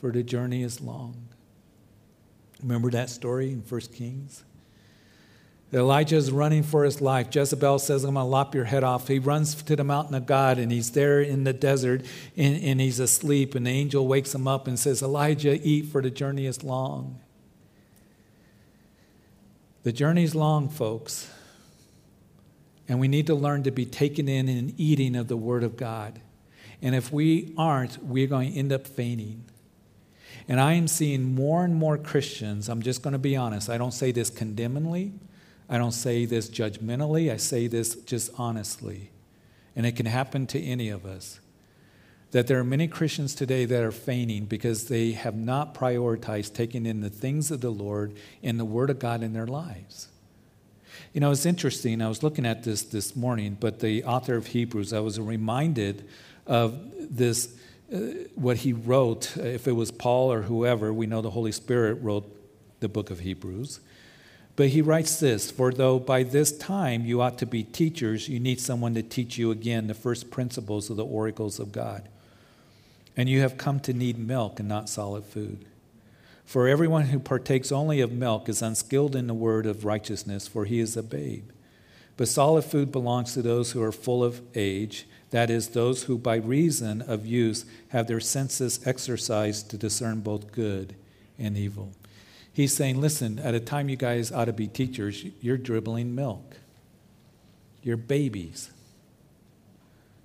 for 0.00 0.10
the 0.10 0.22
journey 0.22 0.62
is 0.62 0.80
long. 0.80 1.16
Remember 2.62 2.90
that 2.90 3.10
story 3.10 3.52
in 3.52 3.60
1 3.60 3.80
Kings? 3.92 4.44
Elijah 5.72 6.16
is 6.16 6.30
running 6.30 6.62
for 6.62 6.84
his 6.84 7.00
life. 7.00 7.28
Jezebel 7.34 7.80
says, 7.80 8.04
I'm 8.04 8.14
going 8.14 8.24
to 8.24 8.30
lop 8.30 8.54
your 8.54 8.64
head 8.64 8.84
off. 8.84 9.08
He 9.08 9.18
runs 9.18 9.54
to 9.62 9.76
the 9.76 9.84
mountain 9.84 10.14
of 10.14 10.24
God 10.24 10.58
and 10.58 10.70
he's 10.70 10.92
there 10.92 11.20
in 11.20 11.44
the 11.44 11.52
desert 11.52 12.04
and, 12.36 12.62
and 12.62 12.80
he's 12.80 13.00
asleep. 13.00 13.54
And 13.54 13.66
the 13.66 13.70
angel 13.70 14.06
wakes 14.06 14.34
him 14.34 14.46
up 14.46 14.68
and 14.68 14.78
says, 14.78 15.02
Elijah, 15.02 15.60
eat, 15.60 15.86
for 15.86 16.00
the 16.00 16.10
journey 16.10 16.46
is 16.46 16.62
long. 16.62 17.18
The 19.82 19.92
journey's 19.92 20.34
long, 20.34 20.68
folks. 20.68 21.30
And 22.88 23.00
we 23.00 23.08
need 23.08 23.26
to 23.26 23.34
learn 23.34 23.64
to 23.64 23.72
be 23.72 23.84
taken 23.84 24.28
in 24.28 24.48
and 24.48 24.72
eating 24.78 25.16
of 25.16 25.26
the 25.26 25.36
Word 25.36 25.64
of 25.64 25.76
God. 25.76 26.20
And 26.80 26.94
if 26.94 27.12
we 27.12 27.52
aren't, 27.58 28.02
we're 28.04 28.28
going 28.28 28.52
to 28.52 28.58
end 28.58 28.72
up 28.72 28.86
fainting. 28.86 29.44
And 30.48 30.60
I 30.60 30.74
am 30.74 30.86
seeing 30.86 31.34
more 31.34 31.64
and 31.64 31.74
more 31.74 31.98
Christians, 31.98 32.68
I'm 32.68 32.82
just 32.82 33.02
going 33.02 33.12
to 33.12 33.18
be 33.18 33.34
honest, 33.34 33.68
I 33.68 33.78
don't 33.78 33.92
say 33.92 34.12
this 34.12 34.30
condemningly, 34.30 35.12
I 35.68 35.78
don't 35.78 35.92
say 35.92 36.24
this 36.24 36.48
judgmentally, 36.48 37.30
I 37.32 37.36
say 37.36 37.66
this 37.66 37.94
just 37.96 38.30
honestly. 38.38 39.10
And 39.74 39.84
it 39.84 39.96
can 39.96 40.06
happen 40.06 40.46
to 40.48 40.60
any 40.60 40.88
of 40.88 41.04
us. 41.04 41.40
That 42.30 42.46
there 42.46 42.58
are 42.58 42.64
many 42.64 42.88
Christians 42.88 43.34
today 43.34 43.64
that 43.66 43.82
are 43.82 43.92
feigning 43.92 44.46
because 44.46 44.88
they 44.88 45.12
have 45.12 45.36
not 45.36 45.74
prioritized 45.74 46.54
taking 46.54 46.86
in 46.86 47.00
the 47.00 47.10
things 47.10 47.50
of 47.50 47.60
the 47.60 47.70
Lord 47.70 48.14
and 48.42 48.58
the 48.58 48.64
Word 48.64 48.90
of 48.90 48.98
God 48.98 49.22
in 49.22 49.32
their 49.32 49.46
lives. 49.46 50.08
You 51.12 51.20
know, 51.20 51.30
it's 51.30 51.46
interesting. 51.46 52.02
I 52.02 52.08
was 52.08 52.22
looking 52.22 52.46
at 52.46 52.64
this 52.64 52.82
this 52.82 53.14
morning, 53.14 53.56
but 53.58 53.80
the 53.80 54.04
author 54.04 54.34
of 54.34 54.48
Hebrews, 54.48 54.92
I 54.92 55.00
was 55.00 55.20
reminded 55.20 56.08
of 56.46 56.78
this 56.98 57.54
uh, 57.92 57.98
what 58.34 58.58
he 58.58 58.72
wrote, 58.72 59.36
if 59.36 59.68
it 59.68 59.72
was 59.72 59.92
Paul 59.92 60.32
or 60.32 60.42
whoever, 60.42 60.92
we 60.92 61.06
know 61.06 61.22
the 61.22 61.30
Holy 61.30 61.52
Spirit 61.52 62.02
wrote 62.02 62.24
the 62.80 62.88
book 62.88 63.10
of 63.10 63.20
Hebrews. 63.20 63.80
But 64.56 64.68
he 64.68 64.80
writes 64.82 65.20
this 65.20 65.50
For 65.50 65.70
though 65.70 65.98
by 65.98 66.22
this 66.22 66.56
time 66.56 67.04
you 67.04 67.20
ought 67.20 67.38
to 67.38 67.46
be 67.46 67.62
teachers, 67.62 68.28
you 68.28 68.40
need 68.40 68.60
someone 68.60 68.94
to 68.94 69.02
teach 69.02 69.38
you 69.38 69.50
again 69.50 69.86
the 69.86 69.94
first 69.94 70.30
principles 70.30 70.90
of 70.90 70.96
the 70.96 71.04
oracles 71.04 71.60
of 71.60 71.72
God. 71.72 72.08
And 73.16 73.28
you 73.28 73.40
have 73.40 73.58
come 73.58 73.80
to 73.80 73.92
need 73.92 74.18
milk 74.18 74.58
and 74.58 74.68
not 74.68 74.88
solid 74.88 75.24
food. 75.24 75.64
For 76.44 76.68
everyone 76.68 77.06
who 77.06 77.18
partakes 77.18 77.72
only 77.72 78.00
of 78.00 78.12
milk 78.12 78.48
is 78.48 78.62
unskilled 78.62 79.16
in 79.16 79.26
the 79.26 79.34
word 79.34 79.66
of 79.66 79.84
righteousness, 79.84 80.46
for 80.46 80.64
he 80.64 80.80
is 80.80 80.96
a 80.96 81.02
babe. 81.02 81.50
But 82.16 82.28
solid 82.28 82.64
food 82.64 82.92
belongs 82.92 83.34
to 83.34 83.42
those 83.42 83.72
who 83.72 83.82
are 83.82 83.92
full 83.92 84.24
of 84.24 84.40
age 84.54 85.06
that 85.30 85.50
is, 85.50 85.68
those 85.68 86.04
who 86.04 86.18
by 86.18 86.36
reason 86.36 87.02
of 87.02 87.26
use 87.26 87.64
have 87.88 88.06
their 88.06 88.20
senses 88.20 88.86
exercised 88.86 89.70
to 89.70 89.76
discern 89.76 90.20
both 90.20 90.52
good 90.52 90.94
and 91.38 91.56
evil. 91.56 91.92
He's 92.56 92.72
saying, 92.72 93.02
listen, 93.02 93.38
at 93.38 93.54
a 93.54 93.60
time 93.60 93.90
you 93.90 93.96
guys 93.96 94.32
ought 94.32 94.46
to 94.46 94.52
be 94.54 94.66
teachers, 94.66 95.26
you're 95.42 95.58
dribbling 95.58 96.14
milk. 96.14 96.56
You're 97.82 97.98
babies. 97.98 98.70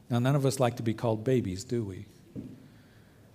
Now, 0.10 0.20
none 0.20 0.38
of 0.38 0.46
us 0.46 0.58
like 0.58 0.78
to 0.78 0.82
be 0.82 0.94
called 0.94 1.26
babies, 1.26 1.66
do 1.66 1.84
we? 1.84 2.06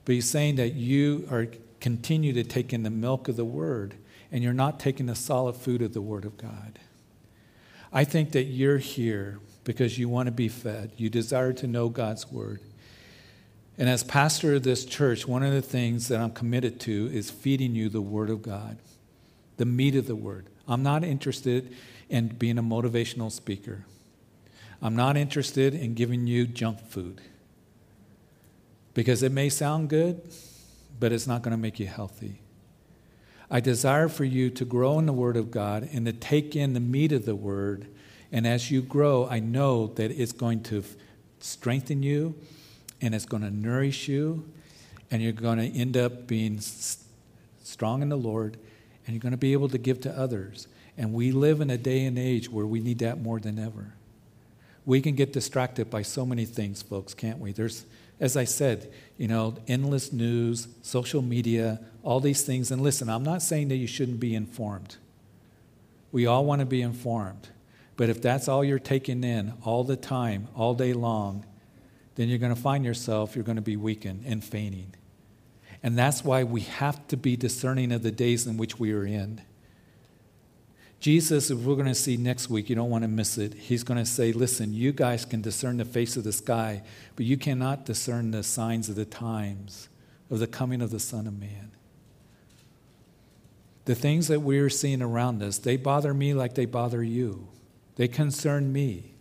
But 0.06 0.14
he's 0.14 0.30
saying 0.30 0.56
that 0.56 0.72
you 0.72 1.28
are 1.30 1.46
continue 1.78 2.32
to 2.32 2.42
take 2.42 2.72
in 2.72 2.84
the 2.84 2.90
milk 2.90 3.28
of 3.28 3.36
the 3.36 3.44
word 3.44 3.96
and 4.32 4.42
you're 4.42 4.54
not 4.54 4.80
taking 4.80 5.04
the 5.04 5.14
solid 5.14 5.56
food 5.56 5.82
of 5.82 5.92
the 5.92 6.00
word 6.00 6.24
of 6.24 6.38
God. 6.38 6.78
I 7.92 8.04
think 8.04 8.32
that 8.32 8.44
you're 8.44 8.78
here 8.78 9.40
because 9.64 9.98
you 9.98 10.08
want 10.08 10.28
to 10.28 10.32
be 10.32 10.48
fed. 10.48 10.92
You 10.96 11.10
desire 11.10 11.52
to 11.52 11.66
know 11.66 11.90
God's 11.90 12.32
word. 12.32 12.62
And 13.76 13.90
as 13.90 14.02
pastor 14.02 14.54
of 14.54 14.62
this 14.62 14.86
church, 14.86 15.28
one 15.28 15.42
of 15.42 15.52
the 15.52 15.60
things 15.60 16.08
that 16.08 16.18
I'm 16.18 16.30
committed 16.30 16.80
to 16.80 17.10
is 17.12 17.30
feeding 17.30 17.74
you 17.74 17.90
the 17.90 18.00
word 18.00 18.30
of 18.30 18.40
God, 18.40 18.78
the 19.56 19.64
meat 19.64 19.94
of 19.94 20.06
the 20.06 20.16
word. 20.16 20.46
I'm 20.68 20.82
not 20.82 21.04
interested 21.04 21.74
in 22.08 22.28
being 22.28 22.58
a 22.58 22.62
motivational 22.62 23.30
speaker. 23.30 23.84
I'm 24.82 24.96
not 24.96 25.16
interested 25.16 25.74
in 25.74 25.94
giving 25.94 26.26
you 26.26 26.46
junk 26.46 26.80
food 26.80 27.20
because 28.94 29.22
it 29.22 29.32
may 29.32 29.48
sound 29.48 29.88
good, 29.88 30.20
but 30.98 31.12
it's 31.12 31.26
not 31.26 31.42
going 31.42 31.52
to 31.52 31.60
make 31.60 31.80
you 31.80 31.86
healthy. 31.86 32.40
I 33.50 33.60
desire 33.60 34.08
for 34.08 34.24
you 34.24 34.50
to 34.50 34.64
grow 34.64 34.98
in 34.98 35.06
the 35.06 35.12
Word 35.12 35.36
of 35.36 35.50
God 35.50 35.88
and 35.92 36.04
to 36.06 36.12
take 36.12 36.56
in 36.56 36.74
the 36.74 36.80
meat 36.80 37.12
of 37.12 37.24
the 37.24 37.36
Word 37.36 37.86
and 38.32 38.46
as 38.46 38.70
you 38.70 38.82
grow, 38.82 39.28
I 39.28 39.38
know 39.38 39.88
that 39.88 40.10
it's 40.10 40.32
going 40.32 40.62
to 40.64 40.82
strengthen 41.40 42.02
you 42.02 42.34
and 43.00 43.14
it's 43.14 43.26
going 43.26 43.42
to 43.42 43.50
nourish 43.50 44.08
you 44.08 44.44
And 45.10 45.22
you're 45.22 45.32
going 45.32 45.58
to 45.58 45.78
end 45.78 45.96
up 45.96 46.26
being 46.26 46.58
strong 47.62 48.02
in 48.02 48.08
the 48.08 48.16
Lord, 48.16 48.56
and 49.06 49.14
you're 49.14 49.22
going 49.22 49.32
to 49.32 49.38
be 49.38 49.52
able 49.52 49.68
to 49.68 49.78
give 49.78 50.00
to 50.00 50.18
others. 50.18 50.66
And 50.98 51.12
we 51.12 51.30
live 51.32 51.60
in 51.60 51.70
a 51.70 51.78
day 51.78 52.04
and 52.04 52.18
age 52.18 52.50
where 52.50 52.66
we 52.66 52.80
need 52.80 52.98
that 52.98 53.20
more 53.20 53.38
than 53.38 53.58
ever. 53.58 53.94
We 54.84 55.00
can 55.00 55.14
get 55.14 55.32
distracted 55.32 55.90
by 55.90 56.02
so 56.02 56.26
many 56.26 56.44
things, 56.44 56.82
folks, 56.82 57.14
can't 57.14 57.38
we? 57.38 57.52
There's, 57.52 57.86
as 58.20 58.36
I 58.36 58.44
said, 58.44 58.92
you 59.16 59.28
know, 59.28 59.56
endless 59.68 60.12
news, 60.12 60.68
social 60.82 61.22
media, 61.22 61.80
all 62.02 62.20
these 62.20 62.42
things. 62.42 62.70
And 62.70 62.82
listen, 62.82 63.08
I'm 63.08 63.24
not 63.24 63.42
saying 63.42 63.68
that 63.68 63.76
you 63.76 63.86
shouldn't 63.86 64.20
be 64.20 64.34
informed. 64.34 64.96
We 66.12 66.26
all 66.26 66.44
want 66.44 66.60
to 66.60 66.66
be 66.66 66.82
informed. 66.82 67.48
But 67.96 68.10
if 68.10 68.20
that's 68.20 68.48
all 68.48 68.64
you're 68.64 68.78
taking 68.78 69.24
in 69.24 69.54
all 69.64 69.84
the 69.84 69.96
time, 69.96 70.48
all 70.54 70.74
day 70.74 70.92
long, 70.92 71.44
then 72.14 72.28
you're 72.28 72.38
going 72.38 72.54
to 72.54 72.60
find 72.60 72.84
yourself, 72.84 73.34
you're 73.34 73.44
going 73.44 73.56
to 73.56 73.62
be 73.62 73.76
weakened 73.76 74.24
and 74.26 74.42
fainting. 74.42 74.94
And 75.86 75.96
that's 75.96 76.24
why 76.24 76.42
we 76.42 76.62
have 76.62 77.06
to 77.06 77.16
be 77.16 77.36
discerning 77.36 77.92
of 77.92 78.02
the 78.02 78.10
days 78.10 78.44
in 78.44 78.56
which 78.56 78.76
we 78.76 78.92
are 78.92 79.06
in. 79.06 79.40
Jesus, 80.98 81.48
if 81.48 81.58
we're 81.58 81.76
going 81.76 81.86
to 81.86 81.94
see 81.94 82.16
next 82.16 82.50
week, 82.50 82.68
you 82.68 82.74
don't 82.74 82.90
want 82.90 83.04
to 83.04 83.08
miss 83.08 83.38
it. 83.38 83.54
He's 83.54 83.84
going 83.84 83.98
to 83.98 84.04
say, 84.04 84.32
Listen, 84.32 84.74
you 84.74 84.90
guys 84.90 85.24
can 85.24 85.42
discern 85.42 85.76
the 85.76 85.84
face 85.84 86.16
of 86.16 86.24
the 86.24 86.32
sky, 86.32 86.82
but 87.14 87.24
you 87.24 87.36
cannot 87.36 87.86
discern 87.86 88.32
the 88.32 88.42
signs 88.42 88.88
of 88.88 88.96
the 88.96 89.04
times 89.04 89.88
of 90.28 90.40
the 90.40 90.48
coming 90.48 90.82
of 90.82 90.90
the 90.90 90.98
Son 90.98 91.24
of 91.28 91.38
Man. 91.38 91.70
The 93.84 93.94
things 93.94 94.26
that 94.26 94.40
we're 94.40 94.68
seeing 94.70 95.02
around 95.02 95.40
us, 95.40 95.58
they 95.58 95.76
bother 95.76 96.12
me 96.12 96.34
like 96.34 96.56
they 96.56 96.66
bother 96.66 97.04
you, 97.04 97.46
they 97.94 98.08
concern 98.08 98.72
me. 98.72 99.14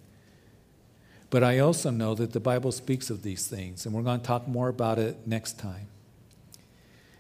But 1.30 1.44
I 1.44 1.60
also 1.60 1.92
know 1.92 2.16
that 2.16 2.34
the 2.34 2.40
Bible 2.40 2.72
speaks 2.72 3.12
of 3.12 3.22
these 3.22 3.46
things, 3.46 3.86
and 3.86 3.94
we're 3.94 4.02
going 4.02 4.22
to 4.22 4.26
talk 4.26 4.48
more 4.48 4.70
about 4.70 4.98
it 4.98 5.28
next 5.28 5.60
time. 5.60 5.90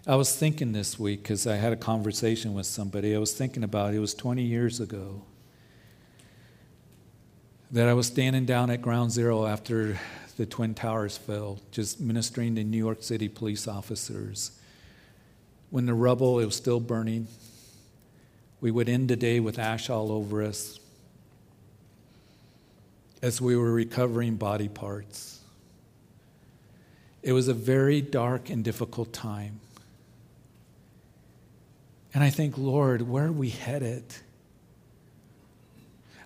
I 0.07 0.15
was 0.15 0.35
thinking 0.35 0.71
this 0.71 0.99
week 0.99 1.23
because 1.23 1.47
I 1.47 1.55
had 1.55 1.73
a 1.73 1.75
conversation 1.75 2.53
with 2.53 2.67
somebody. 2.67 3.15
I 3.15 3.17
was 3.17 3.33
thinking 3.33 3.63
about 3.63 3.95
it, 3.95 3.99
was 3.99 4.13
20 4.13 4.43
years 4.43 4.79
ago 4.79 5.23
that 7.71 7.87
I 7.87 7.93
was 7.93 8.05
standing 8.05 8.45
down 8.45 8.69
at 8.69 8.83
ground 8.83 9.11
zero 9.11 9.47
after 9.47 9.99
the 10.37 10.45
Twin 10.45 10.75
Towers 10.75 11.17
fell, 11.17 11.57
just 11.71 11.99
ministering 11.99 12.53
to 12.53 12.63
New 12.63 12.77
York 12.77 13.01
City 13.01 13.27
police 13.27 13.67
officers. 13.67 14.51
When 15.71 15.87
the 15.87 15.95
rubble 15.95 16.39
it 16.39 16.45
was 16.45 16.55
still 16.55 16.79
burning, 16.79 17.27
we 18.61 18.69
would 18.69 18.87
end 18.87 19.07
the 19.07 19.15
day 19.15 19.39
with 19.39 19.57
ash 19.57 19.89
all 19.89 20.11
over 20.11 20.43
us 20.43 20.79
as 23.23 23.41
we 23.41 23.57
were 23.57 23.71
recovering 23.71 24.35
body 24.35 24.67
parts. 24.67 25.39
It 27.23 27.31
was 27.31 27.47
a 27.47 27.55
very 27.55 28.01
dark 28.01 28.51
and 28.51 28.63
difficult 28.63 29.11
time. 29.11 29.61
And 32.15 32.23
I 32.23 32.29
think, 32.29 32.57
Lord, 32.57 33.01
where 33.01 33.25
are 33.25 33.31
we 33.33 33.49
headed? 33.49 34.05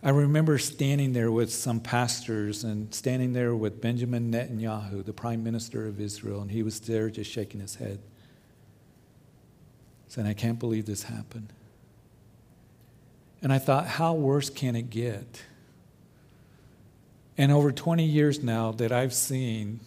I 0.03 0.11
remember 0.11 0.59
standing 0.59 1.13
there 1.13 1.31
with 1.31 1.51
some 1.51 1.79
pastors 1.79 2.63
and 2.63 2.93
standing 2.93 3.33
there 3.33 3.55
with 3.55 3.81
Benjamin 3.81 4.31
Netanyahu, 4.31 5.03
the 5.03 5.13
prime 5.13 5.43
minister 5.43 5.87
of 5.87 5.99
Israel, 5.99 6.41
and 6.41 6.51
he 6.51 6.61
was 6.61 6.79
there 6.81 7.09
just 7.09 7.31
shaking 7.31 7.59
his 7.59 7.75
head, 7.75 7.99
saying, 10.09 10.27
I 10.27 10.33
can't 10.33 10.59
believe 10.59 10.85
this 10.85 11.03
happened. 11.03 11.51
And 13.41 13.51
I 13.51 13.57
thought, 13.57 13.87
how 13.87 14.13
worse 14.13 14.51
can 14.51 14.75
it 14.75 14.91
get? 14.91 15.41
And 17.35 17.51
over 17.51 17.71
20 17.71 18.05
years 18.05 18.43
now 18.43 18.73
that 18.73 18.91
I've 18.91 19.13
seen 19.13 19.79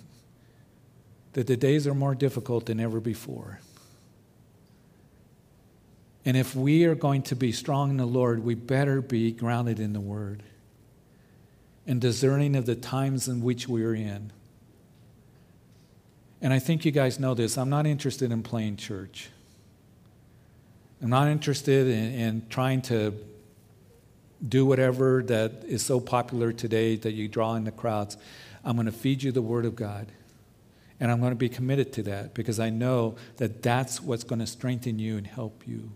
that 1.35 1.47
the 1.47 1.57
days 1.57 1.87
are 1.87 1.95
more 1.95 2.17
difficult 2.17 2.67
than 2.67 2.81
ever 2.81 2.99
before. 2.99 3.61
And 6.25 6.37
if 6.37 6.55
we 6.55 6.85
are 6.85 6.95
going 6.95 7.23
to 7.23 7.37
be 7.37 7.51
strong 7.51 7.91
in 7.91 7.97
the 7.97 8.07
Lord, 8.07 8.45
we 8.45 8.55
better 8.55 9.01
be 9.01 9.33
grounded 9.33 9.81
in 9.81 9.93
the 9.93 10.01
Word 10.01 10.43
and 11.87 12.01
discerning 12.01 12.55
of 12.55 12.64
the 12.66 12.77
times 12.77 13.27
in 13.27 13.43
which 13.43 13.68
we 13.68 13.85
are 13.85 13.95
in. 13.95 14.33
And 16.41 16.53
I 16.53 16.59
think 16.59 16.85
you 16.85 16.93
guys 16.93 17.18
know 17.18 17.35
this. 17.35 17.59
I'm 17.59 17.70
not 17.70 17.87
interested 17.87 18.31
in 18.31 18.43
playing 18.43 18.77
church. 18.77 19.31
I'm 21.01 21.11
not 21.11 21.29
interested 21.29 21.89
in, 21.89 22.14
in 22.14 22.47
trying 22.49 22.83
to 22.83 23.14
do 24.47 24.64
whatever 24.66 25.23
that 25.25 25.64
is 25.66 25.85
so 25.85 26.01
popular 26.01 26.53
today 26.53 26.97
that 26.97 27.12
you 27.12 27.29
draw 27.29 27.55
in 27.55 27.64
the 27.64 27.73
crowds. 27.73 28.16
I'm 28.64 28.77
going 28.77 28.87
to 28.87 28.93
feed 28.93 29.23
you 29.23 29.33
the 29.33 29.43
Word 29.43 29.64
of 29.64 29.75
God. 29.75 30.07
And 31.01 31.11
I'm 31.11 31.18
going 31.18 31.33
to 31.33 31.37
be 31.37 31.49
committed 31.49 31.93
to 31.95 32.03
that 32.05 32.33
because 32.33 32.61
I 32.61 32.70
know 32.70 33.16
that 33.39 33.62
that's 33.62 34.01
what's 34.01 34.23
going 34.23 34.39
to 34.39 34.47
strengthen 34.47 35.01
you 35.01 35.16
and 35.16 35.27
help 35.27 35.66
you. 35.66 35.91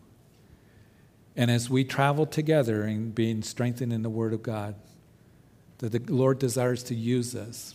And 1.36 1.50
as 1.50 1.68
we 1.68 1.84
travel 1.84 2.26
together 2.26 2.82
and 2.82 3.14
being 3.14 3.42
strengthened 3.42 3.92
in 3.92 4.02
the 4.02 4.10
Word 4.10 4.32
of 4.32 4.42
God, 4.42 4.74
that 5.78 5.92
the 5.92 6.12
Lord 6.12 6.38
desires 6.38 6.82
to 6.84 6.94
use 6.94 7.34
us. 7.34 7.74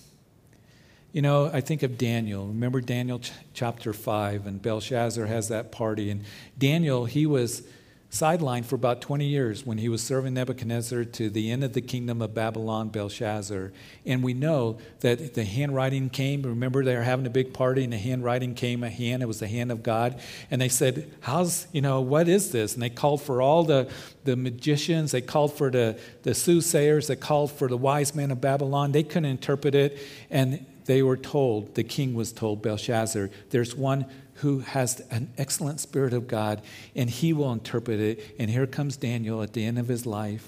You 1.11 1.21
know, 1.21 1.51
I 1.53 1.61
think 1.61 1.83
of 1.83 1.97
Daniel. 1.97 2.47
Remember 2.47 2.81
Daniel 2.81 3.19
ch- 3.19 3.31
chapter 3.53 3.93
5, 3.93 4.47
and 4.47 4.61
Belshazzar 4.61 5.25
has 5.27 5.49
that 5.49 5.71
party. 5.71 6.09
And 6.09 6.23
Daniel, 6.57 7.05
he 7.05 7.25
was 7.25 7.63
sidelined 8.11 8.65
for 8.65 8.75
about 8.75 8.99
20 8.99 9.25
years 9.25 9.65
when 9.65 9.77
he 9.77 9.87
was 9.87 10.03
serving 10.03 10.33
Nebuchadnezzar 10.33 11.05
to 11.05 11.29
the 11.29 11.49
end 11.49 11.63
of 11.63 11.71
the 11.71 11.81
kingdom 11.81 12.21
of 12.21 12.33
Babylon, 12.33 12.89
Belshazzar. 12.89 13.71
And 14.05 14.21
we 14.21 14.33
know 14.33 14.79
that 14.99 15.33
the 15.33 15.45
handwriting 15.45 16.09
came. 16.09 16.41
Remember, 16.41 16.83
they 16.83 16.95
were 16.95 17.03
having 17.03 17.25
a 17.25 17.29
big 17.29 17.53
party, 17.53 17.85
and 17.85 17.93
the 17.93 17.97
handwriting 17.97 18.53
came 18.53 18.83
a 18.83 18.89
hand. 18.89 19.23
It 19.23 19.27
was 19.27 19.39
the 19.39 19.47
hand 19.47 19.71
of 19.71 19.81
God. 19.81 20.19
And 20.51 20.61
they 20.61 20.67
said, 20.67 21.09
How's, 21.21 21.67
you 21.71 21.81
know, 21.81 22.01
what 22.01 22.27
is 22.27 22.51
this? 22.51 22.73
And 22.73 22.83
they 22.83 22.89
called 22.89 23.21
for 23.21 23.41
all 23.41 23.63
the, 23.63 23.89
the 24.25 24.35
magicians, 24.35 25.11
they 25.11 25.21
called 25.21 25.53
for 25.53 25.71
the, 25.71 25.97
the 26.23 26.31
soothsayers, 26.31 27.07
they 27.07 27.15
called 27.15 27.51
for 27.51 27.69
the 27.69 27.77
wise 27.77 28.13
men 28.13 28.29
of 28.29 28.41
Babylon. 28.41 28.91
They 28.91 29.03
couldn't 29.03 29.25
interpret 29.25 29.73
it. 29.73 29.97
And 30.29 30.65
they 30.85 31.01
were 31.01 31.17
told, 31.17 31.75
the 31.75 31.83
king 31.83 32.13
was 32.13 32.33
told, 32.33 32.61
Belshazzar, 32.61 33.29
there's 33.51 33.73
one 33.73 34.05
who 34.41 34.59
has 34.59 34.99
an 35.11 35.31
excellent 35.37 35.79
spirit 35.79 36.13
of 36.13 36.27
God, 36.27 36.61
and 36.95 37.09
he 37.09 37.31
will 37.31 37.51
interpret 37.51 37.99
it. 37.99 38.35
And 38.39 38.49
here 38.49 38.65
comes 38.65 38.97
Daniel 38.97 39.43
at 39.43 39.53
the 39.53 39.63
end 39.63 39.77
of 39.77 39.87
his 39.87 40.05
life. 40.05 40.47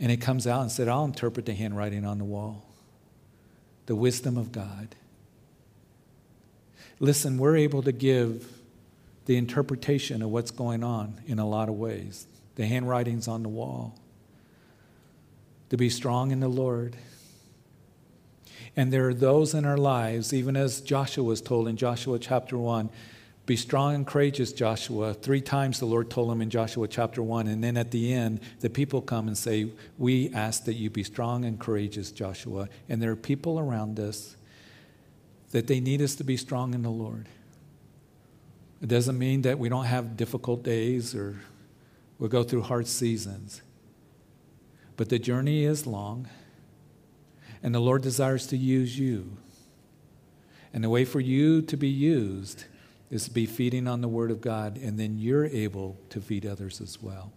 And 0.00 0.10
he 0.10 0.16
comes 0.16 0.46
out 0.46 0.62
and 0.62 0.72
said, 0.72 0.88
I'll 0.88 1.04
interpret 1.04 1.46
the 1.46 1.54
handwriting 1.54 2.04
on 2.04 2.18
the 2.18 2.24
wall. 2.24 2.64
The 3.86 3.94
wisdom 3.94 4.36
of 4.36 4.50
God. 4.50 4.96
Listen, 6.98 7.38
we're 7.38 7.56
able 7.56 7.82
to 7.82 7.92
give 7.92 8.48
the 9.26 9.36
interpretation 9.36 10.20
of 10.20 10.30
what's 10.30 10.50
going 10.50 10.82
on 10.82 11.20
in 11.26 11.38
a 11.38 11.46
lot 11.46 11.68
of 11.68 11.76
ways. 11.76 12.26
The 12.56 12.66
handwriting's 12.66 13.28
on 13.28 13.44
the 13.44 13.48
wall. 13.48 13.94
To 15.70 15.76
be 15.76 15.90
strong 15.90 16.32
in 16.32 16.40
the 16.40 16.48
Lord 16.48 16.96
and 18.76 18.92
there 18.92 19.08
are 19.08 19.14
those 19.14 19.54
in 19.54 19.64
our 19.64 19.76
lives, 19.76 20.32
even 20.32 20.56
as 20.56 20.80
Joshua 20.80 21.24
was 21.24 21.40
told 21.40 21.68
in 21.68 21.76
Joshua 21.76 22.18
chapter 22.18 22.58
1, 22.58 22.90
be 23.46 23.56
strong 23.56 23.94
and 23.94 24.06
courageous, 24.06 24.52
Joshua. 24.52 25.12
Three 25.12 25.42
times 25.42 25.78
the 25.78 25.84
Lord 25.84 26.08
told 26.08 26.32
him 26.32 26.40
in 26.40 26.48
Joshua 26.48 26.88
chapter 26.88 27.22
1. 27.22 27.46
And 27.46 27.62
then 27.62 27.76
at 27.76 27.90
the 27.90 28.12
end, 28.12 28.40
the 28.60 28.70
people 28.70 29.02
come 29.02 29.28
and 29.28 29.36
say, 29.36 29.70
We 29.98 30.32
ask 30.32 30.64
that 30.64 30.74
you 30.74 30.88
be 30.88 31.04
strong 31.04 31.44
and 31.44 31.60
courageous, 31.60 32.10
Joshua. 32.10 32.70
And 32.88 33.02
there 33.02 33.10
are 33.10 33.16
people 33.16 33.58
around 33.58 34.00
us 34.00 34.36
that 35.50 35.66
they 35.66 35.78
need 35.78 36.00
us 36.00 36.14
to 36.16 36.24
be 36.24 36.38
strong 36.38 36.72
in 36.72 36.82
the 36.82 36.90
Lord. 36.90 37.28
It 38.80 38.88
doesn't 38.88 39.18
mean 39.18 39.42
that 39.42 39.58
we 39.58 39.68
don't 39.68 39.84
have 39.84 40.16
difficult 40.16 40.62
days 40.62 41.14
or 41.14 41.36
we'll 42.18 42.30
go 42.30 42.42
through 42.42 42.62
hard 42.62 42.86
seasons. 42.86 43.60
But 44.96 45.10
the 45.10 45.18
journey 45.18 45.64
is 45.64 45.86
long. 45.86 46.28
And 47.64 47.74
the 47.74 47.80
Lord 47.80 48.02
desires 48.02 48.46
to 48.48 48.58
use 48.58 48.98
you. 48.98 49.38
And 50.74 50.84
the 50.84 50.90
way 50.90 51.06
for 51.06 51.18
you 51.18 51.62
to 51.62 51.76
be 51.78 51.88
used 51.88 52.66
is 53.10 53.24
to 53.24 53.30
be 53.30 53.46
feeding 53.46 53.88
on 53.88 54.02
the 54.02 54.08
Word 54.08 54.30
of 54.30 54.42
God, 54.42 54.76
and 54.76 55.00
then 55.00 55.18
you're 55.18 55.46
able 55.46 55.96
to 56.10 56.20
feed 56.20 56.44
others 56.44 56.82
as 56.82 57.02
well. 57.02 57.32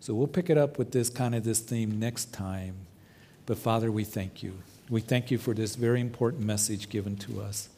So 0.00 0.14
we'll 0.14 0.26
pick 0.26 0.48
it 0.48 0.56
up 0.56 0.78
with 0.78 0.92
this 0.92 1.10
kind 1.10 1.34
of 1.34 1.44
this 1.44 1.60
theme 1.60 2.00
next 2.00 2.32
time. 2.32 2.76
But 3.44 3.58
Father, 3.58 3.92
we 3.92 4.04
thank 4.04 4.42
you. 4.42 4.54
We 4.88 5.02
thank 5.02 5.30
you 5.30 5.36
for 5.36 5.52
this 5.52 5.76
very 5.76 6.00
important 6.00 6.44
message 6.44 6.88
given 6.88 7.16
to 7.16 7.42
us. 7.42 7.68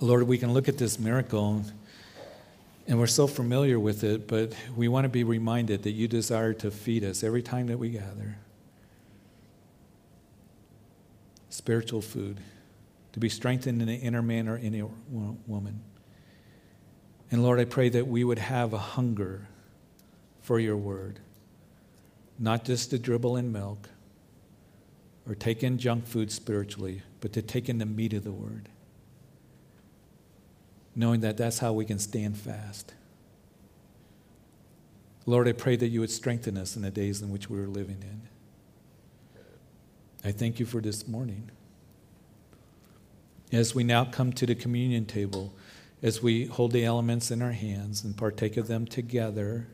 Lord, 0.00 0.22
we 0.22 0.38
can 0.38 0.54
look 0.54 0.68
at 0.68 0.78
this 0.78 0.98
miracle 0.98 1.64
and 2.86 2.98
we're 2.98 3.08
so 3.08 3.26
familiar 3.26 3.78
with 3.78 4.04
it, 4.04 4.26
but 4.26 4.54
we 4.74 4.88
want 4.88 5.04
to 5.04 5.10
be 5.10 5.22
reminded 5.22 5.82
that 5.82 5.90
you 5.90 6.08
desire 6.08 6.54
to 6.54 6.70
feed 6.70 7.04
us 7.04 7.22
every 7.22 7.42
time 7.42 7.66
that 7.66 7.78
we 7.78 7.90
gather. 7.90 8.36
Spiritual 11.58 12.00
food, 12.00 12.38
to 13.12 13.18
be 13.18 13.28
strengthened 13.28 13.82
in 13.82 13.88
the 13.88 13.96
inner 13.96 14.22
man 14.22 14.48
or 14.48 14.56
inner 14.56 14.86
woman. 15.46 15.80
And 17.32 17.42
Lord, 17.42 17.58
I 17.58 17.64
pray 17.64 17.88
that 17.88 18.06
we 18.06 18.22
would 18.22 18.38
have 18.38 18.72
a 18.72 18.78
hunger 18.78 19.48
for 20.40 20.60
your 20.60 20.76
word, 20.76 21.18
not 22.38 22.64
just 22.64 22.90
to 22.90 22.98
dribble 22.98 23.36
in 23.36 23.50
milk 23.50 23.88
or 25.28 25.34
take 25.34 25.64
in 25.64 25.78
junk 25.78 26.06
food 26.06 26.30
spiritually, 26.30 27.02
but 27.20 27.32
to 27.32 27.42
take 27.42 27.68
in 27.68 27.78
the 27.78 27.86
meat 27.86 28.12
of 28.12 28.22
the 28.22 28.32
word. 28.32 28.68
Knowing 30.94 31.20
that 31.20 31.36
that's 31.36 31.58
how 31.58 31.72
we 31.72 31.84
can 31.84 31.98
stand 31.98 32.36
fast. 32.36 32.94
Lord, 35.26 35.48
I 35.48 35.52
pray 35.52 35.74
that 35.74 35.88
you 35.88 36.00
would 36.00 36.10
strengthen 36.10 36.56
us 36.56 36.76
in 36.76 36.82
the 36.82 36.90
days 36.90 37.20
in 37.20 37.30
which 37.30 37.50
we 37.50 37.58
are 37.58 37.66
living 37.66 37.98
in. 38.00 38.27
I 40.24 40.32
thank 40.32 40.58
you 40.58 40.66
for 40.66 40.80
this 40.80 41.06
morning. 41.06 41.50
As 43.52 43.74
we 43.74 43.84
now 43.84 44.04
come 44.04 44.32
to 44.34 44.46
the 44.46 44.54
communion 44.54 45.06
table, 45.06 45.54
as 46.02 46.22
we 46.22 46.46
hold 46.46 46.72
the 46.72 46.84
elements 46.84 47.30
in 47.30 47.40
our 47.40 47.52
hands 47.52 48.04
and 48.04 48.16
partake 48.16 48.56
of 48.56 48.68
them 48.68 48.86
together, 48.86 49.68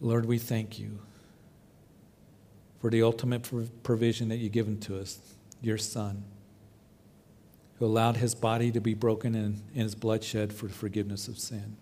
Lord, 0.00 0.26
we 0.26 0.38
thank 0.38 0.78
you 0.78 0.98
for 2.80 2.90
the 2.90 3.02
ultimate 3.02 3.48
provision 3.82 4.28
that 4.28 4.36
you've 4.36 4.52
given 4.52 4.78
to 4.80 4.98
us, 4.98 5.18
your 5.62 5.78
Son, 5.78 6.24
who 7.78 7.86
allowed 7.86 8.18
his 8.18 8.34
body 8.34 8.70
to 8.72 8.80
be 8.80 8.92
broken 8.92 9.34
and, 9.34 9.62
his 9.72 9.94
blood 9.94 10.22
shed 10.22 10.52
for 10.52 10.66
the 10.66 10.74
forgiveness 10.74 11.26
of 11.28 11.38
sin. 11.38 11.76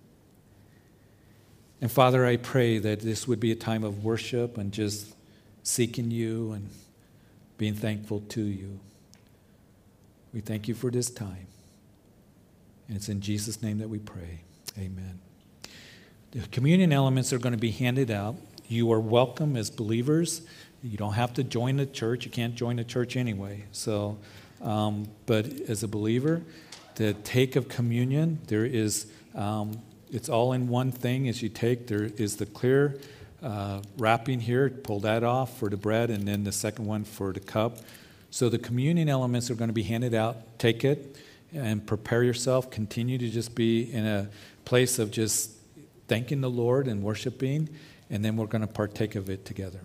And 1.80 1.90
Father, 1.90 2.24
I 2.24 2.36
pray 2.36 2.78
that 2.78 3.00
this 3.00 3.26
would 3.26 3.40
be 3.40 3.50
a 3.50 3.56
time 3.56 3.82
of 3.82 4.04
worship 4.04 4.56
and 4.56 4.70
just 4.70 5.16
seeking 5.62 6.10
you 6.10 6.52
and 6.52 6.68
being 7.58 7.74
thankful 7.74 8.20
to 8.20 8.42
you. 8.42 8.80
We 10.32 10.40
thank 10.40 10.68
you 10.68 10.74
for 10.74 10.90
this 10.90 11.10
time. 11.10 11.46
And 12.88 12.96
it's 12.96 13.08
in 13.08 13.20
Jesus' 13.20 13.62
name 13.62 13.78
that 13.78 13.88
we 13.88 13.98
pray. 13.98 14.40
Amen. 14.78 15.20
The 16.32 16.40
communion 16.48 16.92
elements 16.92 17.32
are 17.32 17.38
going 17.38 17.52
to 17.52 17.58
be 17.58 17.70
handed 17.70 18.10
out. 18.10 18.36
You 18.66 18.90
are 18.92 19.00
welcome 19.00 19.56
as 19.56 19.70
believers. 19.70 20.42
You 20.82 20.96
don't 20.96 21.12
have 21.12 21.34
to 21.34 21.44
join 21.44 21.76
the 21.76 21.86
church. 21.86 22.24
You 22.24 22.30
can't 22.30 22.54
join 22.54 22.76
the 22.76 22.84
church 22.84 23.16
anyway. 23.16 23.64
So, 23.72 24.18
um, 24.62 25.08
but 25.26 25.46
as 25.68 25.82
a 25.82 25.88
believer, 25.88 26.42
the 26.96 27.12
take 27.14 27.54
of 27.54 27.68
communion, 27.68 28.40
there 28.46 28.64
is 28.64 29.06
um, 29.34 29.80
it's 30.10 30.28
all 30.28 30.52
in 30.52 30.68
one 30.68 30.92
thing 30.92 31.28
as 31.28 31.42
you 31.42 31.48
take. 31.48 31.86
There 31.86 32.10
is 32.16 32.36
the 32.36 32.46
clear 32.46 32.98
uh, 33.42 33.82
wrapping 33.98 34.40
here, 34.40 34.70
pull 34.70 35.00
that 35.00 35.24
off 35.24 35.58
for 35.58 35.68
the 35.68 35.76
bread, 35.76 36.10
and 36.10 36.26
then 36.26 36.44
the 36.44 36.52
second 36.52 36.86
one 36.86 37.04
for 37.04 37.32
the 37.32 37.40
cup. 37.40 37.78
So 38.30 38.48
the 38.48 38.58
communion 38.58 39.08
elements 39.08 39.50
are 39.50 39.54
going 39.54 39.68
to 39.68 39.74
be 39.74 39.82
handed 39.82 40.14
out. 40.14 40.58
Take 40.58 40.84
it 40.84 41.16
and 41.52 41.86
prepare 41.86 42.22
yourself. 42.22 42.70
Continue 42.70 43.18
to 43.18 43.28
just 43.28 43.54
be 43.54 43.92
in 43.92 44.06
a 44.06 44.28
place 44.64 44.98
of 44.98 45.10
just 45.10 45.50
thanking 46.08 46.40
the 46.40 46.50
Lord 46.50 46.88
and 46.88 47.02
worshiping, 47.02 47.68
and 48.10 48.24
then 48.24 48.36
we're 48.36 48.46
going 48.46 48.66
to 48.66 48.72
partake 48.72 49.16
of 49.16 49.28
it 49.28 49.44
together. 49.44 49.80